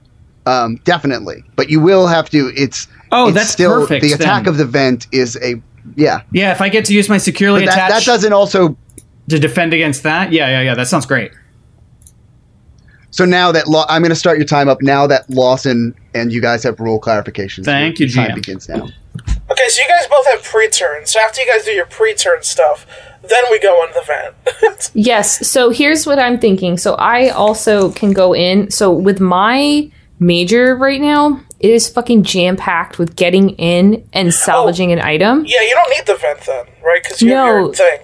Um, 0.46 0.78
definitely, 0.86 1.44
but 1.56 1.70
you 1.70 1.80
will 1.82 2.08
have 2.08 2.30
to. 2.32 2.52
It's 2.56 2.88
Oh, 3.12 3.28
it's 3.28 3.36
that's 3.36 3.52
still 3.52 3.82
perfect, 3.82 4.04
the 4.04 4.14
attack 4.14 4.44
then. 4.46 4.54
of 4.54 4.58
the 4.58 4.66
vent 4.66 5.08
is 5.12 5.38
a 5.42 5.62
yeah. 5.96 6.22
Yeah, 6.32 6.52
if 6.54 6.62
I 6.62 6.70
get 6.70 6.86
to 6.86 6.94
use 6.94 7.10
my 7.10 7.18
securely 7.18 7.66
But 7.66 7.76
that, 7.76 7.90
that 7.90 8.04
doesn't 8.06 8.32
also. 8.34 8.78
to 9.30 9.40
defend 9.40 9.74
against 9.74 10.04
that, 10.04 10.32
yeah, 10.32 10.48
yeah, 10.50 10.62
yeah, 10.62 10.76
that 10.76 10.88
sounds 10.88 11.06
great. 11.06 11.32
So 13.12 13.26
now 13.26 13.52
that 13.52 13.68
Law, 13.68 13.86
I'm 13.90 14.02
going 14.02 14.10
to 14.10 14.16
start 14.16 14.38
your 14.38 14.46
time 14.46 14.68
up. 14.70 14.82
Now 14.82 15.06
that 15.08 15.30
Lawson 15.30 15.94
and 16.14 16.32
you 16.32 16.42
guys 16.42 16.64
have 16.64 16.80
rule 16.80 17.00
clarifications. 17.00 17.66
Thank 17.66 18.00
your 18.00 18.10
you, 18.10 18.16
Time 18.16 18.36
begins 18.36 18.68
now. 18.68 18.84
Okay, 18.84 18.94
Okay, 19.52 19.68
so 19.68 19.82
you 19.82 19.88
guys 19.90 20.08
both 20.10 20.26
have 20.28 20.44
pre-turn. 20.44 21.06
So 21.06 21.20
after 21.20 21.42
you 21.42 21.48
guys 21.48 21.66
do 21.66 21.72
your 21.72 21.86
pre-turn 21.86 22.42
stuff, 22.42 22.86
then 23.22 23.44
we 23.52 23.60
go 23.60 23.86
in 23.86 23.92
the 23.94 24.02
vent. 24.06 24.92
Yes. 24.94 25.48
So 25.48 25.70
here's 25.70 26.08
what 26.08 26.18
I'm 26.18 26.40
thinking. 26.40 26.78
So 26.78 26.96
I 26.96 27.30
also 27.30 27.92
can 27.92 28.14
go 28.14 28.34
in. 28.34 28.72
So 28.72 28.92
with 28.92 29.20
my 29.20 29.92
major 30.20 30.76
right 30.76 31.00
now, 31.00 31.40
it 31.60 31.70
is 31.70 31.88
fucking 31.88 32.24
jam 32.24 32.58
packed 32.58 32.98
with 32.98 33.16
getting 33.16 33.52
in 33.52 34.08
and 34.14 34.34
salvaging 34.34 34.90
oh. 34.90 34.94
an 34.94 35.02
item. 35.02 35.46
yeah, 35.46 35.62
you 35.62 35.70
don't 35.76 35.90
need 35.92 36.06
the 36.08 36.16
vent 36.16 36.40
then, 36.42 36.66
right? 36.84 37.04
Because 37.04 37.22
you 37.22 37.30
have 37.36 37.46
No. 37.46 37.60
your 37.66 37.74
thing. 37.74 38.00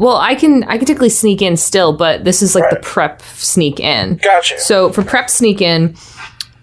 Well, 0.00 0.16
I 0.16 0.34
can 0.34 0.64
I 0.64 0.78
can 0.78 0.86
technically 0.86 1.10
sneak 1.10 1.42
in 1.42 1.58
still, 1.58 1.92
but 1.92 2.24
this 2.24 2.40
is 2.40 2.54
like 2.54 2.70
the 2.70 2.76
prep 2.76 3.20
sneak 3.20 3.78
in. 3.78 4.16
Gotcha. 4.16 4.58
So 4.58 4.90
for 4.92 5.04
prep 5.04 5.28
sneak 5.28 5.60
in, 5.60 5.94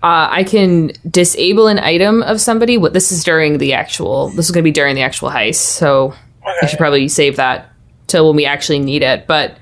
uh, 0.02 0.28
I 0.32 0.44
can 0.44 0.92
disable 1.08 1.68
an 1.68 1.78
item 1.78 2.24
of 2.24 2.42
somebody. 2.42 2.80
What 2.80 2.94
this 2.94 3.12
is 3.12 3.24
during 3.24 3.60
the 3.60 3.74
actual. 3.74 4.30
This 4.30 4.48
is 4.48 4.52
going 4.52 4.64
to 4.64 4.68
be 4.68 4.72
during 4.72 4.96
the 4.96 5.04
actual 5.04 5.30
heist. 5.30 5.58
So 5.58 6.16
I 6.64 6.66
should 6.66 6.80
probably 6.80 7.08
save 7.08 7.36
that 7.36 7.72
till 8.08 8.26
when 8.26 8.36
we 8.36 8.46
actually 8.48 8.80
need 8.80 9.04
it. 9.04 9.28
But 9.28 9.60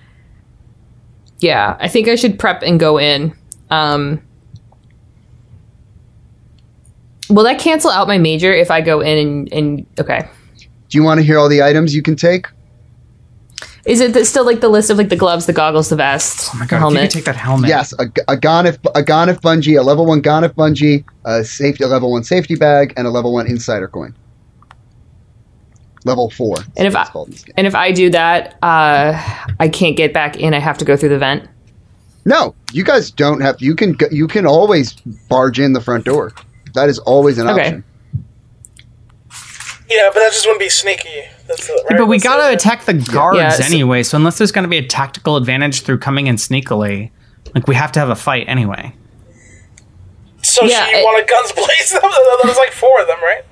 yeah, 1.40 1.76
I 1.78 1.90
think 1.90 2.08
I 2.08 2.16
should 2.16 2.40
prep 2.40 2.64
and 2.64 2.80
go 2.80 2.98
in. 2.98 3.36
Um, 3.72 4.22
will 7.30 7.44
that 7.44 7.60
cancel 7.60 7.92
out 7.92 8.08
my 8.08 8.20
major 8.20 8.54
if 8.54 8.72
I 8.72 8.80
go 8.80 9.02
in 9.02 9.18
and, 9.18 9.52
and 9.52 9.86
okay? 10.00 10.30
Do 10.88 10.98
you 10.98 11.04
want 11.04 11.20
to 11.20 11.26
hear 11.26 11.38
all 11.38 11.50
the 11.50 11.62
items 11.62 11.94
you 11.94 12.02
can 12.02 12.16
take? 12.16 12.48
Is 13.86 14.02
it 14.02 14.14
th- 14.14 14.26
still 14.26 14.46
like 14.46 14.62
the 14.62 14.70
list 14.70 14.90
of 14.90 14.98
like 14.98 15.10
the 15.10 15.16
gloves, 15.16 15.46
the 15.46 15.54
goggles, 15.54 15.90
the 15.90 15.96
vest, 15.96 16.50
Oh 16.54 16.58
my 16.58 16.66
the 16.66 16.70
god, 16.70 16.76
if 16.78 16.80
you 16.80 16.80
helmet? 16.80 17.02
could 17.04 17.12
take 17.12 17.26
that 17.26 17.36
helmet. 17.36 17.70
Yes, 17.70 17.94
a, 17.94 18.04
a 18.28 18.36
Gonif, 18.36 18.78
a 18.96 19.04
Gonif 19.04 19.42
bungee, 19.42 19.80
a 19.80 19.84
level 19.84 20.06
one 20.08 20.22
Gonif 20.24 20.54
bungee, 20.56 21.04
a 21.24 21.44
safety, 21.44 21.84
a 21.84 21.88
level 21.88 22.12
one 22.12 22.24
safety 22.24 22.56
bag, 22.56 22.94
and 22.98 23.06
a 23.06 23.12
level 23.12 23.32
one 23.32 23.46
insider 23.48 23.88
coin. 23.88 24.16
Level 26.04 26.30
four. 26.32 26.58
And 26.78 26.88
if 26.88 26.96
I- 26.96 27.02
it's 27.04 27.12
called 27.12 27.28
in 27.28 27.32
this 27.34 27.44
game. 27.44 27.54
And 27.58 27.68
if 27.68 27.76
I 27.76 27.92
do 27.92 28.10
that, 28.12 28.56
uh, 28.64 29.14
I 29.60 29.68
can't 29.70 29.96
get 29.96 30.14
back 30.14 30.38
in. 30.38 30.54
I 30.56 30.60
have 30.60 30.78
to 30.80 30.86
go 30.86 30.98
through 30.98 31.10
the 31.10 31.18
vent. 31.20 31.48
no, 32.26 32.56
you 32.74 32.84
guys 32.84 33.12
don't 33.12 33.42
have. 33.42 33.62
You 33.62 33.76
can 33.76 33.96
you 34.12 34.28
can 34.28 34.48
always 34.48 34.94
barge 35.30 35.60
in 35.60 35.74
the 35.74 35.82
front 35.82 36.06
door. 36.06 36.32
That 36.74 36.90
is 36.90 36.98
always 37.00 37.38
an 37.38 37.48
Okay. 37.48 37.62
option. 37.62 37.84
Yeah, 39.90 40.10
but 40.12 40.20
that 40.20 40.32
just 40.32 40.46
wouldn't 40.48 40.60
be 40.60 40.70
sneaky. 40.70 41.26
That's 41.48 41.68
the, 41.68 41.74
right? 41.74 41.84
Yeah, 41.92 41.98
but 41.98 42.08
we 42.08 42.20
gotta 42.20 42.54
attack 42.54 42.86
the 42.86 42.94
guards 42.94 43.38
Yeah, 43.38 43.50
so- 43.52 43.64
anyway. 43.66 44.04
So 44.04 44.18
unless 44.18 44.38
there's 44.38 44.52
gonna 44.52 44.68
be 44.68 44.78
a 44.78 44.86
tactical 44.88 45.38
advantage 45.38 45.82
through 45.82 46.00
coming 46.00 46.28
in 46.28 46.36
sneakily, 46.38 47.12
like 47.54 47.68
we 47.68 47.76
have 47.76 47.92
to 47.94 48.00
have 48.00 48.10
a 48.10 48.16
fight 48.16 48.46
anyway. 48.48 48.94
So 50.42 50.66
Yeah, 50.66 50.88
you 50.90 50.98
it- 50.98 51.04
want 51.04 51.26
to 51.28 51.32
guns 51.34 51.52
blaze 51.56 51.90
them? 51.92 52.12
There's 52.44 52.58
like 52.58 52.72
four 52.72 53.02
of 53.02 53.08
them, 53.08 53.18
right? 53.22 53.44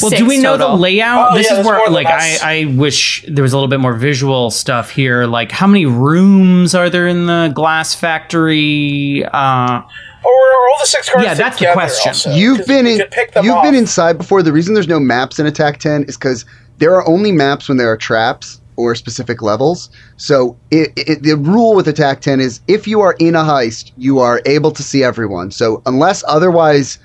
Well, 0.00 0.10
do 0.10 0.26
we 0.26 0.38
know 0.38 0.56
total. 0.56 0.76
the 0.76 0.80
layout? 0.82 1.32
Oh, 1.32 1.36
this 1.36 1.50
yeah, 1.50 1.58
is 1.58 1.66
where, 1.66 1.90
like, 1.90 2.06
I. 2.06 2.38
I 2.60 2.64
wish 2.76 3.24
there 3.26 3.42
was 3.42 3.52
a 3.52 3.56
little 3.56 3.68
bit 3.68 3.80
more 3.80 3.94
visual 3.94 4.52
stuff 4.52 4.90
here. 4.90 5.26
Like, 5.26 5.50
how 5.50 5.66
many 5.66 5.86
rooms 5.86 6.72
are 6.76 6.88
there 6.88 7.08
in 7.08 7.26
the 7.26 7.50
glass 7.52 7.92
factory? 7.92 9.24
Uh, 9.24 9.30
Or 9.32 10.30
are 10.30 10.68
all 10.70 10.78
the 10.78 10.86
six 10.86 11.08
cards 11.08 11.26
Yeah, 11.26 11.34
that's 11.34 11.58
the 11.58 11.66
question. 11.72 12.10
also? 12.10 12.30
You've 12.32 12.58
'Cause 12.58 12.66
been 12.68 12.86
you 12.86 12.92
in. 12.92 12.98
could 13.00 13.10
pick 13.10 13.32
them 13.32 13.44
You've 13.44 13.60
been 13.64 13.74
inside 13.74 14.18
before. 14.18 14.44
The 14.44 14.52
reason 14.52 14.74
there's 14.74 14.86
no 14.86 15.00
maps 15.00 15.40
in 15.40 15.46
Attack 15.46 15.78
Ten 15.80 16.04
is 16.04 16.16
because 16.16 16.44
there 16.78 16.94
are 16.94 17.06
only 17.08 17.32
maps 17.32 17.68
when 17.68 17.78
there 17.78 17.90
are 17.90 17.96
traps 17.96 18.60
or 18.76 18.94
specific 18.94 19.42
levels. 19.42 19.90
So 20.16 20.56
it, 20.70 20.90
it, 20.96 21.22
the 21.22 21.36
rule 21.36 21.74
with 21.74 21.86
Attack 21.88 22.20
Ten 22.22 22.40
is 22.40 22.60
if 22.68 22.86
you 22.88 23.00
are 23.00 23.14
in 23.18 23.34
a 23.34 23.42
heist, 23.42 23.92
you 23.96 24.18
are 24.18 24.40
able 24.46 24.70
to 24.72 24.82
see 24.82 25.04
everyone. 25.04 25.50
So 25.50 25.82
unless 25.86 26.24
otherwise 26.26 26.98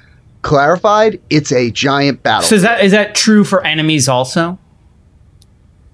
clarified, 0.43 1.19
it's 1.29 1.51
a 1.51 1.69
giant 1.71 2.23
battle. 2.23 2.43
so 2.47 2.55
is 2.55 2.61
that 2.61 2.83
is 2.83 2.91
that 2.93 3.15
true 3.15 3.43
for 3.43 3.65
enemies 3.65 4.07
also? 4.07 4.57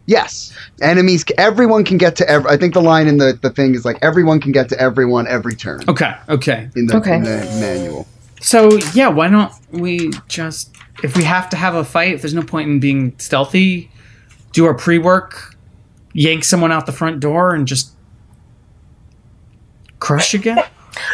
yes, 0.05 0.51
enemies. 0.82 1.24
Everyone 1.38 1.84
can 1.86 1.97
get 1.97 2.15
to. 2.17 2.30
Every, 2.30 2.51
I 2.51 2.57
think 2.57 2.74
the 2.74 2.82
line 2.82 3.07
in 3.07 3.17
the, 3.17 3.39
the 3.41 3.49
thing 3.49 3.74
is 3.74 3.86
like 3.86 3.97
everyone 4.01 4.39
can 4.41 4.51
get 4.51 4.67
to 4.69 4.80
everyone 4.80 5.28
every 5.28 5.55
turn 5.55 5.82
Okay, 5.88 6.13
okay. 6.30 6.69
in 6.76 6.88
the, 6.88 6.97
Okay. 6.97 7.15
in 7.15 7.24
the 7.24 7.38
manual. 7.59 8.07
So 8.44 8.78
yeah, 8.94 9.08
why 9.08 9.30
don't 9.30 9.54
we 9.72 10.12
just 10.28 10.76
if 11.02 11.16
we 11.16 11.24
have 11.24 11.50
to 11.50 11.58
have 11.58 11.76
a 11.76 11.84
fight, 11.86 12.14
if 12.14 12.22
there's 12.22 12.34
no 12.34 12.44
point 12.44 12.70
in 12.70 12.80
being 12.80 13.18
stealthy, 13.18 13.89
do 14.52 14.66
our 14.66 14.74
pre-work, 14.74 15.56
yank 16.14 16.44
someone 16.44 16.72
out 16.72 16.86
the 16.86 16.91
front 16.91 17.22
door, 17.22 17.56
and 17.56 17.66
just 17.66 17.94
crush 20.00 20.34
again? 20.34 20.60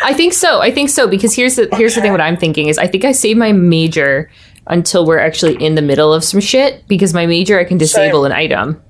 I 0.04 0.14
think 0.14 0.34
so. 0.34 0.60
I 0.60 0.72
think 0.72 0.90
so 0.90 1.08
because 1.08 1.36
here's 1.36 1.56
the 1.56 1.70
here's 1.74 1.94
the 1.94 2.02
thing. 2.02 2.12
What 2.12 2.20
I'm 2.20 2.36
thinking 2.36 2.68
is 2.68 2.80
I 2.80 2.88
think 2.88 3.06
I 3.06 3.12
save 3.12 3.38
my 3.38 3.52
major 3.54 4.32
until 4.66 5.06
we're 5.06 5.20
actually 5.20 5.64
in 5.64 5.76
the 5.76 5.82
middle 5.84 6.12
of 6.12 6.24
some 6.24 6.40
shit 6.40 6.88
because 6.88 7.14
my 7.14 7.28
major 7.28 7.60
I 7.60 7.64
can 7.64 7.78
disable 7.78 8.24
Same. 8.24 8.32
an 8.32 8.38
item 8.38 8.82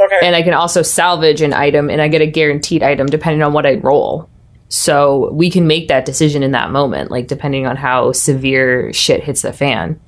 Okay. 0.00 0.18
and 0.22 0.34
I 0.34 0.42
can 0.42 0.54
also 0.54 0.82
salvage 0.82 1.42
an 1.42 1.52
item 1.52 1.90
and 1.90 2.00
I 2.00 2.08
get 2.08 2.22
a 2.22 2.26
guaranteed 2.26 2.82
item 2.82 3.06
depending 3.06 3.42
on 3.42 3.52
what 3.52 3.66
I 3.66 3.74
roll. 3.74 4.28
So 4.70 5.32
we 5.32 5.50
can 5.50 5.66
make 5.66 5.88
that 5.88 6.04
decision 6.04 6.44
in 6.44 6.52
that 6.52 6.70
moment, 6.70 7.10
like 7.10 7.26
depending 7.26 7.66
on 7.66 7.76
how 7.76 8.12
severe 8.12 8.92
shit 8.92 9.20
hits 9.22 9.42
the 9.42 9.52
fan. 9.52 10.00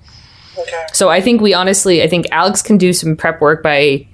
okay. 0.56 0.86
So 0.92 1.08
I 1.08 1.20
think 1.20 1.40
we 1.40 1.52
honestly, 1.52 2.00
I 2.00 2.06
think 2.06 2.26
Alex 2.30 2.62
can 2.62 2.78
do 2.78 2.92
some 2.92 3.16
prep 3.16 3.40
work 3.40 3.60
by 3.60 4.06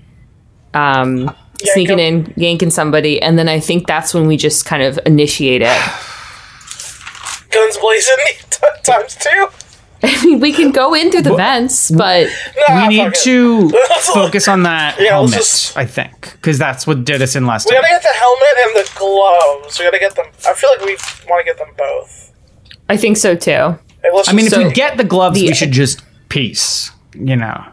um, 0.72 1.30
sneaking 1.58 1.98
in, 1.98 2.32
yanking 2.36 2.70
somebody, 2.70 3.20
and 3.20 3.38
then 3.38 3.46
I 3.46 3.60
think 3.60 3.86
that's 3.86 4.14
when 4.14 4.26
we 4.26 4.38
just 4.38 4.64
kind 4.64 4.82
of 4.82 4.98
initiate 5.04 5.60
it. 5.62 5.80
Guns 7.50 7.76
blazing 7.76 8.16
times 8.84 9.16
two. 9.16 9.48
I 10.02 10.24
mean, 10.24 10.40
we 10.40 10.52
can 10.52 10.70
go 10.70 10.94
in 10.94 11.10
through 11.10 11.22
the 11.22 11.34
vents, 11.34 11.90
but 11.90 12.28
Nah, 12.68 12.88
we 12.88 12.96
need 12.96 13.14
to 13.14 13.70
focus 14.14 14.46
on 14.48 14.62
that 14.62 14.96
Yeah, 15.00 15.10
helmet, 15.10 15.34
just- 15.34 15.76
I 15.76 15.86
think, 15.86 16.32
because 16.34 16.56
that's 16.58 16.86
what 16.86 17.04
did 17.04 17.20
us 17.22 17.34
in 17.36 17.46
last 17.46 17.66
We 17.68 17.72
time. 17.74 17.82
gotta 17.82 17.94
get 17.94 18.02
the 18.02 18.16
helmet 18.18 18.48
and 18.64 18.76
the 18.76 18.90
gloves. 18.98 19.78
We 19.78 19.84
gotta 19.86 19.98
get 19.98 20.14
them. 20.14 20.26
I 20.46 20.54
feel 20.54 20.70
like 20.70 20.80
we 20.86 20.96
want 21.28 21.40
to 21.40 21.44
get 21.44 21.58
them 21.58 21.68
both. 21.76 22.32
I 22.88 22.96
think 22.96 23.16
so 23.16 23.34
too. 23.34 23.50
Hey, 23.50 23.78
I 24.28 24.32
mean, 24.32 24.46
if 24.46 24.52
just 24.52 24.64
we 24.64 24.72
get 24.72 24.96
the 24.96 25.04
gloves, 25.04 25.38
The- 25.40 25.48
we 25.48 25.54
should 25.54 25.72
just 25.72 26.02
peace. 26.28 26.90
You 27.14 27.36
know. 27.36 27.64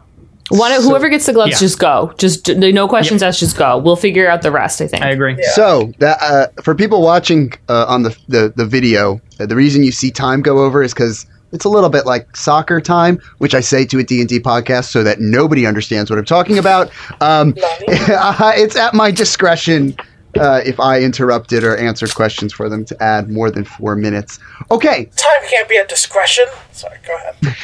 One, 0.49 0.71
whoever 0.79 1.09
gets 1.09 1.25
the 1.25 1.33
gloves, 1.33 1.53
yeah. 1.53 1.57
just 1.57 1.79
go. 1.79 2.13
Just 2.19 2.47
no 2.47 2.87
questions 2.87 3.23
asked. 3.23 3.39
Just 3.39 3.57
go. 3.57 3.79
We'll 3.79 3.95
figure 3.95 4.27
out 4.29 4.43
the 4.43 4.51
rest. 4.51 4.79
I 4.79 4.85
think. 4.87 5.03
I 5.03 5.09
agree. 5.09 5.41
So 5.53 5.91
that 5.99 6.17
uh, 6.21 6.47
for 6.61 6.75
people 6.75 7.01
watching 7.01 7.51
uh, 7.67 7.85
on 7.87 8.03
the, 8.03 8.15
the 8.27 8.53
the 8.55 8.65
video, 8.65 9.19
uh, 9.39 9.47
the 9.47 9.55
reason 9.55 9.83
you 9.83 9.91
see 9.91 10.11
time 10.11 10.41
go 10.43 10.59
over 10.63 10.83
is 10.83 10.93
because 10.93 11.25
it's 11.55 11.65
a 11.65 11.69
little 11.69 11.89
bit 11.89 12.05
like 12.05 12.35
soccer 12.35 12.79
time, 12.79 13.19
which 13.39 13.55
I 13.55 13.61
say 13.61 13.85
to 13.85 13.99
a 13.99 14.03
D 14.03 14.19
and 14.19 14.29
D 14.29 14.39
podcast 14.39 14.85
so 14.85 15.03
that 15.03 15.19
nobody 15.19 15.65
understands 15.65 16.11
what 16.11 16.19
I'm 16.19 16.25
talking 16.25 16.59
about. 16.59 16.91
Um, 17.21 17.53
it's 17.87 18.75
at 18.75 18.93
my 18.93 19.09
discretion 19.09 19.95
uh, 20.37 20.61
if 20.65 20.79
I 20.79 21.01
interrupted 21.01 21.63
or 21.63 21.77
answered 21.77 22.13
questions 22.13 22.53
for 22.53 22.69
them 22.69 22.83
to 22.85 23.03
add 23.03 23.29
more 23.29 23.49
than 23.49 23.63
four 23.63 23.95
minutes. 23.95 24.37
Okay, 24.69 25.05
time 25.15 25.49
can't 25.49 25.69
be 25.69 25.77
at 25.77 25.87
discretion. 25.87 26.45
Sorry, 26.73 26.97
go 27.07 27.15
ahead. 27.15 27.55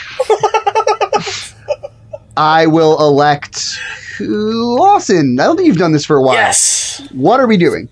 I 2.37 2.65
will 2.65 2.97
elect 2.99 3.77
Lawson. 4.21 5.37
I 5.39 5.43
don't 5.43 5.57
think 5.57 5.67
you've 5.67 5.77
done 5.77 5.91
this 5.91 6.05
for 6.05 6.15
a 6.15 6.21
while. 6.21 6.35
Yes. 6.35 7.05
What 7.11 7.41
are 7.41 7.47
we 7.47 7.57
doing? 7.57 7.89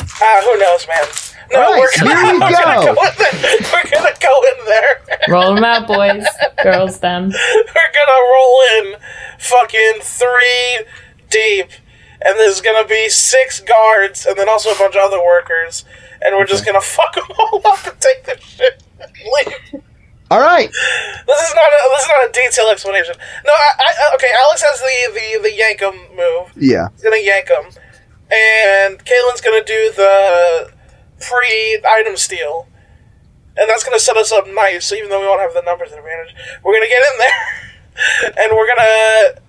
Ah, 0.00 0.40
who 0.42 0.58
knows, 0.58 0.86
man. 0.88 1.29
No, 1.52 1.58
All 1.62 1.72
right, 1.72 1.80
we're 1.80 1.90
gonna, 1.98 2.14
here 2.16 2.32
we 2.32 2.38
we're 2.40 2.50
gonna 2.52 2.84
go. 2.86 2.94
go 2.94 3.02
in 3.02 3.16
there. 3.18 3.56
We're 3.72 3.90
gonna 3.90 4.14
go 4.20 4.42
in 4.42 4.64
there. 4.66 5.00
Roll 5.28 5.54
them 5.54 5.64
out, 5.64 5.86
boys, 5.88 6.24
girls, 6.62 7.00
them. 7.00 7.28
we're 7.74 7.92
gonna 7.94 8.20
roll 8.32 8.62
in 8.78 8.94
fucking 9.38 9.94
three 10.02 10.84
deep, 11.28 11.68
and 12.22 12.38
there's 12.38 12.60
gonna 12.60 12.86
be 12.86 13.08
six 13.08 13.60
guards, 13.60 14.26
and 14.26 14.36
then 14.38 14.48
also 14.48 14.70
a 14.70 14.78
bunch 14.78 14.94
of 14.94 15.02
other 15.02 15.18
workers, 15.22 15.84
and 16.22 16.36
we're 16.36 16.46
just 16.46 16.64
gonna 16.64 16.80
fuck 16.80 17.14
them 17.14 17.24
all 17.38 17.60
up 17.64 17.84
and 17.86 18.00
take 18.00 18.24
their 18.24 18.40
shit. 18.40 18.82
and 19.00 19.10
Leave. 19.12 19.82
All 20.30 20.40
right. 20.40 20.70
This 20.70 21.40
is 21.48 21.54
not 21.56 21.66
a 21.72 21.88
this 21.90 22.02
is 22.02 22.08
not 22.08 22.28
a 22.28 22.32
detailed 22.32 22.70
explanation. 22.72 23.14
No, 23.44 23.52
I, 23.52 23.70
I 23.78 24.10
uh, 24.12 24.14
okay. 24.14 24.30
Alex 24.44 24.62
has 24.62 24.80
the 24.80 25.20
the 25.20 25.42
the 25.48 25.52
yank 25.52 25.82
'em 25.82 25.96
move. 26.16 26.52
Yeah. 26.56 26.88
He's 26.94 27.02
gonna 27.02 27.16
yank 27.16 27.48
him, 27.48 27.64
and 28.30 29.04
Caitlin's 29.04 29.40
gonna 29.40 29.64
do 29.64 29.90
the 29.96 30.70
pre-item 31.20 32.16
steal, 32.16 32.66
and 33.56 33.68
that's 33.68 33.84
gonna 33.84 33.98
set 33.98 34.16
us 34.16 34.32
up 34.32 34.46
nice. 34.48 34.92
Even 34.92 35.08
though 35.10 35.20
we 35.20 35.26
won't 35.26 35.40
have 35.40 35.54
the 35.54 35.62
numbers 35.62 35.92
advantage, 35.92 36.34
we're 36.64 36.74
gonna 36.74 36.88
get 36.88 37.02
in 37.12 37.18
there, 37.18 38.34
and 38.44 38.56
we're 38.56 38.66
gonna. 38.66 39.40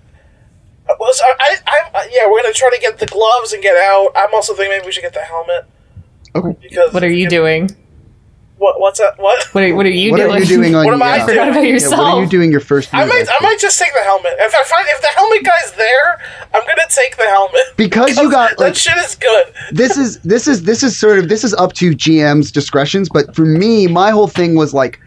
Well, 0.98 1.12
so 1.12 1.24
I, 1.40 1.56
I, 1.94 2.08
yeah, 2.12 2.28
we're 2.28 2.42
gonna 2.42 2.52
try 2.52 2.70
to 2.70 2.78
get 2.78 2.98
the 2.98 3.06
gloves 3.06 3.52
and 3.52 3.62
get 3.62 3.76
out. 3.76 4.12
I'm 4.16 4.34
also 4.34 4.52
thinking 4.54 4.70
maybe 4.76 4.86
we 4.86 4.92
should 4.92 5.02
get 5.02 5.14
the 5.14 5.20
helmet 5.20 5.64
Okay. 6.34 6.56
because 6.60 6.92
What 6.92 7.04
are 7.04 7.10
you 7.10 7.28
doing? 7.28 7.70
What 8.62 8.80
what's 8.80 9.00
that? 9.00 9.18
What? 9.18 9.44
What 9.52 9.64
are, 9.64 9.74
what 9.74 9.86
are 9.86 9.88
you 9.88 10.12
What 10.12 10.18
doing? 10.18 10.30
are 10.30 10.38
you 10.38 10.46
doing 10.46 10.74
on 10.76 10.84
What 10.84 10.94
am 10.94 11.00
your 11.00 11.08
I 11.08 11.18
uh, 11.18 11.26
doing? 11.26 11.28
Forgot 11.36 11.48
about 11.48 11.64
Yeah, 11.64 11.88
what 11.88 11.98
are 11.98 12.22
you 12.22 12.28
doing 12.28 12.52
your 12.52 12.60
first 12.60 12.94
I 12.94 13.04
might 13.04 13.26
I 13.28 13.42
might 13.42 13.58
just 13.58 13.76
take 13.76 13.92
the 13.92 14.04
helmet. 14.04 14.34
If 14.38 14.54
I 14.54 14.62
find 14.62 14.86
if 14.88 15.00
the 15.00 15.08
helmet 15.08 15.42
guy's 15.44 15.72
there, 15.72 16.20
I'm 16.54 16.64
gonna 16.64 16.86
take 16.88 17.16
the 17.16 17.24
helmet 17.24 17.62
Because 17.76 18.16
you 18.16 18.30
got, 18.30 18.56
that 18.58 18.76
shit 18.76 18.96
is 18.98 19.16
good. 19.16 19.52
this 19.72 19.96
is 19.96 20.20
this 20.20 20.46
is 20.46 20.62
this 20.62 20.84
is 20.84 20.96
sort 20.96 21.18
of 21.18 21.28
this 21.28 21.42
is 21.42 21.54
up 21.54 21.72
to 21.74 21.90
GM's 21.90 22.52
discretions, 22.52 23.08
but 23.08 23.34
for 23.34 23.44
me, 23.44 23.88
my 23.88 24.10
whole 24.10 24.28
thing 24.28 24.54
was 24.54 24.72
like 24.72 25.00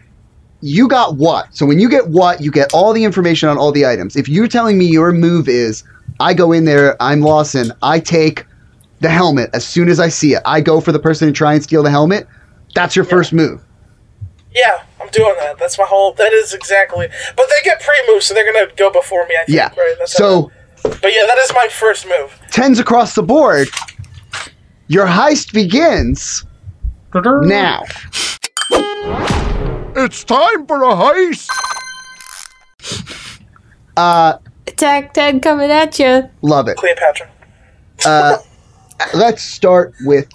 you 0.60 0.86
got 0.86 1.16
what? 1.16 1.54
So 1.56 1.64
when 1.64 1.78
you 1.78 1.88
get 1.88 2.08
what, 2.08 2.42
you 2.42 2.50
get 2.50 2.74
all 2.74 2.92
the 2.92 3.04
information 3.04 3.48
on 3.48 3.56
all 3.56 3.72
the 3.72 3.86
items. 3.86 4.16
If 4.16 4.28
you're 4.28 4.48
telling 4.48 4.76
me 4.76 4.84
your 4.84 5.12
move 5.12 5.48
is, 5.48 5.82
I 6.20 6.34
go 6.34 6.52
in 6.52 6.66
there, 6.66 7.00
I'm 7.00 7.22
Lawson, 7.22 7.72
I 7.82 8.00
take 8.00 8.44
the 9.00 9.08
helmet 9.08 9.48
as 9.54 9.66
soon 9.66 9.88
as 9.88 9.98
I 9.98 10.08
see 10.08 10.34
it. 10.34 10.42
I 10.44 10.60
go 10.60 10.80
for 10.80 10.92
the 10.92 10.98
person 10.98 11.26
and 11.28 11.34
try 11.34 11.54
and 11.54 11.62
steal 11.62 11.82
the 11.82 11.90
helmet. 11.90 12.26
That's 12.76 12.94
your 12.94 13.06
first 13.06 13.32
move. 13.32 13.62
Yeah, 14.54 14.82
I'm 15.00 15.08
doing 15.08 15.34
that. 15.40 15.58
That's 15.58 15.78
my 15.78 15.86
whole. 15.86 16.12
That 16.12 16.34
is 16.34 16.52
exactly. 16.52 17.08
But 17.34 17.46
they 17.48 17.64
get 17.64 17.80
pre-move, 17.80 18.22
so 18.22 18.34
they're 18.34 18.44
gonna 18.52 18.70
go 18.76 18.90
before 18.90 19.26
me. 19.26 19.34
I 19.34 19.44
think. 19.46 19.56
Yeah. 19.56 19.68
Right. 19.68 19.94
That's 19.98 20.12
how 20.12 20.18
So 20.18 20.50
but 20.82 21.12
yeah, 21.14 21.24
that 21.26 21.38
is 21.38 21.52
my 21.54 21.68
first 21.70 22.06
move. 22.06 22.38
tens 22.50 22.78
across 22.78 23.14
the 23.14 23.22
board. 23.22 23.68
Your 24.88 25.06
heist 25.06 25.54
begins 25.54 26.44
now. 27.14 27.82
It's 29.96 30.22
time 30.22 30.66
for 30.66 30.82
a 30.84 30.94
heist. 30.94 31.48
Uh, 33.96 34.36
Attack 34.66 35.14
10 35.14 35.40
coming 35.40 35.70
at 35.70 35.98
you. 35.98 36.28
love 36.42 36.68
it. 36.68 36.76
Cleopatra. 36.76 37.30
Uh, 38.04 38.36
let's 39.14 39.42
start 39.42 39.94
with 40.02 40.28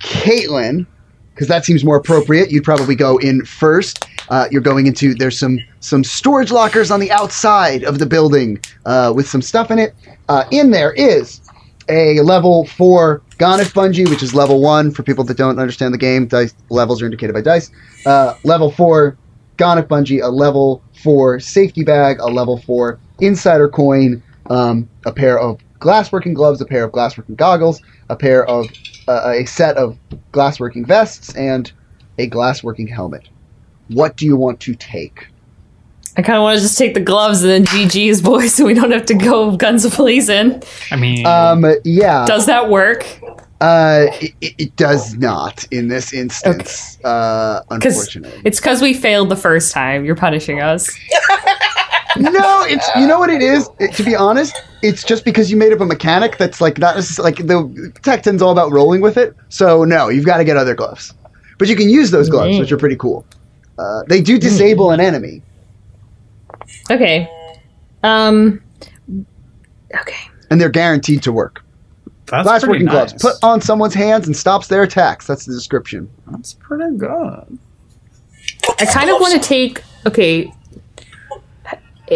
Caitlin 0.00 0.86
because 1.34 1.48
that 1.48 1.64
seems 1.64 1.84
more 1.84 1.96
appropriate. 1.96 2.50
You'd 2.50 2.64
probably 2.64 2.94
go 2.94 3.18
in 3.18 3.44
first. 3.44 4.06
Uh, 4.28 4.46
you're 4.50 4.62
going 4.62 4.86
into 4.86 5.14
there's 5.14 5.38
some 5.38 5.58
some 5.80 6.04
storage 6.04 6.50
lockers 6.50 6.90
on 6.90 7.00
the 7.00 7.10
outside 7.10 7.84
of 7.84 7.98
the 7.98 8.06
building 8.06 8.58
uh, 8.86 9.12
with 9.14 9.28
some 9.28 9.42
stuff 9.42 9.70
in 9.70 9.78
it. 9.78 9.94
Uh, 10.28 10.44
in 10.50 10.70
there 10.70 10.92
is 10.92 11.40
a 11.88 12.20
level 12.20 12.66
four 12.66 13.20
Gonif 13.38 13.74
Bungee, 13.74 14.08
which 14.08 14.22
is 14.22 14.34
level 14.34 14.62
one 14.62 14.90
for 14.90 15.02
people 15.02 15.24
that 15.24 15.36
don't 15.36 15.58
understand 15.58 15.92
the 15.92 15.98
game. 15.98 16.26
Dice 16.26 16.54
levels 16.70 17.02
are 17.02 17.04
indicated 17.04 17.34
by 17.34 17.42
dice. 17.42 17.70
Uh, 18.06 18.34
level 18.44 18.70
four 18.70 19.18
Gonif 19.58 19.86
Bungee, 19.88 20.22
a 20.22 20.28
level 20.28 20.82
four 21.02 21.40
safety 21.40 21.84
bag, 21.84 22.18
a 22.20 22.26
level 22.26 22.58
four 22.58 22.98
insider 23.20 23.68
coin, 23.68 24.22
um, 24.48 24.88
a 25.04 25.12
pair 25.12 25.38
of 25.38 25.60
glassworking 25.80 26.34
gloves, 26.34 26.60
a 26.60 26.64
pair 26.64 26.84
of 26.84 26.92
glassworking 26.92 27.36
goggles, 27.36 27.82
a 28.08 28.16
pair 28.16 28.46
of 28.46 28.66
uh, 29.08 29.32
a 29.34 29.44
set 29.46 29.76
of 29.76 29.98
glassworking 30.32 30.86
vests, 30.86 31.34
and 31.36 31.70
a 32.18 32.28
glassworking 32.28 32.88
helmet. 32.90 33.28
What 33.88 34.16
do 34.16 34.24
you 34.26 34.36
want 34.36 34.60
to 34.60 34.74
take? 34.74 35.26
I 36.16 36.22
kind 36.22 36.36
of 36.36 36.42
want 36.44 36.56
to 36.58 36.62
just 36.62 36.78
take 36.78 36.94
the 36.94 37.00
gloves 37.00 37.42
and 37.42 37.50
then 37.50 37.64
GG's, 37.66 38.22
boys, 38.22 38.54
so 38.56 38.64
we 38.66 38.74
don't 38.74 38.92
have 38.92 39.06
to 39.06 39.14
go 39.14 39.56
guns 39.56 39.84
blazing. 39.96 40.62
I 40.92 40.96
mean, 40.96 41.26
Um, 41.26 41.66
yeah, 41.84 42.24
Does 42.26 42.46
that 42.46 42.70
work? 42.70 43.04
uh, 43.60 44.06
it, 44.20 44.34
it 44.58 44.76
does 44.76 45.14
not 45.16 45.64
in 45.72 45.88
this 45.88 46.12
instance. 46.12 46.98
Uh, 47.04 47.60
Because 47.68 47.96
unfortunately, 47.96 48.42
it's 48.44 48.60
because 48.60 48.80
we 48.82 48.94
failed 48.94 49.28
the 49.28 49.36
first 49.36 49.72
time. 49.72 50.04
You're 50.04 50.16
punishing 50.16 50.60
us. 50.60 50.88
no, 52.16 52.64
it's 52.66 52.88
you 52.96 53.06
know 53.06 53.18
what 53.18 53.30
it 53.30 53.42
is. 53.42 53.68
It- 53.80 53.92
to 53.94 54.02
be 54.04 54.14
honest, 54.14 54.54
it's 54.84 55.02
just 55.02 55.24
because 55.24 55.50
you 55.50 55.56
made 55.56 55.72
up 55.72 55.80
a 55.80 55.84
mechanic 55.86 56.36
that's 56.36 56.60
like 56.60 56.78
not 56.78 56.96
necess- 56.96 57.18
like 57.22 57.36
the 57.38 57.92
Tech 58.02 58.22
10's 58.22 58.42
all 58.42 58.52
about 58.52 58.70
rolling 58.70 59.00
with 59.00 59.16
it. 59.16 59.34
So 59.48 59.84
no, 59.84 60.08
you've 60.08 60.26
got 60.26 60.36
to 60.38 60.44
get 60.44 60.56
other 60.56 60.74
gloves, 60.74 61.12
but 61.58 61.68
you 61.68 61.74
can 61.76 61.88
use 61.88 62.10
those 62.10 62.28
gloves, 62.28 62.56
Mm. 62.56 62.60
which 62.60 62.70
are 62.72 62.76
pretty 62.76 62.96
cool. 62.96 63.24
Uh, 63.78 64.02
they 64.08 64.20
do 64.20 64.38
disable 64.38 64.90
an 64.92 65.00
enemy. 65.00 65.42
Okay. 66.90 67.28
Um. 68.02 68.60
Okay. 69.96 70.14
and 70.50 70.60
they're 70.60 70.68
guaranteed 70.68 71.22
to 71.22 71.32
work. 71.32 71.64
that's 72.26 72.44
Glass 72.44 72.64
pretty 72.64 72.84
working 72.84 72.86
nice. 72.86 73.12
gloves 73.12 73.22
put 73.22 73.34
on 73.44 73.60
someone's 73.60 73.94
hands 73.94 74.26
and 74.26 74.36
stops 74.36 74.68
their 74.68 74.82
attacks. 74.82 75.26
That's 75.26 75.44
the 75.46 75.52
description. 75.54 76.08
That's 76.30 76.54
pretty 76.54 76.96
good. 76.96 77.58
I 78.80 78.84
kind 78.86 79.08
of 79.10 79.20
want 79.20 79.40
to 79.40 79.48
take. 79.48 79.82
Okay. 80.06 80.52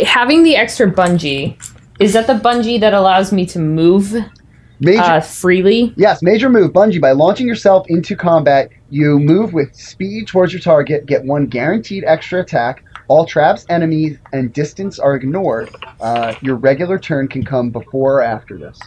Having 0.05 0.43
the 0.43 0.57
extra 0.57 0.91
bungee. 0.91 1.57
Is 1.99 2.13
that 2.13 2.27
the 2.27 2.35
bungee 2.35 2.81
that 2.81 2.95
allows 2.95 3.33
me 3.33 3.45
to 3.47 3.59
move 3.59 4.15
Major, 4.81 5.03
uh, 5.03 5.21
freely? 5.21 5.93
yes, 5.97 6.23
major 6.23 6.49
move, 6.49 6.73
bungee. 6.73 7.01
By 7.01 7.11
launching 7.11 7.49
yourself 7.49 7.87
into 7.89 8.15
combat, 8.15 8.71
you 8.91 9.19
move 9.19 9.53
with 9.53 9.75
speed 9.75 10.29
towards 10.29 10.53
your 10.53 10.61
target, 10.61 11.07
get 11.07 11.25
one 11.25 11.47
guaranteed 11.47 12.05
extra 12.07 12.41
attack. 12.41 12.85
All 13.09 13.25
traps, 13.27 13.67
enemies, 13.69 14.19
and 14.33 14.53
distance 14.53 14.99
are 14.99 15.17
ignored. 15.17 15.75
Uh, 16.01 16.35
your 16.43 16.57
regular 16.57 16.99
turn 16.99 17.27
can 17.27 17.45
come 17.45 17.71
before 17.71 18.19
or 18.19 18.23
after 18.23 18.57
this. 18.57 18.79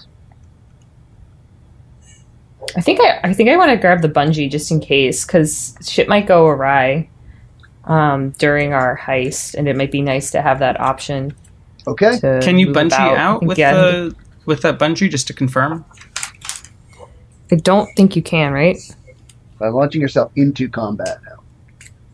I 2.77 2.81
think 2.81 3.01
I, 3.01 3.19
I 3.23 3.33
think 3.33 3.49
I 3.49 3.57
want 3.57 3.71
to 3.71 3.77
grab 3.77 4.01
the 4.01 4.07
bungee 4.07 4.49
just 4.49 4.71
in 4.71 4.79
case, 4.79 5.25
because 5.25 5.75
shit 5.85 6.07
might 6.07 6.27
go 6.27 6.47
awry 6.47 7.09
um, 7.85 8.29
during 8.37 8.73
our 8.73 8.97
heist, 8.97 9.55
and 9.55 9.67
it 9.67 9.75
might 9.75 9.91
be 9.91 10.01
nice 10.01 10.31
to 10.31 10.41
have 10.41 10.59
that 10.59 10.79
option. 10.79 11.35
Okay. 11.87 12.19
Can 12.41 12.57
you 12.59 12.67
bungee 12.67 12.87
about. 12.87 13.17
out 13.17 13.43
with 13.43 13.57
Yeah, 13.57 13.73
the 13.73 14.15
with 14.45 14.61
that 14.61 14.77
bungee 14.79 15.09
just 15.09 15.27
to 15.27 15.33
confirm? 15.33 15.83
I 17.51 17.55
don't 17.55 17.89
think 17.95 18.15
you 18.15 18.21
can, 18.21 18.53
right? 18.53 18.77
By 19.59 19.67
launching 19.69 20.01
yourself 20.01 20.31
into 20.35 20.69
combat 20.69 21.19
now. 21.25 21.37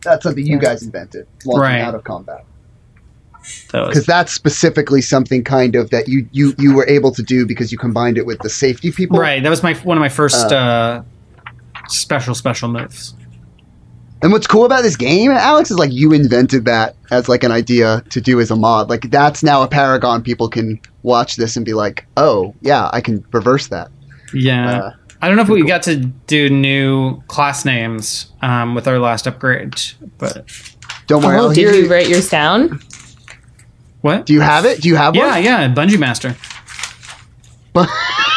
That's 0.02 0.22
something 0.22 0.44
you 0.46 0.56
Yeah. 0.56 0.62
guys 0.62 0.82
invented. 0.82 1.26
Launching 1.44 1.60
Right. 1.62 1.80
out 1.80 1.94
of 1.94 2.04
combat. 2.04 2.44
That 3.72 3.80
was 3.80 3.88
because 3.90 4.06
that's 4.06 4.32
specifically 4.32 5.00
something 5.00 5.42
kind 5.44 5.74
of 5.74 5.90
that 5.90 6.08
you 6.08 6.26
you 6.32 6.54
you 6.58 6.74
were 6.74 6.86
able 6.86 7.12
to 7.12 7.22
do 7.22 7.46
because 7.46 7.72
you 7.72 7.78
combined 7.78 8.18
it 8.18 8.26
with 8.26 8.38
the 8.40 8.50
safety 8.50 8.90
people. 8.92 9.18
right. 9.18 9.42
That 9.42 9.48
was 9.50 9.62
my 9.62 9.74
one 9.74 9.96
of 9.96 10.00
my 10.00 10.08
first 10.10 10.52
uh, 10.52 11.02
special 11.88 12.34
special 12.34 12.68
moves. 12.68 13.14
And 14.20 14.32
what's 14.32 14.46
cool 14.48 14.64
about 14.64 14.82
this 14.82 14.96
game, 14.96 15.30
Alex, 15.30 15.70
is 15.70 15.78
like 15.78 15.92
you 15.92 16.12
invented 16.12 16.64
that 16.64 16.96
as 17.10 17.28
like 17.28 17.44
an 17.44 17.52
idea 17.52 18.02
to 18.10 18.20
do 18.20 18.40
as 18.40 18.50
a 18.50 18.56
mod. 18.56 18.90
Like 18.90 19.10
that's 19.10 19.42
now 19.44 19.62
a 19.62 19.68
paragon. 19.68 20.22
People 20.22 20.48
can 20.48 20.80
watch 21.04 21.36
this 21.36 21.56
and 21.56 21.64
be 21.64 21.72
like, 21.74 22.04
oh 22.16 22.54
yeah, 22.60 22.90
I 22.92 23.00
can 23.00 23.24
reverse 23.32 23.68
that. 23.68 23.90
Yeah. 24.34 24.70
Uh, 24.78 24.92
I 25.22 25.28
don't 25.28 25.36
know 25.36 25.42
if 25.42 25.48
we 25.48 25.64
got 25.64 25.82
to 25.84 25.96
do 25.96 26.48
new 26.50 27.20
class 27.22 27.64
names 27.64 28.32
um, 28.42 28.74
with 28.74 28.86
our 28.88 28.98
last 28.98 29.26
upgrade, 29.26 29.74
but 30.18 30.48
Don't 31.06 31.24
worry, 31.24 31.36
Oh, 31.38 31.42
I'll 31.44 31.48
did 31.52 31.58
hear. 31.58 31.72
you 31.74 31.88
write 31.90 32.08
yours 32.08 32.28
down? 32.28 32.80
what? 34.00 34.26
do 34.26 34.32
you 34.32 34.40
have 34.40 34.64
it? 34.64 34.80
Do 34.82 34.88
you 34.88 34.96
have 34.96 35.14
one? 35.16 35.24
yeah, 35.24 35.32
one? 35.34 35.42
yeah, 35.44 35.74
Bungee 35.74 35.98
Master. 35.98 36.36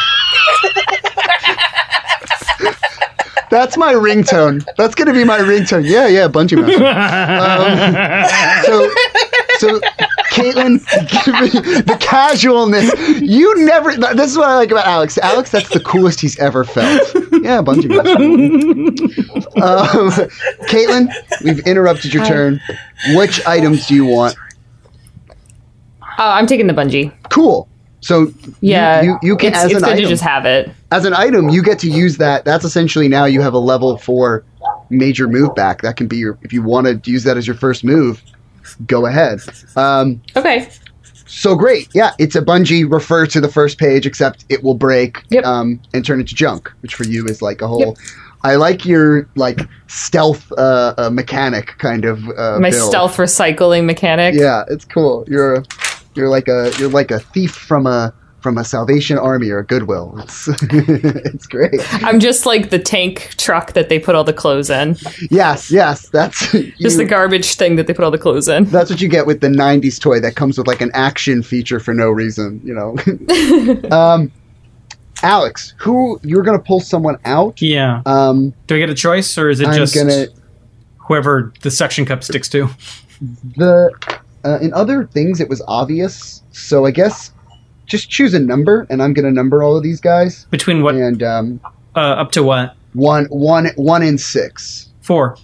That's 3.52 3.76
my 3.76 3.92
ringtone. 3.92 4.64
That's 4.78 4.94
gonna 4.94 5.12
be 5.12 5.24
my 5.24 5.38
ringtone. 5.38 5.84
Yeah, 5.86 6.06
yeah, 6.08 6.26
Bungee 6.26 6.56
Master. 6.58 6.86
Um, 7.52 8.64
so, 8.64 8.88
so 9.58 9.80
Caitlin, 10.30 10.82
the 11.84 11.98
casualness. 12.00 12.90
You 13.20 13.66
never. 13.66 13.94
This 14.14 14.30
is 14.30 14.38
what 14.38 14.48
I 14.48 14.54
like 14.54 14.70
about 14.70 14.86
Alex. 14.86 15.18
Alex, 15.18 15.50
that's 15.50 15.68
the 15.68 15.80
coolest 15.80 16.18
he's 16.22 16.38
ever 16.38 16.64
felt. 16.64 17.02
Yeah, 17.42 17.60
Bungee 17.60 17.88
Master. 17.90 18.22
um, 19.62 20.10
Caitlin, 20.68 21.12
we've 21.44 21.58
interrupted 21.66 22.14
your 22.14 22.22
Hi. 22.22 22.28
turn. 22.30 22.60
Which 23.16 23.44
items 23.46 23.86
do 23.86 23.94
you 23.94 24.06
want? 24.06 24.34
Uh, 26.00 26.06
I'm 26.18 26.46
taking 26.46 26.68
the 26.68 26.72
bungee. 26.72 27.12
Cool. 27.28 27.68
So 28.02 28.32
Yeah, 28.60 29.00
you, 29.02 29.10
you, 29.12 29.18
you 29.22 29.36
can 29.36 29.48
it's, 29.54 29.58
as 29.58 29.64
it's 29.66 29.74
an 29.74 29.80
good 29.80 29.88
item 29.90 30.02
to 30.04 30.08
just 30.10 30.22
have 30.22 30.44
it. 30.44 30.70
as 30.90 31.04
an 31.06 31.14
item 31.14 31.48
you 31.48 31.62
get 31.62 31.78
to 31.80 31.88
use 31.90 32.18
that. 32.18 32.44
That's 32.44 32.64
essentially 32.64 33.08
now 33.08 33.24
you 33.24 33.40
have 33.40 33.54
a 33.54 33.58
level 33.58 33.96
four 33.96 34.44
major 34.90 35.26
move 35.28 35.54
back. 35.54 35.80
That 35.82 35.96
can 35.96 36.06
be 36.08 36.18
your 36.18 36.38
if 36.42 36.52
you 36.52 36.62
want 36.62 36.86
to 37.04 37.10
use 37.10 37.24
that 37.24 37.36
as 37.36 37.46
your 37.46 37.56
first 37.56 37.82
move. 37.84 38.22
Go 38.86 39.06
ahead. 39.06 39.40
Um, 39.76 40.20
Okay. 40.36 40.68
So 41.26 41.54
great. 41.54 41.88
Yeah, 41.94 42.10
it's 42.18 42.36
a 42.36 42.42
bungee 42.42 42.84
refer 42.90 43.24
to 43.26 43.40
the 43.40 43.48
first 43.48 43.78
page, 43.78 44.04
except 44.04 44.44
it 44.50 44.62
will 44.62 44.74
break 44.74 45.22
Yep. 45.30 45.46
um, 45.46 45.80
and 45.94 46.04
turn 46.04 46.20
into 46.20 46.34
junk, 46.34 46.70
which 46.80 46.94
for 46.94 47.04
you 47.04 47.24
is 47.26 47.40
like 47.40 47.62
a 47.62 47.66
whole. 47.68 47.80
Yep. 47.80 47.96
I 48.44 48.56
like 48.56 48.84
your 48.84 49.26
like 49.36 49.60
stealth 49.86 50.52
uh, 50.58 50.92
uh, 50.98 51.08
mechanic 51.10 51.78
kind 51.78 52.04
of 52.04 52.28
uh, 52.36 52.58
My 52.60 52.68
build. 52.70 52.90
stealth 52.90 53.16
recycling 53.16 53.84
mechanic. 53.86 54.34
Yeah, 54.34 54.64
it's 54.68 54.84
cool. 54.84 55.24
You're 55.26 55.54
a, 55.54 55.64
you're 56.14 56.28
like 56.28 56.48
a 56.48 56.72
you're 56.78 56.90
like 56.90 57.10
a 57.10 57.20
thief 57.20 57.52
from 57.52 57.86
a 57.86 58.12
from 58.42 58.58
a 58.58 58.64
Salvation 58.64 59.18
Army 59.18 59.50
or 59.50 59.60
a 59.60 59.64
Goodwill. 59.64 60.18
It's 60.22 60.48
it's 60.48 61.46
great. 61.46 61.80
I'm 62.04 62.20
just 62.20 62.44
like 62.44 62.70
the 62.70 62.78
tank 62.78 63.34
truck 63.38 63.72
that 63.72 63.88
they 63.88 63.98
put 63.98 64.14
all 64.14 64.24
the 64.24 64.32
clothes 64.32 64.68
in. 64.68 64.96
Yes, 65.30 65.70
yes, 65.70 66.08
that's 66.08 66.52
Just 66.80 66.98
the 66.98 67.04
garbage 67.04 67.54
thing 67.54 67.76
that 67.76 67.86
they 67.86 67.94
put 67.94 68.04
all 68.04 68.10
the 68.10 68.18
clothes 68.18 68.48
in. 68.48 68.64
That's 68.64 68.90
what 68.90 69.00
you 69.00 69.08
get 69.08 69.26
with 69.26 69.40
the 69.40 69.48
'90s 69.48 70.00
toy 70.00 70.20
that 70.20 70.36
comes 70.36 70.58
with 70.58 70.66
like 70.66 70.80
an 70.80 70.90
action 70.94 71.42
feature 71.42 71.80
for 71.80 71.94
no 71.94 72.10
reason. 72.10 72.60
You 72.64 72.74
know. 72.74 73.90
um, 73.96 74.30
Alex, 75.22 75.74
who 75.78 76.18
you're 76.24 76.42
gonna 76.42 76.58
pull 76.58 76.80
someone 76.80 77.16
out? 77.24 77.62
Yeah. 77.62 78.02
Um, 78.06 78.52
Do 78.66 78.74
I 78.74 78.78
get 78.78 78.90
a 78.90 78.94
choice, 78.94 79.38
or 79.38 79.48
is 79.48 79.60
it 79.60 79.68
I'm 79.68 79.76
just 79.76 79.94
gonna 79.94 80.26
whoever 80.98 81.52
the 81.62 81.70
suction 81.70 82.04
cup 82.04 82.24
sticks 82.24 82.48
to? 82.50 82.68
the 83.56 83.90
uh, 84.44 84.58
in 84.60 84.72
other 84.74 85.04
things 85.06 85.40
it 85.40 85.48
was 85.48 85.62
obvious. 85.68 86.42
So 86.52 86.84
I 86.86 86.90
guess 86.90 87.32
just 87.86 88.08
choose 88.10 88.32
a 88.34 88.38
number, 88.40 88.86
and 88.90 89.02
I'm 89.02 89.12
gonna 89.12 89.30
number 89.30 89.62
all 89.62 89.76
of 89.76 89.82
these 89.82 90.00
guys. 90.00 90.46
Between 90.50 90.82
what? 90.82 90.94
And 90.94 91.22
um, 91.22 91.60
Uh, 91.94 92.00
up 92.00 92.32
to 92.32 92.42
what? 92.42 92.74
one, 92.94 93.24
one, 93.26 93.66
one 93.76 94.02
in 94.02 94.18
six. 94.18 94.88
Four. 95.00 95.36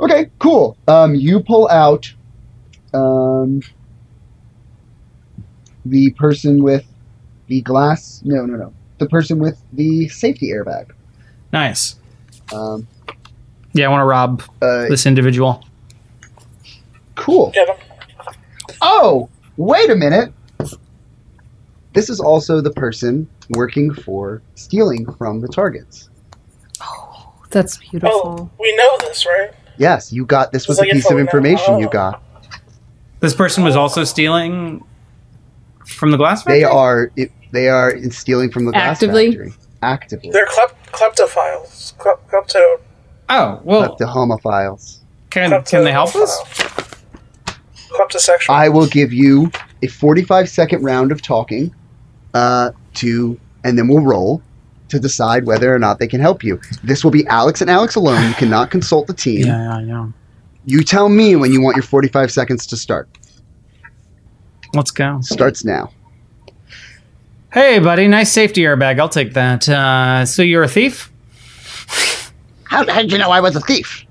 Okay, 0.00 0.30
cool. 0.38 0.76
Um, 0.88 1.14
you 1.14 1.40
pull 1.40 1.68
out 1.68 2.12
um, 2.92 3.62
the 5.84 6.10
person 6.12 6.62
with 6.62 6.84
the 7.46 7.60
glass. 7.62 8.20
No, 8.24 8.44
no, 8.46 8.56
no. 8.56 8.72
The 8.98 9.06
person 9.08 9.38
with 9.38 9.60
the 9.72 10.08
safety 10.08 10.50
airbag. 10.50 10.90
Nice. 11.52 11.96
Um, 12.52 12.86
Yeah, 13.74 13.86
I 13.86 13.88
want 13.90 14.00
to 14.02 14.06
rob 14.06 14.42
uh, 14.60 14.88
this 14.88 15.06
individual. 15.06 15.64
Cool. 17.22 17.50
Get 17.50 17.68
him. 17.68 17.76
Oh, 18.80 19.28
wait 19.56 19.90
a 19.90 19.94
minute. 19.96 20.32
This 21.94 22.08
is 22.08 22.20
also 22.20 22.60
the 22.60 22.70
person 22.70 23.28
working 23.50 23.92
for 23.92 24.42
stealing 24.54 25.10
from 25.14 25.40
the 25.40 25.48
targets. 25.48 26.08
Oh, 26.80 27.32
that's 27.50 27.76
beautiful. 27.78 28.10
Oh, 28.12 28.22
beautiful. 28.36 28.50
we 28.58 28.76
know 28.76 28.96
this, 29.00 29.26
right? 29.26 29.50
Yes, 29.78 30.12
you 30.12 30.24
got 30.24 30.52
this 30.52 30.68
was 30.68 30.78
It's 30.78 30.90
a 30.90 30.94
piece 30.94 31.10
of 31.10 31.18
info 31.18 31.36
we 31.38 31.42
know. 31.42 31.50
information 31.50 31.78
you 31.80 31.86
Oh. 31.88 31.90
got. 31.90 32.22
This 33.20 33.34
person 33.34 33.62
was 33.62 33.76
also 33.76 34.04
stealing 34.04 34.84
from 35.86 36.10
the 36.10 36.16
glass 36.16 36.42
factory. 36.42 36.60
They 36.60 36.64
are 36.64 37.10
it, 37.16 37.30
they 37.52 37.68
are 37.68 37.94
stealing 38.10 38.50
from 38.50 38.64
the 38.64 38.72
glass 38.72 38.96
Actively? 38.96 39.28
factory. 39.30 39.54
Actively. 39.82 40.30
They're 40.30 40.46
klep- 40.46 40.74
kleptophiles. 40.92 41.94
Klep- 41.98 42.20
klepto. 42.30 42.80
Oh 43.28 43.60
well, 43.64 43.96
the 43.98 44.06
homophiles. 44.06 44.98
can 45.30 45.50
klepto- 45.50 45.68
can 45.70 45.84
they 45.84 45.92
help 45.92 46.14
us? 46.16 46.38
Kleptosexual. 47.92 48.50
I 48.50 48.68
will 48.68 48.86
give 48.86 49.12
you 49.12 49.50
a 49.82 49.86
45 49.86 50.48
second 50.48 50.82
round 50.82 51.12
of 51.12 51.22
talking 51.22 51.74
uh, 52.34 52.72
to, 52.94 53.38
and 53.64 53.78
then 53.78 53.88
we'll 53.88 54.04
roll 54.04 54.42
to 54.88 54.98
decide 54.98 55.46
whether 55.46 55.74
or 55.74 55.78
not 55.78 55.98
they 55.98 56.06
can 56.06 56.20
help 56.20 56.44
you. 56.44 56.60
This 56.84 57.02
will 57.02 57.10
be 57.10 57.26
Alex 57.26 57.60
and 57.60 57.70
Alex 57.70 57.94
alone. 57.94 58.28
You 58.28 58.34
cannot 58.34 58.70
consult 58.70 59.06
the 59.06 59.14
team. 59.14 59.46
Yeah, 59.46 59.80
yeah, 59.80 59.86
yeah. 59.86 60.08
You 60.64 60.84
tell 60.84 61.08
me 61.08 61.34
when 61.34 61.50
you 61.52 61.60
want 61.60 61.76
your 61.76 61.82
45 61.82 62.30
seconds 62.30 62.66
to 62.68 62.76
start. 62.76 63.08
Let's 64.74 64.90
go. 64.90 65.20
Starts 65.22 65.64
now. 65.64 65.90
Hey, 67.52 67.78
buddy, 67.78 68.08
nice 68.08 68.32
safety 68.32 68.62
airbag. 68.62 68.98
I'll 68.98 69.08
take 69.08 69.34
that. 69.34 69.68
Uh, 69.68 70.24
so 70.24 70.42
you're 70.42 70.62
a 70.62 70.68
thief? 70.68 71.12
How, 72.64 72.86
how 72.90 73.02
did 73.02 73.12
you 73.12 73.18
know 73.18 73.30
I 73.30 73.40
was 73.40 73.56
a 73.56 73.60
thief? 73.60 74.06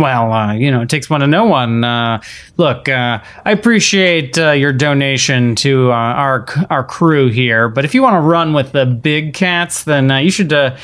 Well, 0.00 0.32
uh, 0.32 0.54
you 0.54 0.70
know, 0.70 0.80
it 0.80 0.88
takes 0.88 1.10
one 1.10 1.20
to 1.20 1.26
know 1.26 1.44
one. 1.44 1.84
Uh, 1.84 2.22
look, 2.56 2.88
uh, 2.88 3.20
I 3.44 3.50
appreciate 3.52 4.38
uh, 4.38 4.52
your 4.52 4.72
donation 4.72 5.54
to 5.56 5.90
uh, 5.92 5.94
our 5.94 6.46
our 6.70 6.82
crew 6.84 7.28
here, 7.28 7.68
but 7.68 7.84
if 7.84 7.94
you 7.94 8.02
want 8.02 8.14
to 8.14 8.20
run 8.20 8.54
with 8.54 8.72
the 8.72 8.86
big 8.86 9.34
cats, 9.34 9.84
then 9.84 10.10
uh, 10.10 10.16
you 10.16 10.30
should 10.30 10.52
uh, 10.54 10.74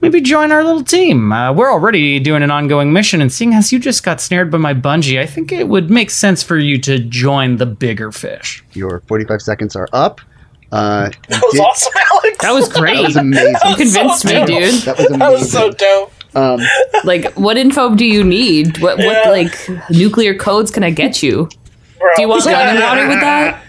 maybe 0.00 0.22
join 0.22 0.52
our 0.52 0.64
little 0.64 0.82
team. 0.82 1.30
Uh, 1.32 1.52
we're 1.52 1.70
already 1.70 2.18
doing 2.18 2.42
an 2.42 2.50
ongoing 2.50 2.94
mission, 2.94 3.20
and 3.20 3.30
seeing 3.30 3.52
as 3.52 3.72
you 3.72 3.78
just 3.78 4.02
got 4.04 4.22
snared 4.22 4.50
by 4.50 4.56
my 4.56 4.72
bungee, 4.72 5.20
I 5.20 5.26
think 5.26 5.52
it 5.52 5.68
would 5.68 5.90
make 5.90 6.08
sense 6.10 6.42
for 6.42 6.56
you 6.56 6.78
to 6.78 6.98
join 6.98 7.56
the 7.56 7.66
bigger 7.66 8.10
fish. 8.10 8.64
Your 8.72 9.00
45 9.06 9.42
seconds 9.42 9.76
are 9.76 9.88
up. 9.92 10.22
Uh, 10.72 11.10
that 11.28 11.42
was 11.42 11.52
did- 11.52 11.60
awesome, 11.60 11.92
Alex. 12.12 12.38
That 12.38 12.52
was 12.52 12.68
great. 12.70 12.94
That 12.96 13.02
was 13.02 13.16
amazing. 13.16 13.54
you 13.68 13.76
convinced 13.76 14.24
me, 14.24 14.32
dope. 14.32 14.46
dude. 14.46 14.74
That 14.84 14.96
was 14.96 15.06
amazing. 15.06 15.18
That 15.18 15.32
was 15.32 15.52
so 15.52 15.70
dope. 15.72 16.12
Um, 16.34 16.60
Like, 17.04 17.32
what 17.34 17.56
info 17.56 17.94
do 17.94 18.04
you 18.04 18.22
need? 18.24 18.78
What, 18.78 18.98
what 18.98 19.24
Yeah. 19.24 19.30
like, 19.30 19.68
nuclear 19.90 20.34
codes 20.34 20.70
can 20.70 20.82
I 20.84 20.90
get 20.90 21.22
you? 21.22 21.48
Bro. 21.98 22.08
Do 22.16 22.22
you 22.22 22.28
want 22.28 22.44
lemon 22.46 22.82
water 22.82 23.08
with 23.08 23.20
that? 23.20 23.62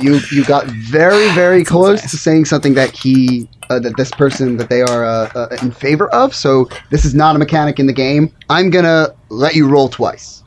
you 0.00 0.18
you 0.32 0.44
got 0.44 0.66
very 0.66 1.30
very 1.34 1.62
close 1.64 2.02
to 2.02 2.16
saying 2.16 2.44
something 2.44 2.74
that 2.74 2.90
he 2.90 3.48
uh, 3.70 3.78
that 3.78 3.96
this 3.96 4.10
person 4.10 4.56
that 4.56 4.68
they 4.68 4.82
are 4.82 5.04
uh, 5.04 5.30
uh, 5.36 5.56
in 5.62 5.70
favor 5.70 6.08
of. 6.08 6.34
So 6.34 6.68
this 6.90 7.04
is 7.04 7.14
not 7.14 7.36
a 7.36 7.38
mechanic 7.38 7.78
in 7.78 7.86
the 7.86 7.92
game. 7.92 8.32
I'm 8.50 8.70
gonna 8.70 9.08
let 9.28 9.54
you 9.54 9.68
roll 9.68 9.88
twice, 9.88 10.42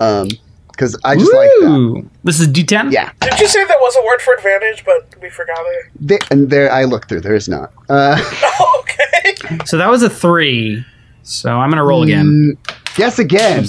um, 0.00 0.28
because 0.70 0.98
I 1.04 1.16
just 1.16 1.32
like 1.32 1.48
that. 1.60 2.04
This 2.24 2.40
is 2.40 2.48
D10? 2.48 2.92
Yeah, 2.92 3.10
Did 3.22 3.40
you 3.40 3.48
say 3.48 3.64
that 3.64 3.78
was 3.80 3.96
a 3.96 4.04
word 4.04 4.20
for 4.20 4.34
advantage, 4.34 4.84
but 4.84 5.08
we 5.22 5.30
forgot 5.30 5.58
it? 5.60 5.86
They- 5.98 6.18
and 6.30 6.50
there 6.50 6.70
I 6.70 6.84
looked 6.84 7.08
through. 7.08 7.22
There 7.22 7.34
is 7.34 7.48
not. 7.48 7.72
Uh, 7.88 8.18
okay. 8.80 9.58
So 9.64 9.78
that 9.78 9.88
was 9.88 10.02
a 10.02 10.10
three. 10.10 10.84
So 11.22 11.58
I'm 11.58 11.70
going 11.70 11.78
to 11.78 11.84
roll 11.84 12.02
again. 12.02 12.56
mm, 12.66 12.98
Yes, 12.98 13.18
again. 13.18 13.66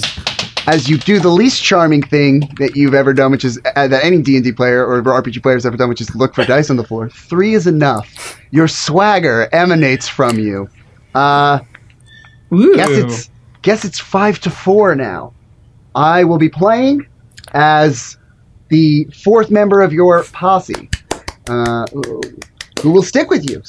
As 0.68 0.88
you 0.88 0.96
do 0.96 1.18
the 1.18 1.28
least 1.28 1.62
charming 1.62 2.02
thing 2.02 2.48
that 2.58 2.76
you've 2.76 2.94
ever 2.94 3.12
done, 3.12 3.32
which 3.32 3.44
is 3.44 3.58
uh, 3.74 3.88
that 3.88 4.04
any 4.04 4.22
D 4.22 4.36
and 4.36 4.44
D 4.44 4.52
player 4.52 4.86
or 4.86 5.02
RPG 5.02 5.42
player 5.42 5.56
has 5.56 5.66
ever 5.66 5.76
done, 5.76 5.88
which 5.88 6.00
is 6.00 6.14
look 6.14 6.34
for 6.36 6.44
dice 6.44 6.70
on 6.70 6.76
the 6.76 6.84
floor. 6.84 7.08
Three 7.08 7.54
is 7.54 7.66
enough. 7.66 8.38
Your 8.52 8.68
swagger 8.68 9.48
emanates 9.52 10.06
from 10.08 10.38
you. 10.38 10.68
Uh, 11.16 11.58
Ooh. 12.52 12.76
guess 12.76 12.90
it's 12.90 13.30
guess 13.62 13.84
it's 13.84 13.98
five 13.98 14.38
to 14.40 14.50
four 14.50 14.94
now. 14.94 15.32
I 15.96 16.22
will 16.22 16.38
be 16.38 16.48
playing 16.48 17.08
as 17.54 18.16
the 18.68 19.04
fourth 19.24 19.50
member 19.50 19.80
of 19.82 19.92
your 19.92 20.22
posse, 20.24 20.88
uh, 21.48 21.86
who 22.82 22.90
will 22.92 23.02
stick 23.02 23.30
with 23.30 23.50
you. 23.50 23.62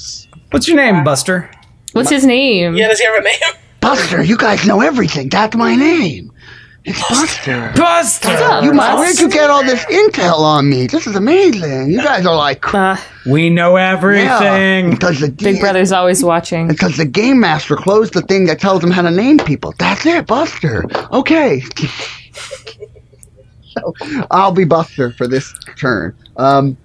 What's 0.51 0.67
your 0.67 0.77
name, 0.77 1.03
Buster? 1.03 1.49
What's 1.93 2.11
his 2.11 2.23
name? 2.25 2.75
Yeah, 2.75 2.87
does 2.87 2.99
he 2.99 3.05
have 3.05 3.15
a 3.15 3.21
name? 3.23 3.62
Buster, 3.83 4.23
you 4.23 4.37
guys 4.37 4.65
know 4.65 4.79
everything. 4.81 5.27
That's 5.29 5.55
my 5.55 5.75
name. 5.75 6.31
It's 6.85 6.99
Buster. 7.09 7.71
Buster! 7.75 8.29
up? 8.29 8.63
You 8.63 8.73
might, 8.73 8.95
where'd 8.95 9.19
you 9.19 9.29
get 9.29 9.49
all 9.49 9.63
this 9.63 9.83
intel 9.85 10.39
on 10.39 10.69
me? 10.69 10.87
This 10.87 11.05
is 11.05 11.15
amazing. 11.15 11.91
You 11.91 12.01
guys 12.01 12.25
are 12.25 12.35
like, 12.35 12.73
Uh, 12.73 12.95
We 13.25 13.49
know 13.49 13.77
yeah. 13.77 13.91
everything. 13.91 14.91
Because 14.91 15.19
the 15.19 15.29
Big 15.31 15.59
Brother's 15.59 15.91
always 15.91 16.23
watching. 16.23 16.67
Because 16.69 16.97
the 16.97 17.05
game 17.05 17.39
master 17.41 17.75
closed 17.75 18.13
the 18.13 18.21
thing 18.21 18.45
that 18.45 18.59
tells 18.59 18.81
them 18.81 18.91
how 18.91 19.01
to 19.01 19.11
name 19.11 19.37
people. 19.37 19.73
That's 19.79 20.05
it, 20.05 20.27
Buster. 20.27 20.85
Okay. 21.11 21.61
So 23.75 23.91
I'll 24.29 24.51
be 24.51 24.65
Buster 24.65 25.09
for 25.13 25.27
this 25.27 25.51
turn. 25.77 26.15
Um, 26.37 26.77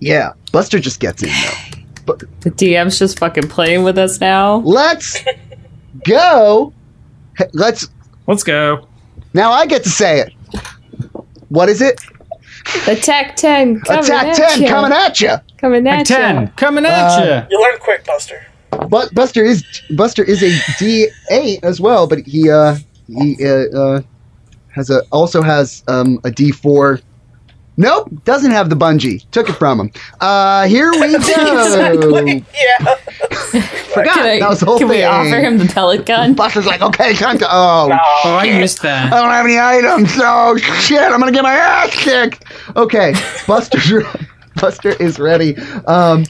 yeah, 0.00 0.32
Buster 0.50 0.80
just 0.80 0.98
gets 0.98 1.22
in 1.22 1.28
though. 1.28 2.16
The 2.40 2.50
DM's 2.50 2.98
just 2.98 3.20
fucking 3.20 3.46
playing 3.48 3.84
with 3.84 3.96
us 3.96 4.20
now. 4.20 4.56
Let's 4.56 5.22
go. 6.04 6.72
Let's 7.52 7.88
Let's 8.26 8.42
go. 8.42 8.86
now. 9.34 9.50
I 9.52 9.66
get 9.66 9.82
to 9.84 9.88
say 9.90 10.20
it. 10.20 10.32
What 11.48 11.68
is 11.68 11.80
it? 11.80 12.00
Attack 12.86 13.36
10 13.36 13.80
coming 13.80 14.04
Attack 14.04 14.24
at 14.26 14.36
ten 14.36 14.62
ya. 14.62 14.68
coming 14.68 14.92
at 14.92 15.20
you. 15.20 15.34
Coming 15.56 15.86
At 15.86 16.00
at 16.00 16.06
10, 16.06 16.48
coming 16.56 16.84
at 16.84 16.92
Uh, 16.92 17.46
you. 17.50 17.56
You 17.56 17.62
learn 17.62 17.78
quick, 17.80 18.04
Buster. 18.04 18.46
But 18.88 19.12
Buster 19.14 19.42
is 19.44 19.64
Buster 19.96 20.22
is 20.22 20.42
a 20.42 20.50
D 20.78 21.08
eight 21.30 21.64
as 21.64 21.80
well, 21.80 22.06
but 22.06 22.20
he 22.26 22.50
uh 22.50 22.76
he 23.06 23.36
uh, 23.44 23.48
uh 23.76 24.02
has 24.68 24.90
a 24.90 25.02
also 25.10 25.42
has 25.42 25.82
um 25.88 26.20
a 26.24 26.30
D 26.30 26.50
four. 26.52 27.00
Nope, 27.76 28.10
doesn't 28.24 28.50
have 28.50 28.68
the 28.68 28.76
bungee. 28.76 29.24
Took 29.30 29.48
it 29.48 29.54
from 29.54 29.80
him. 29.80 29.90
Uh, 30.20 30.66
here 30.68 30.90
we 30.92 31.00
go. 31.12 31.16
Exactly. 31.16 32.44
Yeah. 32.54 32.96
Forgot 34.00 34.14
Can, 34.14 34.26
I, 34.26 34.38
that 34.40 34.48
was 34.48 34.60
the 34.60 34.66
whole 34.66 34.78
can 34.78 34.88
we 34.88 34.96
thing. 34.96 35.04
offer 35.04 35.40
him 35.40 35.58
the 35.58 35.66
pellet 35.66 36.06
gun? 36.06 36.34
Buster's 36.40 36.66
like, 36.66 36.80
okay, 36.82 37.14
time 37.14 37.38
to. 37.38 37.46
Oh, 37.48 37.88
Oh, 38.24 38.36
I 38.36 38.46
missed 38.58 38.84
I 38.84 39.08
don't 39.10 39.30
have 39.30 39.44
any 39.46 39.58
items. 39.58 40.10
oh 40.16 40.56
shit! 40.56 41.00
I'm 41.00 41.18
gonna 41.20 41.32
get 41.32 41.42
my 41.42 41.54
ass 41.54 41.90
kicked. 41.94 42.44
Okay, 42.76 43.14
Buster's 43.46 44.04
Buster 44.60 44.90
is 44.90 45.18
ready. 45.18 45.56
Um, 45.86 46.24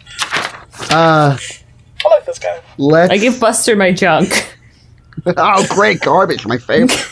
uh, 0.90 1.36
I 1.36 2.08
like 2.08 2.24
this 2.26 2.38
guy. 2.38 2.60
let's. 2.78 3.10
I 3.12 3.18
give 3.18 3.40
Buster 3.40 3.76
my 3.76 3.92
junk. 3.92 4.56
oh, 5.26 5.66
great 5.70 6.00
garbage, 6.00 6.46
my 6.46 6.58
favorite. 6.58 7.06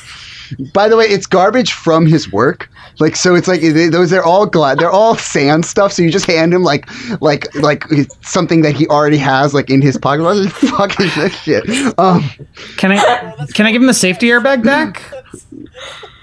By 0.72 0.88
the 0.88 0.96
way, 0.96 1.04
it's 1.06 1.26
garbage 1.26 1.72
from 1.72 2.06
his 2.06 2.30
work. 2.32 2.68
Like 2.98 3.14
so, 3.16 3.34
it's 3.34 3.46
like 3.48 3.60
they- 3.60 3.88
those 3.88 4.12
are 4.12 4.22
all 4.22 4.44
glad 4.46 4.78
they're 4.78 4.90
all 4.90 5.16
sand 5.16 5.64
stuff. 5.66 5.92
So 5.92 6.02
you 6.02 6.10
just 6.10 6.26
hand 6.26 6.52
him 6.52 6.62
like 6.64 6.88
like 7.22 7.54
like 7.56 7.84
something 8.22 8.62
that 8.62 8.74
he 8.74 8.86
already 8.88 9.18
has 9.18 9.54
like 9.54 9.70
in 9.70 9.80
his 9.82 9.96
pocket. 9.96 10.22
What 10.24 10.34
the 10.34 10.50
fuck 10.50 10.98
is 11.00 11.14
this 11.14 11.34
shit? 11.40 11.64
Um, 11.98 12.28
Can 12.76 12.92
I 12.92 13.46
can 13.54 13.66
I 13.66 13.72
give 13.72 13.80
him 13.82 13.86
the 13.86 13.94
safety 13.94 14.28
airbag 14.28 14.64
back? 14.64 15.02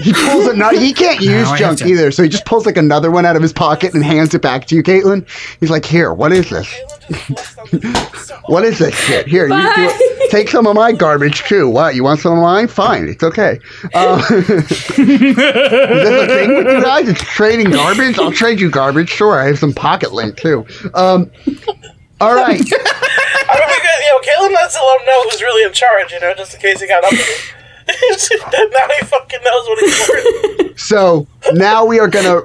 he 0.00 0.12
pulls 0.12 0.46
a 0.46 0.54
nut. 0.56 0.76
He 0.76 0.92
can't 0.92 1.20
use 1.22 1.48
I 1.48 1.58
junk 1.58 1.78
to. 1.80 1.86
either. 1.86 2.10
So 2.10 2.22
he 2.22 2.28
just 2.28 2.44
pulls 2.44 2.66
like 2.66 2.76
another 2.76 3.10
one 3.10 3.26
out 3.26 3.36
of 3.36 3.42
his 3.42 3.52
pocket 3.52 3.94
and 3.94 4.04
hands 4.04 4.32
it 4.34 4.42
back 4.42 4.66
to 4.66 4.74
you, 4.76 4.82
Caitlin. 4.82 5.26
He's 5.60 5.70
like, 5.70 5.84
"Here, 5.84 6.12
what 6.14 6.32
is 6.32 6.50
this? 6.50 6.72
What 8.46 8.64
is 8.64 8.78
this 8.78 8.94
shit? 8.94 9.26
Here, 9.26 9.46
you 9.46 9.54
do 9.54 9.72
it. 9.76 10.30
take 10.30 10.48
some 10.48 10.66
of 10.66 10.74
my 10.74 10.90
garbage 10.90 11.42
too. 11.42 11.68
What? 11.68 11.94
You 11.94 12.02
want 12.02 12.20
some 12.20 12.32
of 12.32 12.38
mine? 12.38 12.66
Fine, 12.66 13.08
it's 13.08 13.22
okay." 13.22 13.60
Uh, 13.92 14.22
Is 14.30 14.46
this 14.56 14.98
a 14.98 16.26
thing 16.26 16.54
with 16.54 16.66
you 16.66 16.82
guys? 16.82 17.08
It's 17.08 17.20
trading 17.22 17.70
garbage? 17.70 18.18
I'll 18.18 18.32
trade 18.32 18.58
you 18.60 18.70
garbage. 18.70 19.10
Sure, 19.10 19.38
I 19.38 19.46
have 19.48 19.58
some 19.58 19.72
pocket 19.74 20.12
lint 20.12 20.36
too. 20.38 20.66
Um, 20.94 21.30
all 22.20 22.34
right. 22.34 22.60
I 22.60 23.54
mean, 23.58 23.68
we 23.68 23.78
could, 23.80 24.00
you 24.00 24.12
know, 24.12 24.20
Caleb 24.22 24.52
lets 24.52 24.74
to 24.76 24.84
let 24.84 25.00
him 25.00 25.06
know 25.06 25.22
who's 25.24 25.42
really 25.42 25.64
in 25.66 25.72
charge, 25.72 26.12
you 26.12 26.20
know, 26.20 26.34
just 26.34 26.54
in 26.54 26.60
case 26.60 26.80
he 26.80 26.86
got 26.88 27.04
up 27.04 27.10
with 27.12 27.20
it. 27.20 27.54
now 28.72 28.88
he 29.00 29.06
fucking 29.06 29.40
knows 29.44 29.68
what 29.68 29.78
he's 29.80 30.06
doing. 30.06 30.64
So 30.78 31.26
now 31.54 31.84
we 31.84 31.98
are 31.98 32.06
gonna 32.06 32.42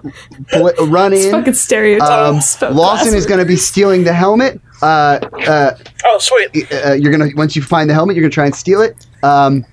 bl- 0.51 0.69
run 0.87 1.13
It's 1.13 1.25
in. 1.25 1.31
fucking 1.31 1.49
Um, 1.49 1.53
stereotypes. 1.53 2.55
about 2.57 2.73
Lawson 2.73 3.13
is 3.13 3.27
going 3.27 3.39
to 3.39 3.45
be 3.45 3.55
stealing 3.55 4.03
the 4.05 4.11
helmet. 4.13 4.59
Uh, 4.81 5.19
uh, 5.47 5.77
Oh, 6.05 6.17
sweet. 6.17 6.49
uh, 6.73 6.93
you're 6.93 7.11
gonna 7.11 7.29
once 7.35 7.55
you 7.55 7.61
find 7.61 7.87
the 7.87 7.93
helmet, 7.93 8.15
you're 8.15 8.23
gonna 8.23 8.31
try 8.31 8.45
and 8.47 8.55
steal 8.55 8.81
it. 8.81 9.05
Um, 9.21 9.65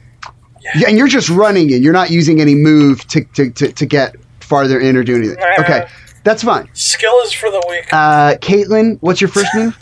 Yeah, 0.74 0.88
and 0.88 0.98
you're 0.98 1.08
just 1.08 1.30
running 1.30 1.70
in. 1.70 1.82
You're 1.82 1.94
not 1.94 2.10
using 2.10 2.38
any 2.42 2.54
move 2.54 3.06
to, 3.08 3.24
to, 3.32 3.48
to, 3.50 3.72
to 3.72 3.86
get 3.86 4.14
farther 4.40 4.78
in 4.78 4.94
or 4.94 5.02
do 5.02 5.16
anything. 5.16 5.38
Nah. 5.40 5.62
Okay, 5.64 5.86
that's 6.24 6.44
fine. 6.44 6.68
Skill 6.74 7.18
is 7.24 7.32
for 7.32 7.50
the 7.50 7.64
weak. 7.66 7.88
Uh, 7.92 8.34
Caitlin, 8.42 8.98
what's 9.00 9.22
your 9.22 9.28
first 9.28 9.48
move? 9.54 9.74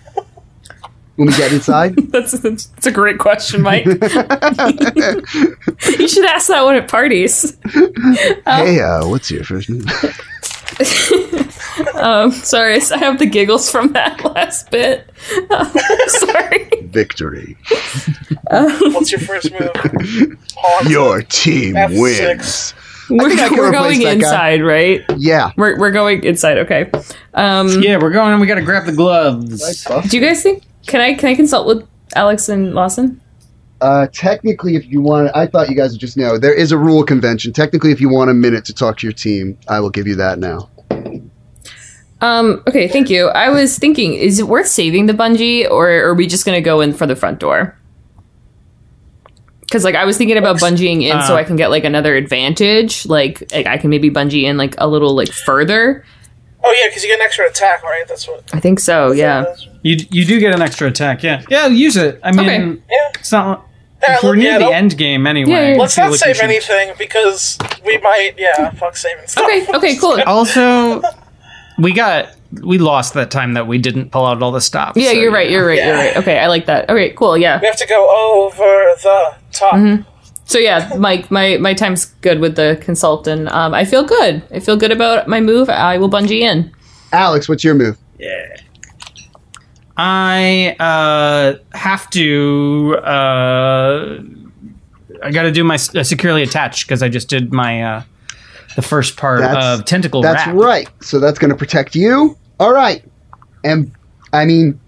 When 1.19 1.27
we 1.27 1.37
get 1.37 1.53
inside? 1.53 1.97
That's, 2.13 2.31
that's, 2.41 2.67
that's 2.67 2.87
a 2.87 2.93
great 2.93 3.19
question, 3.19 3.61
Mike. 3.61 3.85
you 3.87 3.93
should 6.07 6.25
ask 6.27 6.47
that 6.47 6.63
one 6.63 6.77
at 6.77 6.87
parties. 6.87 7.59
hey, 8.47 8.81
uh, 8.81 9.05
what's 9.09 9.29
your 9.29 9.43
first 9.43 9.69
move? 9.69 9.85
Um, 11.95 12.31
sorry, 12.31 12.77
I 12.77 12.99
have 12.99 13.19
the 13.19 13.27
giggles 13.27 13.69
from 13.69 13.93
that 13.95 14.25
last 14.25 14.71
bit. 14.71 15.11
sorry. 16.07 16.71
Victory. 16.85 17.57
What's 18.49 19.11
your 19.11 19.21
first 19.21 19.51
move? 19.51 19.73
Pawn. 20.55 20.89
Your 20.89 21.23
team 21.23 21.75
F6. 21.75 22.01
wins. 22.01 22.75
We're, 23.11 23.31
think 23.31 23.41
I 23.41 23.51
we're 23.57 23.73
going 23.73 23.99
that 24.01 24.21
guy. 24.21 24.27
inside, 24.27 24.63
right? 24.63 25.05
Yeah. 25.17 25.51
We're, 25.57 25.77
we're 25.81 25.91
going 25.91 26.23
inside. 26.23 26.59
Okay. 26.59 26.93
Um, 27.35 27.83
Yeah, 27.83 27.97
we're 28.01 28.13
going 28.13 28.31
and 28.31 28.41
we 28.41 28.47
gotta 28.47 28.63
grab 28.63 28.87
the 28.87 28.93
gloves. 28.93 29.85
do 30.09 30.17
you 30.17 30.25
guys 30.25 30.45
think? 30.45 30.63
Can 30.89 31.01
I 31.01 31.15
can 31.15 31.29
I 31.29 31.35
consult 31.35 31.67
with 31.67 31.87
Alex 32.17 32.49
and 32.49 32.75
Lawson? 32.75 33.21
Uh, 33.81 34.09
technically, 34.13 34.75
if 34.75 34.85
you 34.87 35.01
want, 35.01 35.31
I 35.37 35.47
thought 35.47 35.69
you 35.69 35.77
guys 35.77 35.93
would 35.93 36.01
just 36.01 36.17
know 36.17 36.37
there 36.37 36.55
is 36.55 36.73
a 36.73 36.79
rule 36.79 37.05
convention. 37.05 37.53
Technically, 37.53 37.93
if 37.93 38.01
you 38.01 38.09
want 38.09 38.29
a 38.31 38.35
minute 38.35 38.65
to 38.65 38.75
talk 38.75 38.99
to 38.99 39.07
your 39.07 39.13
team, 39.13 39.57
I 39.69 39.79
will 39.79 39.91
give 39.91 40.09
you 40.09 40.17
that 40.17 40.39
now. 40.41 40.69
Um. 42.21 42.63
Okay. 42.67 42.89
Thank 42.89 43.11
you. 43.11 43.29
I 43.29 43.51
was 43.51 43.79
thinking, 43.79 44.15
is 44.15 44.41
it 44.41 44.49
worth 44.49 44.67
saving 44.67 45.07
the 45.07 45.13
bungee, 45.13 45.71
or 45.71 45.89
are 45.91 46.15
we 46.15 46.27
just 46.27 46.45
gonna 46.45 46.61
go 46.61 46.81
in 46.81 46.93
for 46.93 47.07
the 47.07 47.15
front 47.15 47.39
door? 47.39 47.77
Because 49.61 49.85
like 49.85 49.95
I 49.95 50.07
was 50.07 50.17
thinking 50.17 50.39
about 50.39 50.57
bungeeing 50.57 51.03
in 51.03 51.23
so 51.23 51.35
Uh. 51.35 51.37
I 51.37 51.45
can 51.45 51.57
get 51.57 51.69
like 51.71 51.85
another 51.85 52.17
advantage. 52.17 53.05
Like, 53.07 53.45
like 53.53 53.67
I 53.67 53.77
can 53.77 53.91
maybe 53.91 54.11
bungee 54.11 54.45
in 54.45 54.57
like 54.57 54.75
a 54.79 54.89
little 54.89 55.15
like 55.15 55.31
further. 55.31 56.05
Oh 56.65 56.75
yeah, 56.83 56.89
because 56.89 57.05
you 57.05 57.09
get 57.11 57.21
an 57.21 57.25
extra 57.25 57.47
attack, 57.47 57.85
right? 57.85 58.05
That's 58.09 58.27
what. 58.27 58.43
I 58.53 58.59
think 58.59 58.81
so. 58.81 59.13
Yeah. 59.13 59.45
You 59.89 59.97
you 60.11 60.25
do 60.25 60.39
get 60.41 60.55
an 60.55 60.63
extra 60.63 60.89
attack, 60.89 61.23
yeah. 61.23 61.43
Yeah, 61.49 61.67
use 61.69 61.97
it. 61.97 62.21
I 62.23 62.33
mean, 62.33 62.47
Okay. 62.49 62.83
Yeah. 62.91 63.19
it's 63.21 63.33
not. 63.33 63.67
Yeah, 64.03 64.17
If 64.17 64.23
we're 64.23 64.29
look, 64.31 64.39
near 64.39 64.53
yeah, 64.53 64.59
the 64.59 64.65
don't- 64.65 64.75
end 64.75 64.99
game 64.99 65.27
anyway. 65.27 65.51
Yeah, 65.51 65.61
yeah, 65.61 65.69
yeah. 65.71 65.75
I 65.75 65.79
Let's 65.79 65.95
feel 65.95 66.05
not 66.05 66.11
like 66.11 66.21
we 66.21 66.27
save 66.27 66.37
should- 66.37 66.45
anything 66.45 66.95
because 66.99 67.59
we 67.85 67.99
might. 67.99 68.33
Yeah, 68.39 68.71
fuck 68.73 68.97
saving 68.97 69.27
stuff. 69.27 69.45
Okay. 69.45 69.67
Okay. 69.77 69.97
Cool. 69.97 70.19
Also, 70.27 71.03
we 71.79 71.93
got 71.93 72.29
we 72.63 72.79
lost 72.79 73.15
that 73.15 73.31
time 73.31 73.55
that 73.55 73.67
we 73.67 73.79
didn't 73.79 74.11
pull 74.11 74.25
out 74.27 74.43
all 74.43 74.53
the 74.53 74.61
stops. 74.61 74.97
Yeah, 74.97 75.11
so, 75.11 75.15
you're 75.15 75.33
right. 75.33 75.51
You're 75.51 75.67
right. 75.67 75.83
You're 75.85 75.95
right. 75.95 76.17
Okay, 76.17 76.39
I 76.39 76.47
like 76.49 76.67
that. 76.67 76.89
Okay, 76.91 77.11
cool. 77.11 77.37
Yeah. 77.39 77.61
We 77.61 77.67
have 77.67 77.77
to 77.77 77.87
go 77.87 78.01
over 78.45 78.95
the 79.03 79.35
top. 79.53 79.75
Mm-hmm. 79.75 80.03
So 80.45 80.59
yeah, 80.59 80.93
Mike, 80.97 81.31
my 81.31 81.57
my 81.59 81.75
time's 81.75 82.07
good 82.23 82.41
with 82.41 82.57
the 82.57 82.79
consultant. 82.81 83.49
Um, 83.53 83.75
I 83.75 83.85
feel 83.85 84.05
good. 84.05 84.43
I 84.51 84.61
feel 84.61 84.77
good 84.77 84.93
about 84.93 85.29
my 85.29 85.41
move. 85.41 85.69
I 85.69 85.99
will 85.99 86.09
bungee 86.11 86.41
in. 86.41 86.73
Alex, 87.13 87.49
what's 87.49 87.65
your 87.65 87.75
move? 87.75 87.97
I 89.99 90.77
uh, 90.79 91.59
have 91.77 92.09
to. 92.11 92.97
Uh, 93.03 94.23
I 95.23 95.33
got 95.33 95.43
to 95.43 95.51
do 95.51 95.65
my 95.65 95.75
uh, 95.75 96.05
securely 96.05 96.43
attached 96.43 96.87
because 96.87 97.03
I 97.03 97.09
just 97.09 97.29
did 97.29 97.53
my 97.53 97.83
uh, 97.83 98.03
the 98.77 98.83
first 98.83 99.17
part 99.17 99.41
That's- 99.41 99.81
of 99.81 99.85
tentacle 99.85 100.23
That's 100.23 100.47
wrap. 100.47 100.55
right. 100.55 100.89
So 101.03 101.19
that's 101.19 101.39
going 101.39 101.51
to 101.51 101.57
protect 101.57 101.97
you. 101.97 102.37
All 102.61 102.73
right. 102.73 103.05
And 103.65 103.91
I 104.33 104.45
mean, 104.45 104.79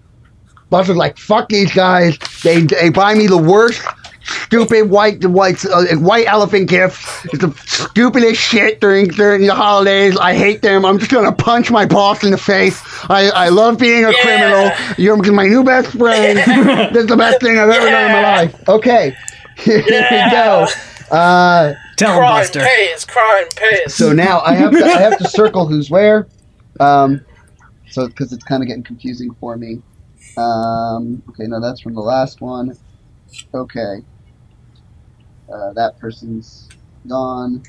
Buster's 0.69 0.95
like, 0.95 1.17
fuck 1.17 1.49
these 1.49 1.73
guys. 1.73 2.17
They, 2.43 2.61
they 2.61 2.89
buy 2.89 3.13
me 3.13 3.27
the 3.27 3.37
worst 3.37 3.81
stupid 4.23 4.89
white 4.89 5.23
white 5.25 5.63
uh, 5.65 5.83
white 5.97 6.27
elephant 6.27 6.69
gift. 6.69 7.25
It's 7.25 7.39
the 7.39 7.51
stupidest 7.65 8.39
shit 8.39 8.79
during 8.81 9.07
during 9.07 9.41
the 9.47 9.55
holidays. 9.55 10.17
I 10.17 10.33
hate 10.35 10.61
them. 10.61 10.85
I'm 10.85 10.99
just 10.99 11.11
gonna 11.11 11.31
punch 11.31 11.71
my 11.71 11.85
boss 11.85 12.23
in 12.23 12.31
the 12.31 12.37
face. 12.37 12.81
I, 13.09 13.29
I 13.29 13.49
love 13.49 13.77
being 13.79 14.05
a 14.05 14.11
Yeah. 14.11 14.21
criminal. 14.21 14.71
You're 14.97 15.33
my 15.33 15.45
new 15.47 15.63
best 15.63 15.89
friend. 15.91 16.37
this 16.93 17.03
is 17.03 17.07
the 17.07 17.17
best 17.17 17.41
thing 17.41 17.57
I've 17.57 17.69
ever 17.69 17.89
done 17.89 18.05
in 18.05 18.11
my 18.11 18.21
life. 18.21 18.69
Okay, 18.69 19.15
here 19.57 19.83
Yeah. 19.87 20.25
we 20.25 20.31
go. 20.31 20.67
Uh, 21.15 21.73
Tell 21.97 22.13
him, 22.13 22.19
Crime 22.19 22.39
Buster. 22.41 22.61
pays. 22.63 23.05
Crime 23.05 23.45
pays. 23.55 23.93
so 23.93 24.13
now 24.13 24.39
I 24.41 24.53
have 24.55 24.71
to, 24.71 24.83
I 24.85 25.01
have 25.01 25.17
to 25.17 25.27
circle 25.27 25.67
who's 25.67 25.89
where. 25.89 26.27
Um, 26.79 27.21
so 27.89 28.07
because 28.07 28.31
it's 28.31 28.43
kind 28.45 28.63
of 28.63 28.67
getting 28.67 28.83
confusing 28.83 29.33
for 29.39 29.57
me. 29.57 29.81
Um, 30.37 31.21
okay, 31.29 31.43
no, 31.47 31.59
that's 31.59 31.81
from 31.81 31.93
the 31.93 32.01
last 32.01 32.39
one. 32.41 32.77
Okay. 33.53 34.01
Uh, 35.51 35.73
that 35.73 35.97
person's 35.99 36.69
gone. 37.07 37.61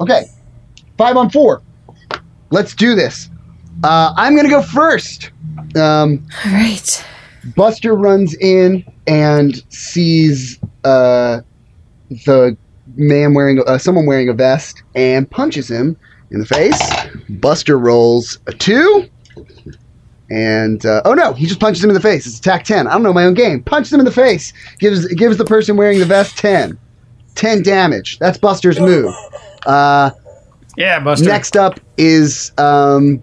Okay, 0.00 0.26
five 0.98 1.16
on 1.16 1.30
four. 1.30 1.62
Let's 2.50 2.74
do 2.74 2.94
this. 2.94 3.30
Uh, 3.82 4.12
I'm 4.16 4.36
gonna 4.36 4.48
go 4.48 4.62
first. 4.62 5.30
Um, 5.76 6.26
All 6.44 6.52
right. 6.52 7.04
Buster 7.54 7.94
runs 7.94 8.34
in 8.36 8.84
and 9.06 9.62
sees 9.72 10.58
uh, 10.84 11.40
the 12.24 12.56
man 12.96 13.34
wearing 13.34 13.62
uh, 13.66 13.78
someone 13.78 14.06
wearing 14.06 14.28
a 14.28 14.32
vest 14.32 14.82
and 14.94 15.30
punches 15.30 15.70
him 15.70 15.96
in 16.30 16.40
the 16.40 16.46
face. 16.46 16.80
Buster 17.28 17.78
rolls 17.78 18.38
a 18.46 18.52
two. 18.52 19.08
And 20.30 20.84
uh, 20.84 21.02
oh 21.04 21.14
no, 21.14 21.32
he 21.32 21.46
just 21.46 21.60
punches 21.60 21.82
him 21.84 21.90
in 21.90 21.94
the 21.94 22.00
face. 22.00 22.26
It's 22.26 22.38
attack 22.38 22.64
ten. 22.64 22.86
I 22.88 22.92
don't 22.92 23.02
know 23.02 23.12
my 23.12 23.24
own 23.24 23.34
game. 23.34 23.62
Punches 23.62 23.92
him 23.92 24.00
in 24.00 24.06
the 24.06 24.12
face. 24.12 24.52
Gives 24.78 25.06
gives 25.14 25.36
the 25.36 25.44
person 25.44 25.76
wearing 25.76 25.98
the 26.00 26.04
vest 26.04 26.36
ten. 26.36 26.78
Ten 27.36 27.62
damage. 27.62 28.18
That's 28.18 28.38
Buster's 28.38 28.80
move. 28.80 29.14
Uh, 29.66 30.10
Yeah, 30.76 30.98
Buster. 31.00 31.26
Next 31.28 31.56
up 31.56 31.78
is 31.96 32.50
um, 32.58 33.22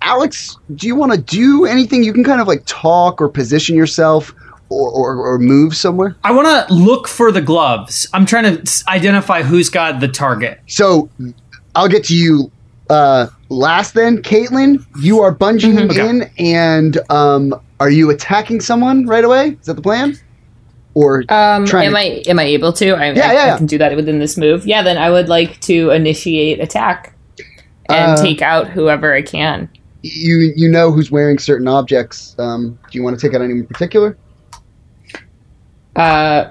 Alex. 0.00 0.56
Do 0.74 0.86
you 0.86 0.96
want 0.96 1.12
to 1.12 1.18
do 1.18 1.66
anything? 1.66 2.02
You 2.02 2.12
can 2.12 2.24
kind 2.24 2.40
of 2.40 2.48
like 2.48 2.62
talk 2.66 3.20
or 3.20 3.28
position 3.28 3.76
yourself 3.76 4.34
or, 4.68 4.90
or, 4.90 5.16
or 5.34 5.38
move 5.38 5.76
somewhere. 5.76 6.16
I 6.24 6.32
want 6.32 6.68
to 6.68 6.72
look 6.74 7.08
for 7.08 7.30
the 7.30 7.42
gloves. 7.42 8.06
I'm 8.14 8.24
trying 8.24 8.56
to 8.56 8.84
identify 8.88 9.42
who's 9.42 9.68
got 9.68 10.00
the 10.00 10.08
target. 10.08 10.60
So 10.66 11.10
I'll 11.74 11.88
get 11.88 12.04
to 12.04 12.16
you 12.16 12.50
uh, 12.90 13.26
last. 13.52 13.94
Then, 13.94 14.22
Caitlin, 14.22 14.84
you 15.00 15.20
are 15.20 15.34
bungeeing 15.34 15.90
Okay. 15.90 16.08
in, 16.08 16.30
and 16.38 16.98
um, 17.10 17.54
are 17.80 17.90
you 17.90 18.10
attacking 18.10 18.60
someone 18.60 19.06
right 19.06 19.24
away? 19.24 19.56
Is 19.60 19.66
that 19.66 19.74
the 19.74 19.82
plan? 19.82 20.16
Or 20.94 21.20
Um, 21.28 21.62
am 21.62 21.66
to- 21.66 21.76
I 21.78 22.22
am 22.26 22.38
I 22.38 22.44
able 22.44 22.72
to? 22.74 22.90
I, 22.92 23.12
Yeah, 23.12 23.28
I, 23.28 23.32
yeah, 23.32 23.46
yeah. 23.46 23.54
I 23.54 23.56
can 23.58 23.66
do 23.66 23.78
that 23.78 23.94
within 23.96 24.18
this 24.18 24.36
move. 24.36 24.66
Yeah, 24.66 24.82
then 24.82 24.98
I 24.98 25.10
would 25.10 25.28
like 25.28 25.58
to 25.62 25.90
initiate 25.90 26.60
attack 26.60 27.14
and 27.88 28.12
Uh, 28.12 28.22
take 28.22 28.42
out 28.42 28.68
whoever 28.68 29.14
I 29.14 29.22
can. 29.22 29.68
you 30.02 30.52
you 30.56 30.68
know 30.68 30.90
who's 30.92 31.10
wearing 31.10 31.38
certain 31.38 31.66
objects? 31.68 32.34
Um, 32.38 32.78
do 32.90 32.98
you 32.98 33.02
want 33.04 33.18
to 33.18 33.26
take 33.26 33.34
out 33.34 33.40
anyone 33.40 33.60
in 33.60 33.66
particular? 33.66 34.16
Uh, 35.96 36.50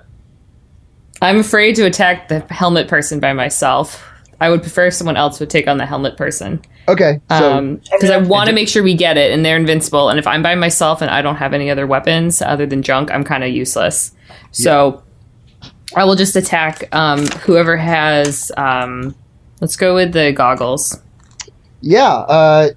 I'm 1.21 1.39
afraid 1.39 1.75
to 1.75 1.83
attack 1.85 2.27
the 2.29 2.39
helmet 2.49 2.87
person 2.87 3.19
by 3.19 3.33
myself. 3.33 4.03
I 4.39 4.49
would 4.49 4.61
prefer 4.61 4.87
if 4.87 4.93
someone 4.95 5.17
else 5.17 5.39
would 5.39 5.49
take 5.51 5.67
on 5.67 5.77
the 5.77 5.85
helmet 5.85 6.17
person. 6.17 6.61
Okay, 6.91 7.21
so 7.29 7.53
Um, 7.53 7.75
because 7.93 8.09
I 8.09 8.17
want 8.17 8.49
to 8.49 8.53
make 8.53 8.67
sure 8.67 8.83
we 8.83 8.95
get 8.95 9.15
it, 9.15 9.31
and 9.31 9.45
they're 9.45 9.55
invincible. 9.55 10.09
And 10.09 10.19
if 10.19 10.27
I'm 10.27 10.43
by 10.43 10.55
myself 10.55 11.01
and 11.01 11.09
I 11.09 11.21
don't 11.21 11.37
have 11.37 11.53
any 11.53 11.69
other 11.69 11.87
weapons 11.87 12.41
other 12.41 12.65
than 12.65 12.81
junk, 12.81 13.09
I'm 13.11 13.23
kind 13.23 13.45
of 13.45 13.49
useless. 13.49 14.11
So 14.51 15.01
I 15.95 16.03
will 16.03 16.15
just 16.15 16.35
attack 16.35 16.93
um, 16.93 17.25
whoever 17.45 17.77
has. 17.77 18.51
Um, 18.57 19.15
let's 19.61 19.77
go 19.77 19.95
with 19.95 20.11
the 20.11 20.33
goggles. 20.33 20.99
Yeah, 21.79 22.11
uh, 22.11 22.71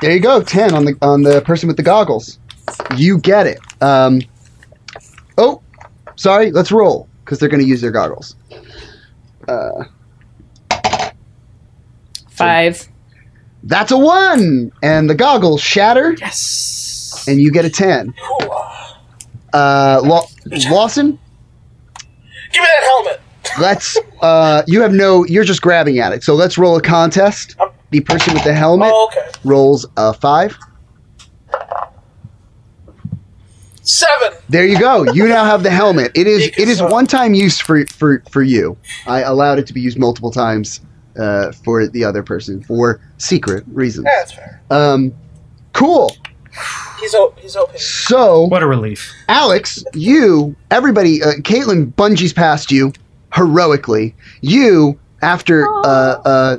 there 0.00 0.12
you 0.12 0.20
go. 0.20 0.42
Ten 0.42 0.72
on 0.72 0.86
the 0.86 0.96
on 1.02 1.22
the 1.22 1.42
person 1.42 1.66
with 1.66 1.76
the 1.76 1.82
goggles. 1.82 2.38
You 2.96 3.18
get 3.18 3.46
it. 3.46 3.60
Um, 3.82 4.22
oh, 5.36 5.60
sorry. 6.16 6.52
Let's 6.52 6.72
roll 6.72 7.06
because 7.22 7.38
they're 7.38 7.50
going 7.50 7.62
to 7.62 7.68
use 7.68 7.82
their 7.82 7.90
goggles. 7.90 8.34
Uh, 9.46 9.84
Five. 12.30 12.88
That's 13.64 13.92
a 13.92 13.98
one, 13.98 14.72
and 14.82 15.08
the 15.08 15.14
goggles 15.14 15.60
shatter, 15.60 16.14
Yes. 16.18 17.24
and 17.28 17.40
you 17.40 17.50
get 17.52 17.64
a 17.64 17.70
ten. 17.70 18.12
Uh, 19.52 20.00
Law- 20.04 20.26
Lawson, 20.70 21.18
Give 22.52 22.62
me 22.62 22.68
that 22.68 22.84
helmet. 22.84 23.20
let's. 23.60 23.98
Uh, 24.20 24.62
you 24.66 24.80
have 24.82 24.92
no. 24.92 25.24
You're 25.26 25.44
just 25.44 25.62
grabbing 25.62 25.98
at 25.98 26.12
it. 26.12 26.22
So 26.24 26.34
let's 26.34 26.56
roll 26.58 26.76
a 26.76 26.82
contest. 26.82 27.56
The 27.90 28.00
person 28.00 28.32
with 28.34 28.44
the 28.44 28.54
helmet 28.54 28.90
Oh, 28.92 29.10
okay. 29.12 29.30
rolls 29.44 29.86
a 29.96 30.12
five. 30.14 30.56
Seven. 33.84 34.32
There 34.48 34.64
you 34.64 34.78
go. 34.78 35.04
You 35.12 35.26
now 35.26 35.44
have 35.44 35.62
the 35.64 35.70
helmet. 35.70 36.12
It 36.14 36.26
is. 36.26 36.46
It 36.56 36.68
is 36.68 36.80
one 36.80 37.06
time 37.06 37.34
use 37.34 37.58
for 37.60 37.84
for 37.86 38.22
for 38.30 38.42
you. 38.42 38.76
I 39.06 39.22
allowed 39.22 39.58
it 39.58 39.66
to 39.66 39.72
be 39.72 39.80
used 39.80 39.98
multiple 39.98 40.30
times 40.30 40.80
uh, 41.18 41.52
for 41.52 41.86
the 41.86 42.04
other 42.04 42.22
person 42.22 42.62
for 42.62 43.00
secret 43.18 43.64
reasons. 43.68 44.06
Yeah, 44.06 44.12
that's 44.20 44.32
fair. 44.32 44.60
Um, 44.70 45.12
cool. 45.72 46.14
he's 47.00 47.14
o- 47.14 47.34
he's 47.38 47.56
open. 47.56 47.78
So, 47.78 48.42
What 48.44 48.62
a 48.62 48.66
relief. 48.66 49.12
Alex, 49.28 49.84
you, 49.94 50.54
everybody, 50.70 51.22
uh, 51.22 51.32
Caitlin 51.40 51.92
bungees 51.94 52.34
past 52.34 52.70
you 52.70 52.92
heroically. 53.34 54.14
You, 54.42 54.98
after 55.22 55.66
uh, 55.84 56.20
uh, 56.24 56.56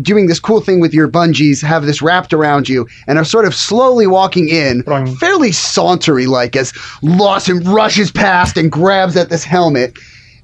doing 0.00 0.26
this 0.28 0.40
cool 0.40 0.62
thing 0.62 0.80
with 0.80 0.94
your 0.94 1.08
bungees, 1.08 1.62
have 1.62 1.84
this 1.84 2.00
wrapped 2.00 2.32
around 2.32 2.68
you 2.70 2.88
and 3.06 3.18
are 3.18 3.24
sort 3.24 3.44
of 3.44 3.54
slowly 3.54 4.06
walking 4.06 4.48
in, 4.48 4.82
Boing. 4.84 5.14
fairly 5.18 5.50
sauntery 5.50 6.26
like, 6.26 6.56
as 6.56 6.72
Lawson 7.02 7.58
rushes 7.64 8.10
past 8.10 8.56
and 8.56 8.72
grabs 8.72 9.16
at 9.16 9.28
this 9.28 9.44
helmet. 9.44 9.98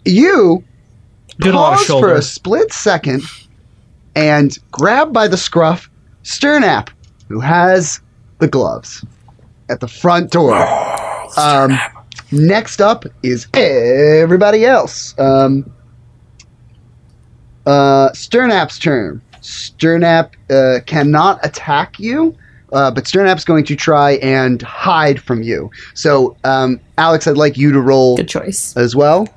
You 0.04 0.62
Did 1.40 1.54
a 1.54 1.56
lot 1.56 1.72
of 1.80 1.86
pause 1.86 2.00
for 2.00 2.12
a 2.14 2.22
split 2.22 2.72
second 2.72 3.22
and 4.14 4.56
grab 4.70 5.12
by 5.12 5.28
the 5.28 5.36
scruff 5.36 5.90
Sternap, 6.22 6.88
who 7.28 7.40
has 7.40 8.00
the 8.38 8.48
gloves 8.48 9.04
at 9.68 9.80
the 9.80 9.88
front 9.88 10.30
door. 10.30 10.54
um, 11.36 11.78
next 12.32 12.80
up 12.80 13.04
is 13.22 13.46
everybody 13.54 14.64
else. 14.64 15.18
Um, 15.18 15.70
uh, 17.66 18.10
Sternap's 18.10 18.78
turn. 18.78 19.20
Sternap 19.40 20.30
uh, 20.50 20.80
cannot 20.86 21.44
attack 21.44 21.98
you. 21.98 22.36
Uh, 22.72 22.90
but 22.90 23.04
Sternap's 23.04 23.44
going 23.44 23.64
to 23.64 23.76
try 23.76 24.12
and 24.14 24.60
hide 24.62 25.22
from 25.22 25.42
you. 25.42 25.70
So, 25.94 26.36
um, 26.42 26.80
Alex, 26.98 27.26
I'd 27.28 27.36
like 27.36 27.56
you 27.56 27.70
to 27.70 27.80
roll 27.80 28.16
Good 28.16 28.28
choice. 28.28 28.76
as 28.76 28.96
well. 28.96 29.28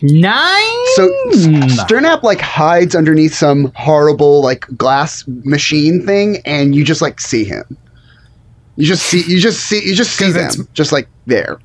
Nine. 0.00 0.86
So 0.94 1.08
Sternap 1.32 2.22
like 2.22 2.40
hides 2.40 2.94
underneath 2.94 3.34
some 3.34 3.72
horrible 3.74 4.42
like 4.42 4.66
glass 4.76 5.24
machine 5.26 6.06
thing, 6.06 6.38
and 6.44 6.74
you 6.74 6.84
just 6.84 7.02
like 7.02 7.20
see 7.20 7.44
him. 7.44 7.76
You 8.76 8.86
just 8.86 9.04
see, 9.06 9.24
you 9.26 9.40
just 9.40 9.60
see, 9.64 9.84
you 9.84 9.94
just 9.94 10.12
see 10.12 10.30
them, 10.30 10.68
just 10.72 10.92
like 10.92 11.08
there. 11.26 11.58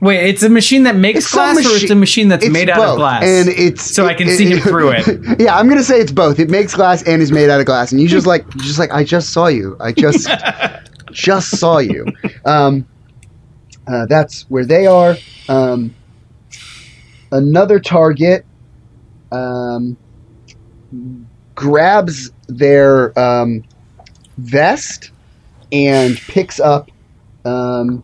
Wait, 0.00 0.28
it's 0.28 0.42
a 0.42 0.48
machine 0.48 0.82
that 0.82 0.94
makes 0.96 1.20
It's 1.20 1.32
glass, 1.32 1.56
or 1.58 1.76
it's 1.76 1.90
a 1.90 1.94
machine 1.94 2.28
that's 2.28 2.48
made 2.48 2.68
out 2.68 2.90
of 2.90 2.96
glass? 2.96 3.22
and 3.24 3.48
it's 3.48 3.82
So 3.82 4.06
I 4.06 4.14
can 4.14 4.28
see 4.28 4.50
him 4.50 4.60
through 4.60 4.90
it. 4.90 5.06
yeah, 5.40 5.56
I'm 5.56 5.68
gonna 5.68 5.82
say 5.82 5.98
it's 5.98 6.12
both. 6.12 6.38
It 6.38 6.50
makes 6.50 6.74
glass 6.74 7.02
and 7.04 7.22
is 7.22 7.32
made 7.32 7.50
out 7.50 7.58
of 7.58 7.66
glass, 7.66 7.90
and 7.90 8.00
you 8.00 8.06
just 8.06 8.26
like, 8.26 8.48
just 8.58 8.78
like, 8.78 8.92
I 8.92 9.02
just 9.02 9.30
saw 9.30 9.46
you. 9.46 9.76
I 9.80 9.92
just, 9.92 10.28
just 11.10 11.56
saw 11.58 11.78
you. 11.78 12.06
Um, 12.44 12.86
uh, 13.86 14.06
that's 14.06 14.42
where 14.50 14.64
they 14.64 14.86
are. 14.86 15.16
Um, 15.48 15.94
another 17.32 17.78
target 17.80 18.44
um, 19.32 19.96
grabs 21.54 22.30
their 22.48 23.18
um, 23.18 23.64
vest 24.38 25.10
and 25.72 26.16
picks 26.28 26.60
up. 26.60 26.90
Um, 27.44 28.02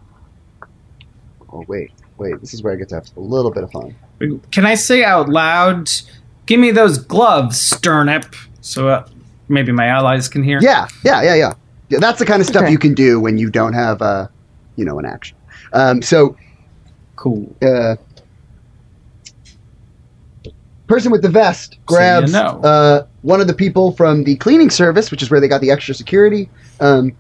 oh 1.52 1.64
wait, 1.68 1.90
wait. 2.18 2.40
This 2.40 2.54
is 2.54 2.62
where 2.62 2.72
I 2.72 2.76
get 2.76 2.88
to 2.90 2.96
have 2.96 3.08
a 3.16 3.20
little 3.20 3.50
bit 3.50 3.64
of 3.64 3.70
fun. 3.70 3.94
Can 4.50 4.66
I 4.66 4.74
say 4.74 5.02
out 5.04 5.28
loud? 5.28 5.90
Give 6.46 6.60
me 6.60 6.70
those 6.72 6.98
gloves, 6.98 7.58
Sternap, 7.58 8.34
so 8.60 8.88
uh, 8.88 9.06
maybe 9.48 9.72
my 9.72 9.86
allies 9.86 10.28
can 10.28 10.42
hear. 10.42 10.58
Yeah, 10.60 10.88
yeah, 11.04 11.22
yeah, 11.22 11.34
yeah. 11.34 11.52
yeah 11.88 11.98
that's 12.00 12.18
the 12.18 12.26
kind 12.26 12.40
of 12.40 12.46
stuff 12.46 12.62
Okay. 12.64 12.72
you 12.72 12.78
can 12.78 12.92
do 12.92 13.20
when 13.20 13.38
you 13.38 13.50
don't 13.50 13.72
have, 13.72 14.02
uh, 14.02 14.26
you 14.76 14.84
know, 14.84 14.98
an 14.98 15.06
action. 15.06 15.36
Um, 15.72 16.02
so 16.02 16.36
Cool. 17.16 17.54
uh, 17.62 17.96
person 20.90 21.12
with 21.12 21.22
the 21.22 21.28
vest 21.28 21.78
grabs 21.86 22.32
know. 22.32 22.60
uh, 22.62 23.06
one 23.22 23.40
of 23.40 23.46
the 23.46 23.54
people 23.54 23.92
from 23.92 24.24
the 24.24 24.34
cleaning 24.36 24.70
service, 24.70 25.10
which 25.10 25.22
is 25.22 25.30
where 25.30 25.40
they 25.40 25.48
got 25.48 25.60
the 25.60 25.70
extra 25.70 25.94
security, 25.94 26.50
um, 26.80 27.16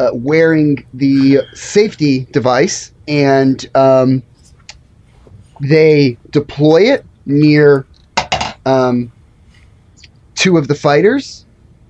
uh, 0.00 0.08
wearing 0.14 0.84
the 0.94 1.40
safety 1.52 2.26
device, 2.32 2.92
and 3.06 3.66
um, 3.76 4.22
they 5.60 6.16
deploy 6.30 6.82
it 6.82 7.04
near 7.26 7.86
um, 8.64 9.12
two 10.34 10.56
of 10.56 10.66
the 10.68 10.74
fighters. 10.74 11.44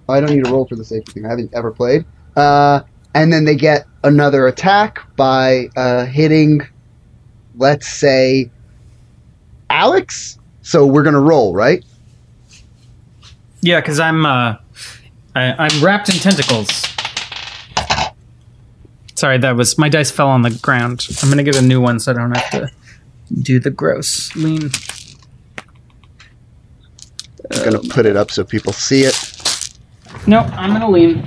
I 0.08 0.20
don't 0.20 0.30
need 0.30 0.46
a 0.46 0.50
roll 0.50 0.66
for 0.66 0.76
the 0.76 0.84
safety 0.84 1.12
thing. 1.12 1.26
I 1.26 1.30
haven't 1.30 1.54
ever 1.54 1.70
played. 1.70 2.04
Uh, 2.36 2.80
and 3.14 3.32
then 3.32 3.44
they 3.44 3.54
get 3.54 3.86
another 4.02 4.46
attack 4.48 4.98
by 5.16 5.68
uh, 5.76 6.04
hitting, 6.06 6.60
let's 7.56 7.88
say, 7.88 8.50
Alex. 9.70 10.38
So 10.64 10.86
we're 10.86 11.02
gonna 11.02 11.20
roll, 11.20 11.54
right? 11.54 11.84
Yeah, 13.60 13.80
because 13.80 14.00
I'm 14.00 14.24
uh, 14.24 14.56
I, 15.36 15.52
I'm 15.66 15.84
wrapped 15.84 16.08
in 16.08 16.16
tentacles. 16.16 16.70
Sorry, 19.14 19.38
that 19.38 19.56
was 19.56 19.78
my 19.78 19.88
dice 19.90 20.10
fell 20.10 20.28
on 20.28 20.40
the 20.42 20.50
ground. 20.62 21.06
I'm 21.22 21.28
gonna 21.28 21.42
get 21.42 21.56
a 21.56 21.62
new 21.62 21.80
one 21.80 22.00
so 22.00 22.12
I 22.12 22.14
don't 22.14 22.34
have 22.34 22.50
to 22.50 22.70
do 23.42 23.60
the 23.60 23.70
gross 23.70 24.34
lean. 24.34 24.70
I'm 27.50 27.64
gonna 27.64 27.80
put 27.80 28.06
it 28.06 28.16
up 28.16 28.30
so 28.30 28.42
people 28.42 28.72
see 28.72 29.02
it. 29.02 29.14
No, 30.26 30.40
I'm 30.40 30.72
gonna 30.72 30.90
lean. 30.90 31.26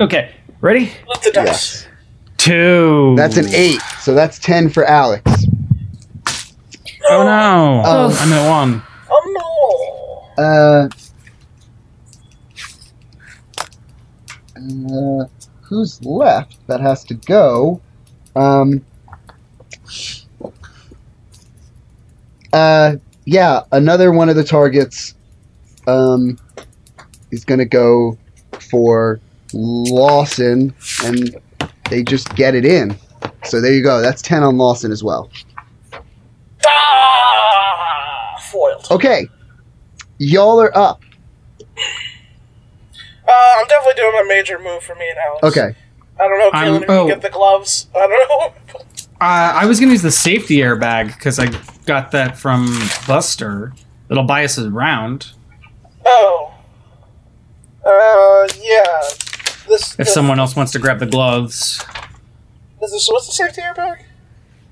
Okay, 0.00 0.34
ready? 0.60 0.92
Lift 1.08 1.24
the 1.24 1.30
dice. 1.32 1.46
Yes, 1.46 1.88
Two. 2.36 3.14
that's 3.16 3.38
an 3.38 3.46
eight. 3.54 3.80
So 4.00 4.14
that's 4.14 4.38
ten 4.38 4.68
for 4.68 4.84
Alex. 4.84 5.27
Oh 7.10 7.24
no! 7.24 7.82
Oh. 7.84 8.18
I'm 8.20 8.32
at 8.32 8.48
one. 8.48 8.82
Oh 9.10 10.32
no! 10.36 10.44
Uh, 10.44 10.88
uh, 14.56 15.24
who's 15.62 16.04
left 16.04 16.66
that 16.66 16.80
has 16.80 17.04
to 17.04 17.14
go? 17.14 17.80
Um, 18.36 18.84
uh, 22.52 22.96
yeah, 23.24 23.62
another 23.72 24.12
one 24.12 24.28
of 24.28 24.36
the 24.36 24.44
targets 24.44 25.14
um, 25.86 26.38
is 27.30 27.44
going 27.44 27.58
to 27.58 27.64
go 27.64 28.18
for 28.70 29.20
Lawson, 29.52 30.74
and 31.04 31.36
they 31.90 32.02
just 32.02 32.34
get 32.36 32.54
it 32.54 32.64
in. 32.64 32.96
So 33.44 33.60
there 33.60 33.72
you 33.72 33.82
go. 33.82 34.00
That's 34.00 34.22
10 34.22 34.42
on 34.42 34.58
Lawson 34.58 34.92
as 34.92 35.02
well. 35.02 35.30
Foiled. 38.58 38.86
Okay. 38.90 39.28
Y'all 40.18 40.60
are 40.60 40.76
up. 40.76 41.00
Uh, 43.28 43.54
I'm 43.56 43.66
definitely 43.66 44.00
doing 44.00 44.12
my 44.12 44.24
major 44.26 44.58
move 44.58 44.82
for 44.82 44.94
me 44.94 45.08
and 45.08 45.18
Alex. 45.18 45.44
Okay. 45.44 45.76
I 46.20 46.28
don't 46.28 46.38
know, 46.38 46.50
I'm- 46.52 46.72
Keelan, 46.72 46.82
if 46.82 46.88
you 46.88 46.94
oh. 46.94 47.06
can 47.06 47.08
get 47.08 47.22
the 47.22 47.30
gloves. 47.30 47.86
I 47.94 47.98
don't 48.06 48.28
know. 48.28 48.54
Uh, 49.20 49.50
I 49.52 49.66
was 49.66 49.80
gonna 49.80 49.90
use 49.90 50.02
the 50.02 50.12
safety 50.12 50.58
airbag 50.58 51.08
because 51.08 51.40
I 51.40 51.48
got 51.86 52.12
that 52.12 52.38
from 52.38 52.72
Buster. 53.08 53.72
It'll 54.08 54.22
buy 54.22 54.44
us 54.44 54.58
a 54.58 54.70
round 54.70 55.32
Oh. 56.06 56.54
Uh, 57.84 58.48
yeah. 58.60 58.84
This. 59.66 59.90
if 59.92 59.96
this, 59.96 60.14
someone 60.14 60.38
else 60.38 60.54
wants 60.54 60.70
to 60.70 60.78
grab 60.78 61.00
the 61.00 61.06
gloves. 61.06 61.84
This 62.80 63.08
what's 63.10 63.26
the 63.26 63.32
safety 63.32 63.60
airbag? 63.60 64.02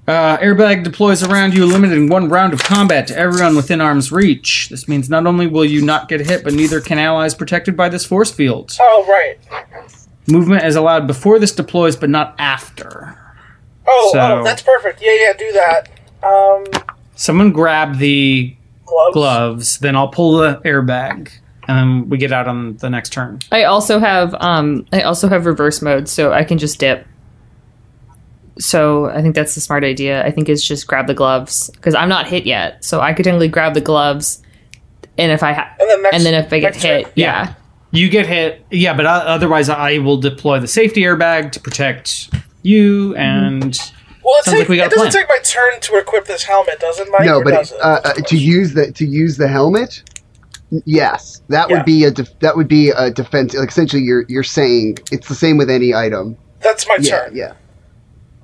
Uh, 0.09 0.37
airbag 0.39 0.85
deploys 0.85 1.25
around 1.25 1.53
you, 1.53 1.67
limiting 1.67 2.09
one 2.09 2.29
round 2.29 2.53
of 2.53 2.63
combat 2.63 3.09
to 3.09 3.17
everyone 3.19 3.57
within 3.57 3.81
arm's 3.81 4.13
reach. 4.13 4.69
This 4.69 4.87
means 4.87 5.11
not 5.11 5.27
only 5.27 5.49
will 5.49 5.65
you 5.65 5.83
not 5.83 6.09
get 6.09 6.21
hit, 6.21 6.45
but 6.45 6.55
neither 6.55 6.81
can 6.81 6.99
allies 6.99 7.35
protected 7.35 7.77
by 7.77 7.89
this 7.89 8.05
force 8.05 8.31
field. 8.31 8.77
Oh, 8.81 9.05
right. 9.09 9.37
Movement 10.29 10.65
is 10.65 10.77
allowed 10.77 11.09
before 11.09 11.41
this 11.41 11.51
deploys, 11.53 11.97
but 11.97 12.09
not 12.09 12.37
after. 12.39 13.19
Oh, 13.89 14.11
So- 14.13 14.39
oh, 14.41 14.45
that's 14.45 14.63
perfect. 14.63 15.01
Yeah, 15.03 15.13
yeah, 15.21 15.33
do 15.33 15.53
that. 15.53 15.89
Um, 16.23 16.65
Someone 17.17 17.51
grab 17.51 17.99
the 17.99 18.55
gloves. 18.85 19.13
gloves, 19.15 19.79
then 19.79 19.97
I'll 19.97 20.09
pull 20.09 20.37
the 20.37 20.61
airbag, 20.65 21.31
and 21.67 21.79
then 21.79 22.09
we 22.09 22.19
get 22.19 22.31
out 22.31 22.47
on 22.47 22.77
the 22.77 22.91
next 22.91 23.13
turn. 23.13 23.41
I 23.51 23.65
also 23.65 23.99
have 23.99 24.35
um 24.41 24.87
I 24.93 25.03
also 25.03 25.29
have 25.29 25.47
reverse 25.47 25.83
mode, 25.83 26.09
so 26.09 26.33
I 26.33 26.45
can 26.45 26.59
just 26.59 26.79
dip. 26.79 27.07
So 28.59 29.07
I 29.07 29.21
think 29.23 29.35
that's 29.35 29.55
the 29.55 29.61
smart 29.61 29.85
idea. 29.85 30.25
I 30.25 30.31
think 30.31 30.49
is 30.49 30.67
just 30.67 30.87
grab 30.87 31.07
the 31.07 31.15
gloves 31.15 31.69
because 31.75 31.95
I'm 31.95 32.09
not 32.09 32.27
hit 32.27 32.47
yet, 32.47 32.83
so 32.85 33.01
I 33.01 33.13
could 33.13 33.25
technically 33.25 33.49
grab 33.49 33.75
the 33.75 33.81
gloves, 33.83 34.43
and 35.19 35.31
if 35.31 35.43
I 35.43 35.53
ha- 35.53 35.71
And 35.79 35.91
then 35.91 36.03
next- 36.03 36.17
and 36.17 36.25
then 36.27 36.35
if 36.35 36.53
I 36.53 36.59
get 36.61 36.75
hit, 36.75 37.05
turn. 37.05 37.13
yeah. 37.17 37.55
You 37.93 38.09
get 38.09 38.27
hit, 38.27 38.65
yeah, 38.71 38.95
but 38.95 39.07
otherwise 39.07 39.69
I 39.69 39.99
will 39.99 40.17
deploy 40.17 40.59
the 40.61 40.67
safety 40.69 41.03
airbag 41.03 41.53
to 41.53 41.61
protect 41.61 42.31
you 42.63 43.15
and. 43.17 43.79
Well, 44.25 44.35
it, 44.41 44.45
take, 44.51 44.59
like 44.61 44.69
we 44.69 44.77
got 44.77 44.87
it 44.87 44.91
doesn't 44.97 45.13
plan. 45.13 45.23
take 45.23 45.29
my 45.29 45.39
turn 45.45 45.81
to 45.81 45.99
equip 45.99 46.25
this 46.25 46.43
helmet, 46.43 46.81
does 46.81 46.99
it, 46.99 47.09
Mike? 47.13 47.27
no, 47.27 47.43
but 47.45 47.51
does 47.53 47.71
it? 47.73 47.79
uh, 47.81 48.01
uh, 48.05 48.13
to 48.15 48.37
use 48.37 48.75
the 48.75 48.91
to 48.93 49.07
use 49.07 49.37
the 49.37 49.47
helmet, 49.49 50.03
yes, 50.85 51.43
that 51.49 51.71
Yeah. 51.71 51.77
would 51.77 51.85
be 51.87 52.05
a 52.05 52.11
def- 52.11 52.39
that 52.41 52.57
would 52.57 52.69
be 52.69 52.91
a 52.91 53.11
defense. 53.11 53.55
Like 53.55 53.69
essentially, 53.69 54.03
you're 54.03 54.25
you're 54.29 54.43
saying 54.43 54.99
it's 55.13 55.29
the 55.29 55.35
same 55.35 55.57
with 55.59 55.71
any 55.71 55.95
item. 55.95 56.37
That's 56.61 56.87
my 56.89 56.97
Yeah, 57.01 57.11
turn. 57.21 57.37
yeah. 57.37 57.53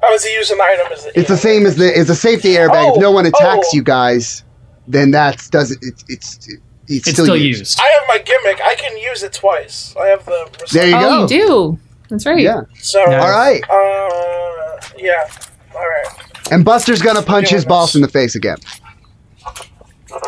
How 0.03 0.13
is 0.13 0.25
he 0.25 0.35
using 0.35 0.59
the 0.59 0.65
item? 0.65 0.93
As 0.93 1.05
the, 1.05 1.19
It's 1.19 1.29
the 1.29 1.37
same 1.37 1.65
as 1.65 1.77
the 1.77 1.97
as 1.97 2.11
a 2.11 2.17
safety 2.17 2.51
airbag. 2.51 2.91
Oh, 2.91 2.95
if 2.95 3.01
no 3.01 3.11
one 3.13 3.25
attacks 3.25 3.69
oh. 3.73 3.77
you 3.77 3.83
guys, 3.83 4.45
then 4.89 5.13
that's 5.13 5.49
doesn't 5.49 5.79
it's 5.83 6.05
it's 6.09 6.49
it's, 6.89 7.07
It's 7.07 7.11
still, 7.11 7.27
still 7.27 7.37
used. 7.37 7.61
used. 7.61 7.81
I 7.81 7.85
have 7.85 8.03
my 8.09 8.19
gimmick, 8.19 8.61
I 8.63 8.75
can 8.75 8.99
use 8.99 9.23
it 9.23 9.33
twice. 9.33 9.95
I 9.97 10.07
have 10.09 10.25
the. 10.25 10.67
There 10.73 10.89
you 10.89 10.97
oh, 10.97 11.01
go. 11.01 11.21
you 11.23 11.29
do. 11.29 11.79
That's 12.09 12.27
right. 12.27 12.41
Yeah. 12.41 12.63
So. 12.81 13.03
Nice. 13.05 13.23
All 13.23 13.31
right. 13.31 13.63
Uh, 13.71 14.81
yeah. 14.99 15.31
All 15.75 15.81
right. 15.81 16.07
And 16.51 16.65
Buster's 16.65 17.01
gonna 17.01 17.23
punch 17.23 17.49
his 17.51 17.63
Doing 17.63 17.69
boss 17.69 17.95
in 17.95 18.03
the 18.03 18.09
face 18.09 18.35
again. 18.35 18.59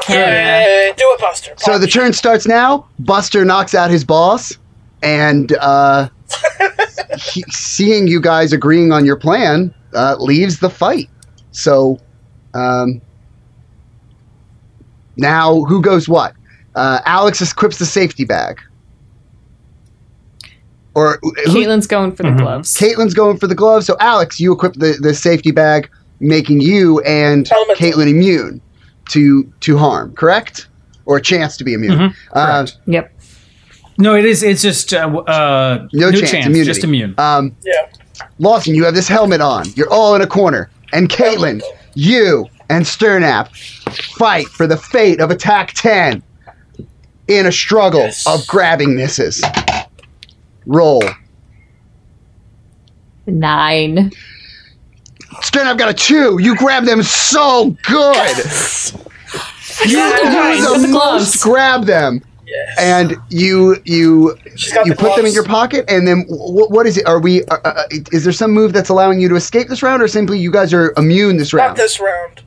Hey, 0.06 0.92
do 0.96 1.04
it, 1.04 1.20
Buster. 1.20 1.52
So 1.58 1.78
the 1.78 1.86
turn 1.86 2.12
starts 2.12 2.46
now. 2.46 2.86
Buster 3.00 3.44
knocks 3.44 3.74
out 3.74 3.90
his 3.90 4.04
boss, 4.04 4.56
and 5.02 5.52
uh, 5.60 6.08
he, 7.18 7.42
seeing 7.50 8.06
you 8.08 8.20
guys 8.20 8.52
agreeing 8.52 8.92
on 8.92 9.04
your 9.04 9.16
plan, 9.16 9.72
uh, 9.94 10.16
leaves 10.18 10.58
the 10.60 10.70
fight. 10.70 11.08
So 11.52 11.98
um, 12.54 13.00
now, 15.16 15.62
who 15.64 15.80
goes 15.80 16.08
what? 16.08 16.34
Uh, 16.74 17.00
Alex 17.06 17.40
equips 17.40 17.78
the 17.78 17.86
safety 17.86 18.24
bag, 18.24 18.60
or 20.94 21.18
who, 21.22 21.32
Caitlin's 21.46 21.86
going 21.86 22.12
for 22.14 22.24
the 22.24 22.30
Mhm. 22.30 22.38
gloves. 22.38 22.74
Caitlin's 22.76 23.14
going 23.14 23.38
for 23.38 23.46
the 23.46 23.54
gloves. 23.54 23.86
So 23.86 23.96
Alex, 24.00 24.40
you 24.40 24.52
equip 24.52 24.74
the, 24.74 24.96
the 25.00 25.14
safety 25.14 25.50
bag, 25.52 25.88
making 26.20 26.60
you 26.60 27.00
and 27.00 27.46
Helmet. 27.48 27.78
Caitlin 27.78 28.08
immune 28.10 28.60
to 29.10 29.44
to 29.60 29.76
harm. 29.78 30.12
Correct? 30.14 30.68
Or 31.06 31.18
a 31.18 31.20
chance 31.22 31.56
to 31.58 31.64
be 31.64 31.74
immune. 31.74 31.98
Mhm, 31.98 32.14
Uh. 32.32 32.66
Yep. 32.86 33.12
No, 33.98 34.14
it 34.16 34.24
is. 34.24 34.42
It's 34.42 34.62
just 34.62 34.92
uh, 34.92 35.00
w- 35.02 35.22
uh, 35.24 35.86
No 35.92 36.10
chance, 36.10 36.32
immunity. 36.32 36.64
just 36.64 36.84
immune. 36.84 37.14
Um, 37.18 37.54
Yeah. 37.64 37.72
Lawson, 38.38 38.74
you 38.74 38.84
have 38.84 38.94
this 38.94 39.08
helmet 39.08 39.40
on. 39.40 39.64
You're 39.76 39.90
all 39.92 40.14
in 40.14 40.22
a 40.22 40.26
corner. 40.26 40.68
And 40.92 41.08
Caitlin, 41.08 41.62
you 41.94 42.46
and 42.70 42.84
Sternap 42.84 43.48
fight 44.16 44.46
for 44.46 44.66
the 44.66 44.76
fate 44.76 45.20
of 45.20 45.30
Attack 45.30 45.72
10 45.74 46.22
in 47.28 47.46
a 47.46 47.52
struggle 47.52 48.00
Yes. 48.00 48.26
of 48.26 48.46
grabbing 48.46 48.96
misses. 48.96 49.42
Roll. 50.66 51.02
Nine. 53.26 54.10
Sternap 55.40 55.78
got 55.78 55.88
a 55.88 55.94
two. 55.94 56.38
You 56.40 56.56
grab 56.56 56.84
them 56.84 57.02
so 57.02 57.76
good. 57.84 58.16
You 59.86 59.96
Nice. 59.96 60.58
do 60.58 60.74
the 60.74 60.78
the 60.86 60.92
gloves. 60.92 61.34
most 61.34 61.42
grab 61.42 61.84
them. 61.86 62.22
Yes. 62.46 62.76
And 62.78 63.16
you 63.30 63.76
you 63.84 64.36
you 64.56 64.84
the 64.84 64.94
put 64.98 65.16
them 65.16 65.26
in 65.26 65.32
your 65.32 65.44
pocket, 65.44 65.84
and 65.88 66.06
then 66.06 66.22
wh- 66.28 66.70
what 66.70 66.86
is 66.86 66.98
it? 66.98 67.06
Are 67.06 67.18
we? 67.20 67.42
Uh, 67.44 67.56
uh, 67.64 67.82
is 68.12 68.24
there 68.24 68.32
some 68.32 68.50
move 68.52 68.72
that's 68.72 68.88
allowing 68.90 69.20
you 69.20 69.28
to 69.28 69.34
escape 69.36 69.68
this 69.68 69.82
round, 69.82 70.02
or 70.02 70.08
simply 70.08 70.38
you 70.38 70.50
guys 70.50 70.72
are 70.74 70.92
immune 70.96 71.36
this 71.38 71.52
Not 71.52 71.62
round? 71.62 71.76
this 71.76 72.00
round. 72.00 72.42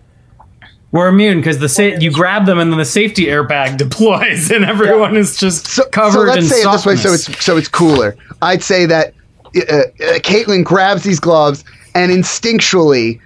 We're 0.92 1.10
immune 1.10 1.40
because 1.40 1.60
the 1.60 1.68
sa- 1.68 1.82
you 2.00 2.12
grab 2.12 2.46
them 2.46 2.60
and 2.60 2.72
then 2.72 2.78
the 2.80 2.86
safety 2.86 3.26
airbag 3.26 3.78
deploys 3.86 4.52
and 4.52 4.64
everyone 4.64 5.18
is 5.18 5.38
just 5.38 5.68
so, 5.68 5.84
covered 5.90 6.14
so 6.14 6.34
let's 6.34 6.38
in 6.38 6.44
say 6.46 6.62
it 6.62 6.72
this 6.72 6.86
way, 6.86 6.96
so 6.96 7.14
it's 7.14 7.44
so 7.46 7.58
it's 7.58 7.68
cooler. 7.68 8.16
I'd 8.42 8.64
say 8.64 8.86
that 8.86 9.14
uh, 9.56 9.60
uh, 9.60 9.84
Caitlin 10.20 10.64
grabs 10.64 11.04
these 11.04 11.20
gloves, 11.20 11.64
and 11.96 12.12
instinctually, 12.12 13.20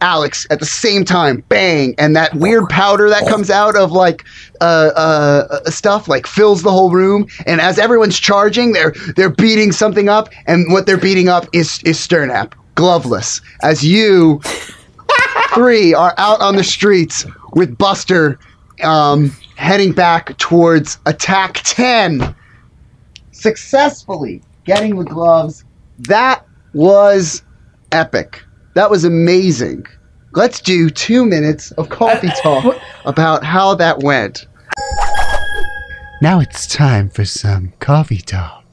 Alex 0.00 0.46
at 0.50 0.60
the 0.60 0.66
same 0.66 1.04
time, 1.04 1.44
bang, 1.48 1.94
and 1.98 2.16
that 2.16 2.34
weird 2.34 2.68
powder 2.68 3.08
that 3.08 3.26
comes 3.26 3.50
out 3.50 3.76
of 3.76 3.92
like 3.92 4.24
uh, 4.60 4.90
uh, 4.96 5.46
uh, 5.50 5.70
stuff 5.70 6.08
like 6.08 6.26
fills 6.26 6.62
the 6.62 6.70
whole 6.70 6.90
room. 6.90 7.26
And 7.46 7.60
as 7.60 7.78
everyone's 7.78 8.18
charging, 8.18 8.72
they're 8.72 8.92
they're 9.16 9.30
beating 9.30 9.72
something 9.72 10.08
up, 10.08 10.28
and 10.46 10.72
what 10.72 10.86
they're 10.86 10.96
beating 10.96 11.28
up 11.28 11.46
is 11.52 11.80
is 11.84 11.98
Sternap, 11.98 12.52
gloveless. 12.74 13.40
As 13.62 13.84
you 13.84 14.40
three 15.54 15.94
are 15.94 16.14
out 16.18 16.40
on 16.40 16.56
the 16.56 16.64
streets 16.64 17.26
with 17.52 17.76
Buster 17.76 18.38
um, 18.82 19.30
heading 19.56 19.92
back 19.92 20.36
towards 20.38 20.98
attack 21.06 21.60
10. 21.64 22.34
Successfully 23.32 24.42
getting 24.64 24.96
the 24.96 25.04
gloves. 25.04 25.64
That 26.00 26.46
was 26.72 27.42
epic. 27.92 28.42
That 28.74 28.90
was 28.90 29.04
amazing. 29.04 29.86
Let's 30.32 30.60
do 30.60 30.90
two 30.90 31.24
minutes 31.24 31.72
of 31.72 31.88
coffee 31.88 32.30
talk 32.42 32.80
about 33.04 33.42
how 33.44 33.74
that 33.74 33.98
went. 34.00 34.46
Now 36.22 36.38
it's 36.40 36.66
time 36.66 37.08
for 37.08 37.24
some 37.24 37.72
coffee 37.80 38.20
talk. 38.20 38.64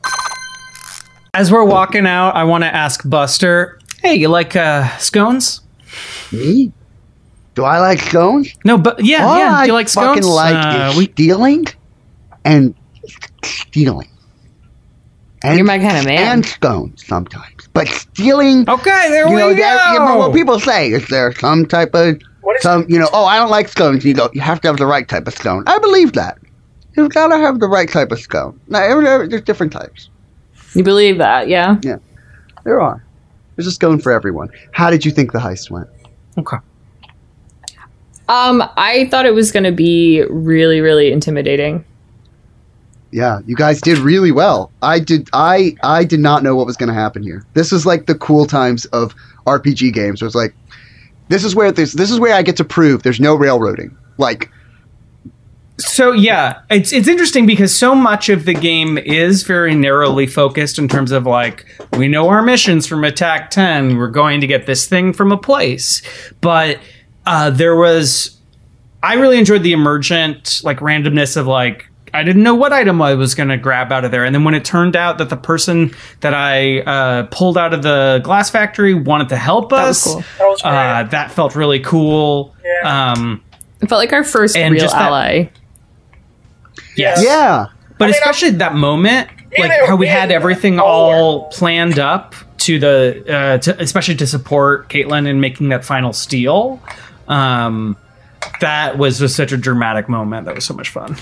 As 1.33 1.51
we're 1.51 1.63
walking 1.63 2.05
out, 2.05 2.35
I 2.35 2.43
want 2.43 2.63
to 2.63 2.73
ask 2.73 3.07
Buster, 3.09 3.79
"Hey, 4.01 4.15
you 4.15 4.27
like 4.27 4.55
uh, 4.55 4.87
scones?" 4.97 5.61
Me? 6.31 6.71
Do 7.55 7.63
I 7.63 7.79
like 7.79 7.99
scones? 8.01 8.53
No, 8.65 8.77
but 8.77 9.03
yeah, 9.03 9.25
All 9.25 9.37
yeah. 9.39 9.51
I 9.51 9.63
Do 9.63 9.67
you 9.69 9.73
like 9.73 9.89
fucking 9.89 10.23
like 10.23 10.55
Uh, 10.55 10.89
is 10.91 10.97
we 10.97 11.05
stealing 11.05 11.65
and 12.45 12.75
stealing. 13.43 14.09
And, 15.43 15.57
You're 15.57 15.65
my 15.65 15.79
kind 15.79 15.97
of 15.97 16.05
man. 16.05 16.37
And 16.37 16.45
scones 16.45 17.05
sometimes. 17.05 17.56
But 17.77 17.87
stealing, 17.89 18.69
okay. 18.69 19.07
There 19.09 19.27
you 19.27 19.35
we 19.35 19.39
know, 19.39 19.49
go. 19.49 19.55
that, 19.55 19.93
you 19.93 19.99
know, 19.99 20.17
what 20.17 20.33
people 20.33 20.59
say 20.59 20.91
is 20.91 21.07
there 21.07 21.31
some 21.33 21.65
type 21.65 21.93
of, 21.93 22.19
some, 22.59 22.85
you 22.89 22.97
know, 22.97 23.09
oh, 23.13 23.25
I 23.25 23.37
don't 23.37 23.51
like 23.51 23.67
scones. 23.67 24.03
You 24.03 24.13
go, 24.13 24.29
you 24.33 24.41
have 24.41 24.61
to 24.61 24.67
have 24.67 24.77
the 24.77 24.85
right 24.85 25.07
type 25.07 25.27
of 25.27 25.33
scone. 25.33 25.63
I 25.67 25.77
believe 25.79 26.13
that. 26.13 26.39
You've 26.95 27.11
got 27.11 27.27
to 27.27 27.37
have 27.37 27.59
the 27.59 27.67
right 27.67 27.87
type 27.87 28.11
of 28.11 28.19
scone. 28.19 28.59
Now, 28.67 28.81
every, 28.81 29.07
every, 29.07 29.27
there's 29.27 29.43
different 29.43 29.71
types. 29.71 30.09
You 30.73 30.83
believe 30.83 31.19
that, 31.19 31.47
yeah? 31.47 31.77
yeah? 31.83 31.97
There 32.63 32.81
are. 32.81 33.05
There's 33.55 33.67
a 33.67 33.71
scone 33.71 33.99
for 33.99 34.11
everyone. 34.11 34.49
How 34.71 34.89
did 34.89 35.05
you 35.05 35.11
think 35.11 35.31
the 35.31 35.39
heist 35.39 35.69
went? 35.69 35.87
Okay. 36.37 36.57
Um, 38.29 38.63
I 38.75 39.07
thought 39.09 39.25
it 39.25 39.33
was 39.33 39.51
going 39.51 39.63
to 39.63 39.71
be 39.71 40.23
really, 40.29 40.81
really 40.81 41.11
intimidating. 41.11 41.85
Yeah, 43.11 43.39
you 43.45 43.55
guys 43.55 43.79
did 43.81 43.97
really 43.99 44.31
well. 44.31 44.71
I 44.81 44.99
did. 44.99 45.29
I 45.33 45.75
I 45.83 46.03
did 46.03 46.19
not 46.19 46.43
know 46.43 46.55
what 46.55 46.65
was 46.65 46.75
going 46.75 46.89
to 46.89 46.95
happen 46.95 47.23
here. 47.23 47.45
This 47.53 47.71
is 47.71 47.85
like 47.85 48.05
the 48.05 48.15
cool 48.15 48.45
times 48.45 48.85
of 48.87 49.15
RPG 49.45 49.93
games. 49.93 50.21
Where 50.21 50.27
it's 50.27 50.35
like, 50.35 50.53
this 51.29 51.43
is 51.43 51.55
where 51.55 51.71
this 51.71 51.93
this 51.93 52.11
is 52.11 52.19
where 52.19 52.33
I 52.33 52.41
get 52.41 52.57
to 52.57 52.65
prove 52.65 53.03
there's 53.03 53.19
no 53.19 53.35
railroading. 53.35 53.97
Like, 54.17 54.51
So 55.77 56.11
yeah, 56.11 56.61
it's 56.69 56.91
it's 56.91 57.07
interesting 57.07 57.45
because 57.45 57.77
so 57.77 57.95
much 57.95 58.27
of 58.29 58.45
the 58.45 58.53
game 58.53 58.97
is 58.97 59.43
very 59.43 59.73
narrowly 59.73 60.27
focused 60.27 60.77
in 60.77 60.87
terms 60.87 61.11
of 61.11 61.25
like 61.25 61.65
we 61.93 62.07
know 62.09 62.27
our 62.27 62.41
missions 62.41 62.87
from 62.87 63.03
Attack 63.05 63.51
Ten. 63.51 63.95
We're 63.97 64.09
going 64.09 64.41
to 64.41 64.47
get 64.47 64.65
this 64.65 64.85
thing 64.87 65.13
from 65.13 65.31
a 65.31 65.37
place, 65.37 66.01
but 66.41 66.79
uh, 67.25 67.51
there 67.51 67.75
was 67.75 68.37
I 69.01 69.13
really 69.13 69.37
enjoyed 69.37 69.63
the 69.63 69.71
emergent 69.73 70.61
like 70.63 70.79
randomness 70.79 71.37
of 71.37 71.47
like 71.47 71.89
I 72.17 72.23
didn't 72.23 72.43
know 72.43 72.55
what 72.55 72.73
item 72.73 73.01
I 73.01 73.13
was 73.13 73.35
going 73.35 73.49
to 73.49 73.57
grab 73.57 73.91
out 73.91 74.03
of 74.03 74.11
there, 74.11 74.23
and 74.25 74.33
then 74.35 74.43
when 74.43 74.53
it 74.53 74.65
turned 74.65 74.95
out 74.95 75.17
that 75.19 75.29
the 75.29 75.37
person 75.37 75.91
that 76.21 76.33
I 76.33 76.79
uh, 76.81 77.23
pulled 77.31 77.57
out 77.57 77.73
of 77.73 77.83
the 77.83 78.19
glass 78.23 78.49
factory 78.49 78.93
wanted 78.93 79.29
to 79.29 79.37
help 79.37 79.69
That 79.69 79.87
was 79.87 80.05
us, 80.07 80.13
cool. 80.13 80.23
That 80.39 80.47
was 80.49 80.61
great. 80.61 80.71
uh, 80.71 81.03
that 81.11 81.31
felt 81.31 81.55
really 81.55 81.79
cool. 81.79 82.55
Yeah. 82.83 83.13
Um, 83.13 83.41
It 83.81 83.87
felt 83.89 83.99
like 83.99 84.11
our 84.13 84.23
first 84.23 84.57
And 84.57 84.73
real 84.73 84.81
just 84.81 84.95
that- 84.95 85.03
ally. 85.07 85.49
yes. 86.95 87.21
yeah, 87.23 87.67
But 87.97 88.05
I 88.05 88.07
mean, 88.07 88.15
especially 88.15 88.49
that 88.51 88.73
moment, 88.75 89.29
like 89.57 89.71
it- 89.71 89.87
how 89.87 89.95
we 89.95 90.07
had 90.07 90.31
everything 90.31 90.79
all 90.79 91.11
all 91.11 91.43
planned 91.49 91.99
up 91.99 92.35
to 92.59 92.79
the, 92.79 93.23
uh, 93.29 93.57
to, 93.59 93.79
especially 93.81 94.15
to 94.15 94.27
support 94.27 94.89
Caitlin 94.89 95.27
in 95.27 95.39
making 95.39 95.69
that 95.69 95.85
final 95.85 96.11
steal. 96.13 96.81
Um, 97.27 97.95
that 98.61 98.97
was 98.97 99.19
just 99.19 99.35
such 99.35 99.51
a 99.51 99.57
dramatic 99.57 100.09
moment. 100.09 100.45
That 100.47 100.55
was 100.55 100.65
so 100.65 100.73
much 100.73 100.89
fun. 100.89 101.15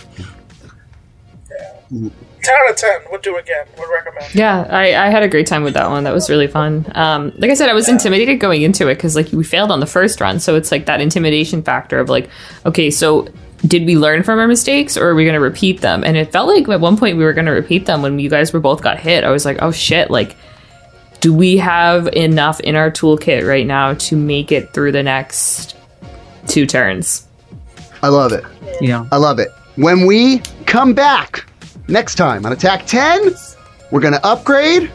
Ten 1.90 2.56
out 2.64 2.72
of 2.72 2.76
ten. 2.76 3.02
Would 3.12 3.22
do 3.22 3.38
again. 3.38 3.66
Would 3.78 3.90
recommend. 3.90 4.34
Yeah, 4.36 4.68
I, 4.70 5.08
I 5.08 5.10
had 5.10 5.24
a 5.24 5.28
great 5.28 5.48
time 5.48 5.64
with 5.64 5.74
that 5.76 5.90
one. 5.90 6.04
That 6.04 6.14
was 6.14 6.30
really 6.30 6.48
fun. 6.48 6.86
Um, 6.96 7.32
like 7.38 7.52
I 7.52 7.54
said, 7.54 7.70
I 7.70 7.74
was 7.74 7.90
intimidated 7.90 8.40
going 8.40 8.62
into 8.62 8.88
it 8.88 8.96
because 8.96 9.16
like 9.16 9.32
we 9.32 9.44
failed 9.44 9.72
on 9.72 9.80
the 9.80 9.86
first 9.88 10.22
run, 10.22 10.40
so 10.40 10.56
it's 10.56 10.72
like 10.72 10.86
that 10.86 11.02
intimidation 11.02 11.64
factor 11.64 12.00
of 12.00 12.10
like, 12.10 12.30
okay, 12.66 12.92
so 12.92 13.28
did 13.68 13.86
we 13.86 13.98
learn 13.98 14.24
from 14.24 14.40
our 14.40 14.48
mistakes 14.48 14.98
or 14.98 15.10
are 15.10 15.16
we 15.16 15.24
going 15.24 15.34
to 15.34 15.40
repeat 15.40 15.82
them? 15.82 16.04
And 16.04 16.18
it 16.18 16.32
felt 16.32 16.48
like 16.48 16.68
at 16.70 16.80
one 16.80 16.98
point 16.98 17.18
we 17.18 17.24
were 17.24 17.34
going 17.34 17.46
to 17.46 17.52
repeat 17.52 17.86
them 17.86 18.02
when 18.02 18.20
you 18.20 18.30
guys 18.30 18.54
were 18.54 18.60
both 18.60 18.82
got 18.82 19.00
hit. 19.00 19.24
I 19.24 19.32
was 19.32 19.46
like, 19.46 19.58
oh 19.62 19.72
shit, 19.72 20.12
like, 20.12 20.36
do 21.22 21.34
we 21.34 21.58
have 21.58 22.08
enough 22.14 22.60
in 22.60 22.76
our 22.76 22.92
toolkit 22.92 23.48
right 23.48 23.66
now 23.66 23.94
to 23.96 24.16
make 24.16 24.52
it 24.52 24.74
through 24.74 24.92
the 24.92 25.02
next 25.02 25.76
two 26.48 26.68
turns? 26.68 27.28
I 28.04 28.10
love 28.10 28.32
it. 28.34 28.44
Yeah. 28.82 29.08
I 29.12 29.18
love 29.18 29.40
it. 29.40 29.50
When 29.78 30.06
we 30.06 30.40
come 30.68 30.94
back 30.94 31.48
next 31.88 32.16
time 32.16 32.46
on 32.46 32.52
Attack 32.52 32.86
10, 32.86 33.32
we're 33.92 34.02
gonna 34.02 34.20
upgrade 34.24 34.92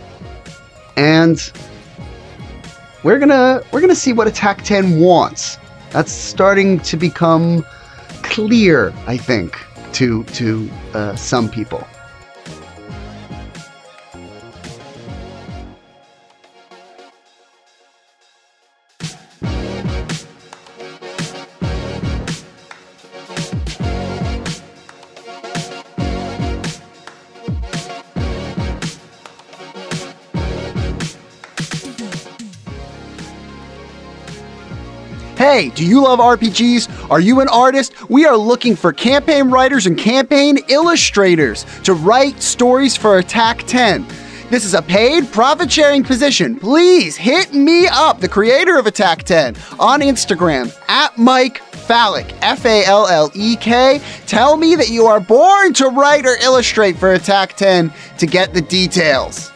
and 0.97 1.53
we're 3.03 3.19
gonna 3.19 3.63
we're 3.73 3.81
gonna 3.81 3.95
see 3.95 4.13
what 4.13 4.27
Attack 4.27 4.63
10 4.63 5.01
wants. 5.01 5.59
That's 5.91 6.13
starting 6.13 6.81
to 6.81 6.97
become 6.97 7.65
clear, 8.23 8.93
I 9.07 9.17
think, 9.17 9.57
to 9.95 10.25
to 10.25 10.71
uh, 10.95 11.17
some 11.17 11.49
people. 11.49 11.87
Hey, 35.51 35.69
do 35.71 35.85
you 35.85 36.05
love 36.05 36.21
RPGs? 36.21 37.11
Are 37.11 37.19
you 37.19 37.41
an 37.41 37.49
artist? 37.49 38.09
We 38.09 38.25
are 38.25 38.37
looking 38.37 38.77
for 38.77 38.93
campaign 38.93 39.51
writers 39.51 39.87
and 39.87 39.99
campaign 39.99 40.61
illustrators 40.69 41.65
to 41.83 41.95
write 41.95 42.41
stories 42.41 42.97
for 42.97 43.19
Attack 43.19 43.65
10. 43.67 44.07
This 44.49 44.65
is 44.65 44.75
a 44.75 44.81
paid 44.81 45.33
profit 45.33 45.69
sharing 45.69 46.05
position. 46.05 46.55
Please 46.55 47.17
hit 47.17 47.53
me 47.53 47.89
up, 47.89 48.21
the 48.21 48.29
creator 48.29 48.79
of 48.79 48.87
Attack 48.87 49.25
10, 49.25 49.57
on 49.81 50.03
Instagram 50.03 50.73
at 50.89 51.19
Mike 51.19 51.61
Falleck, 51.73 52.33
F 52.43 52.65
A 52.65 52.85
L 52.85 53.09
L 53.09 53.29
E 53.35 53.57
K. 53.57 54.01
Tell 54.27 54.57
me 54.57 54.77
that 54.77 54.91
you 54.91 55.07
are 55.07 55.19
born 55.19 55.75
to 55.75 55.89
write 55.89 56.27
or 56.27 56.37
illustrate 56.37 56.97
for 56.97 57.15
Attack 57.15 57.57
10 57.57 57.93
to 58.19 58.27
get 58.29 58.55
the 58.55 58.63
details. 58.63 59.50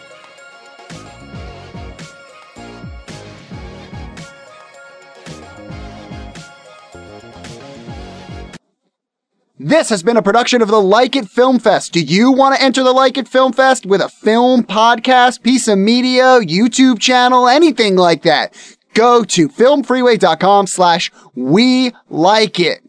This 9.59 9.89
has 9.91 10.03
been 10.03 10.17
a 10.17 10.23
production 10.23 10.63
of 10.63 10.69
the 10.69 10.81
Like 10.81 11.15
It 11.15 11.29
Film 11.29 11.61
Fest. 11.61 11.93
Do 11.93 12.01
you 12.01 12.33
want 12.33 12.57
to 12.57 12.61
enter 12.61 12.83
the 12.83 12.91
Like 12.91 13.17
It 13.17 13.29
Film 13.29 13.53
Fest 13.53 13.87
with 13.87 14.01
a 14.01 14.09
film, 14.09 14.65
podcast, 14.65 15.45
piece 15.45 15.69
of 15.69 15.79
media, 15.79 16.41
YouTube 16.41 16.99
channel, 16.99 17.47
anything 17.47 17.95
like 17.95 18.23
that? 18.23 18.53
Go 18.95 19.23
to 19.23 19.49
filmfreeway.com 19.49 20.67
slash 20.67 21.13
we 21.37 21.93
like 22.11 22.59
it. 22.59 22.84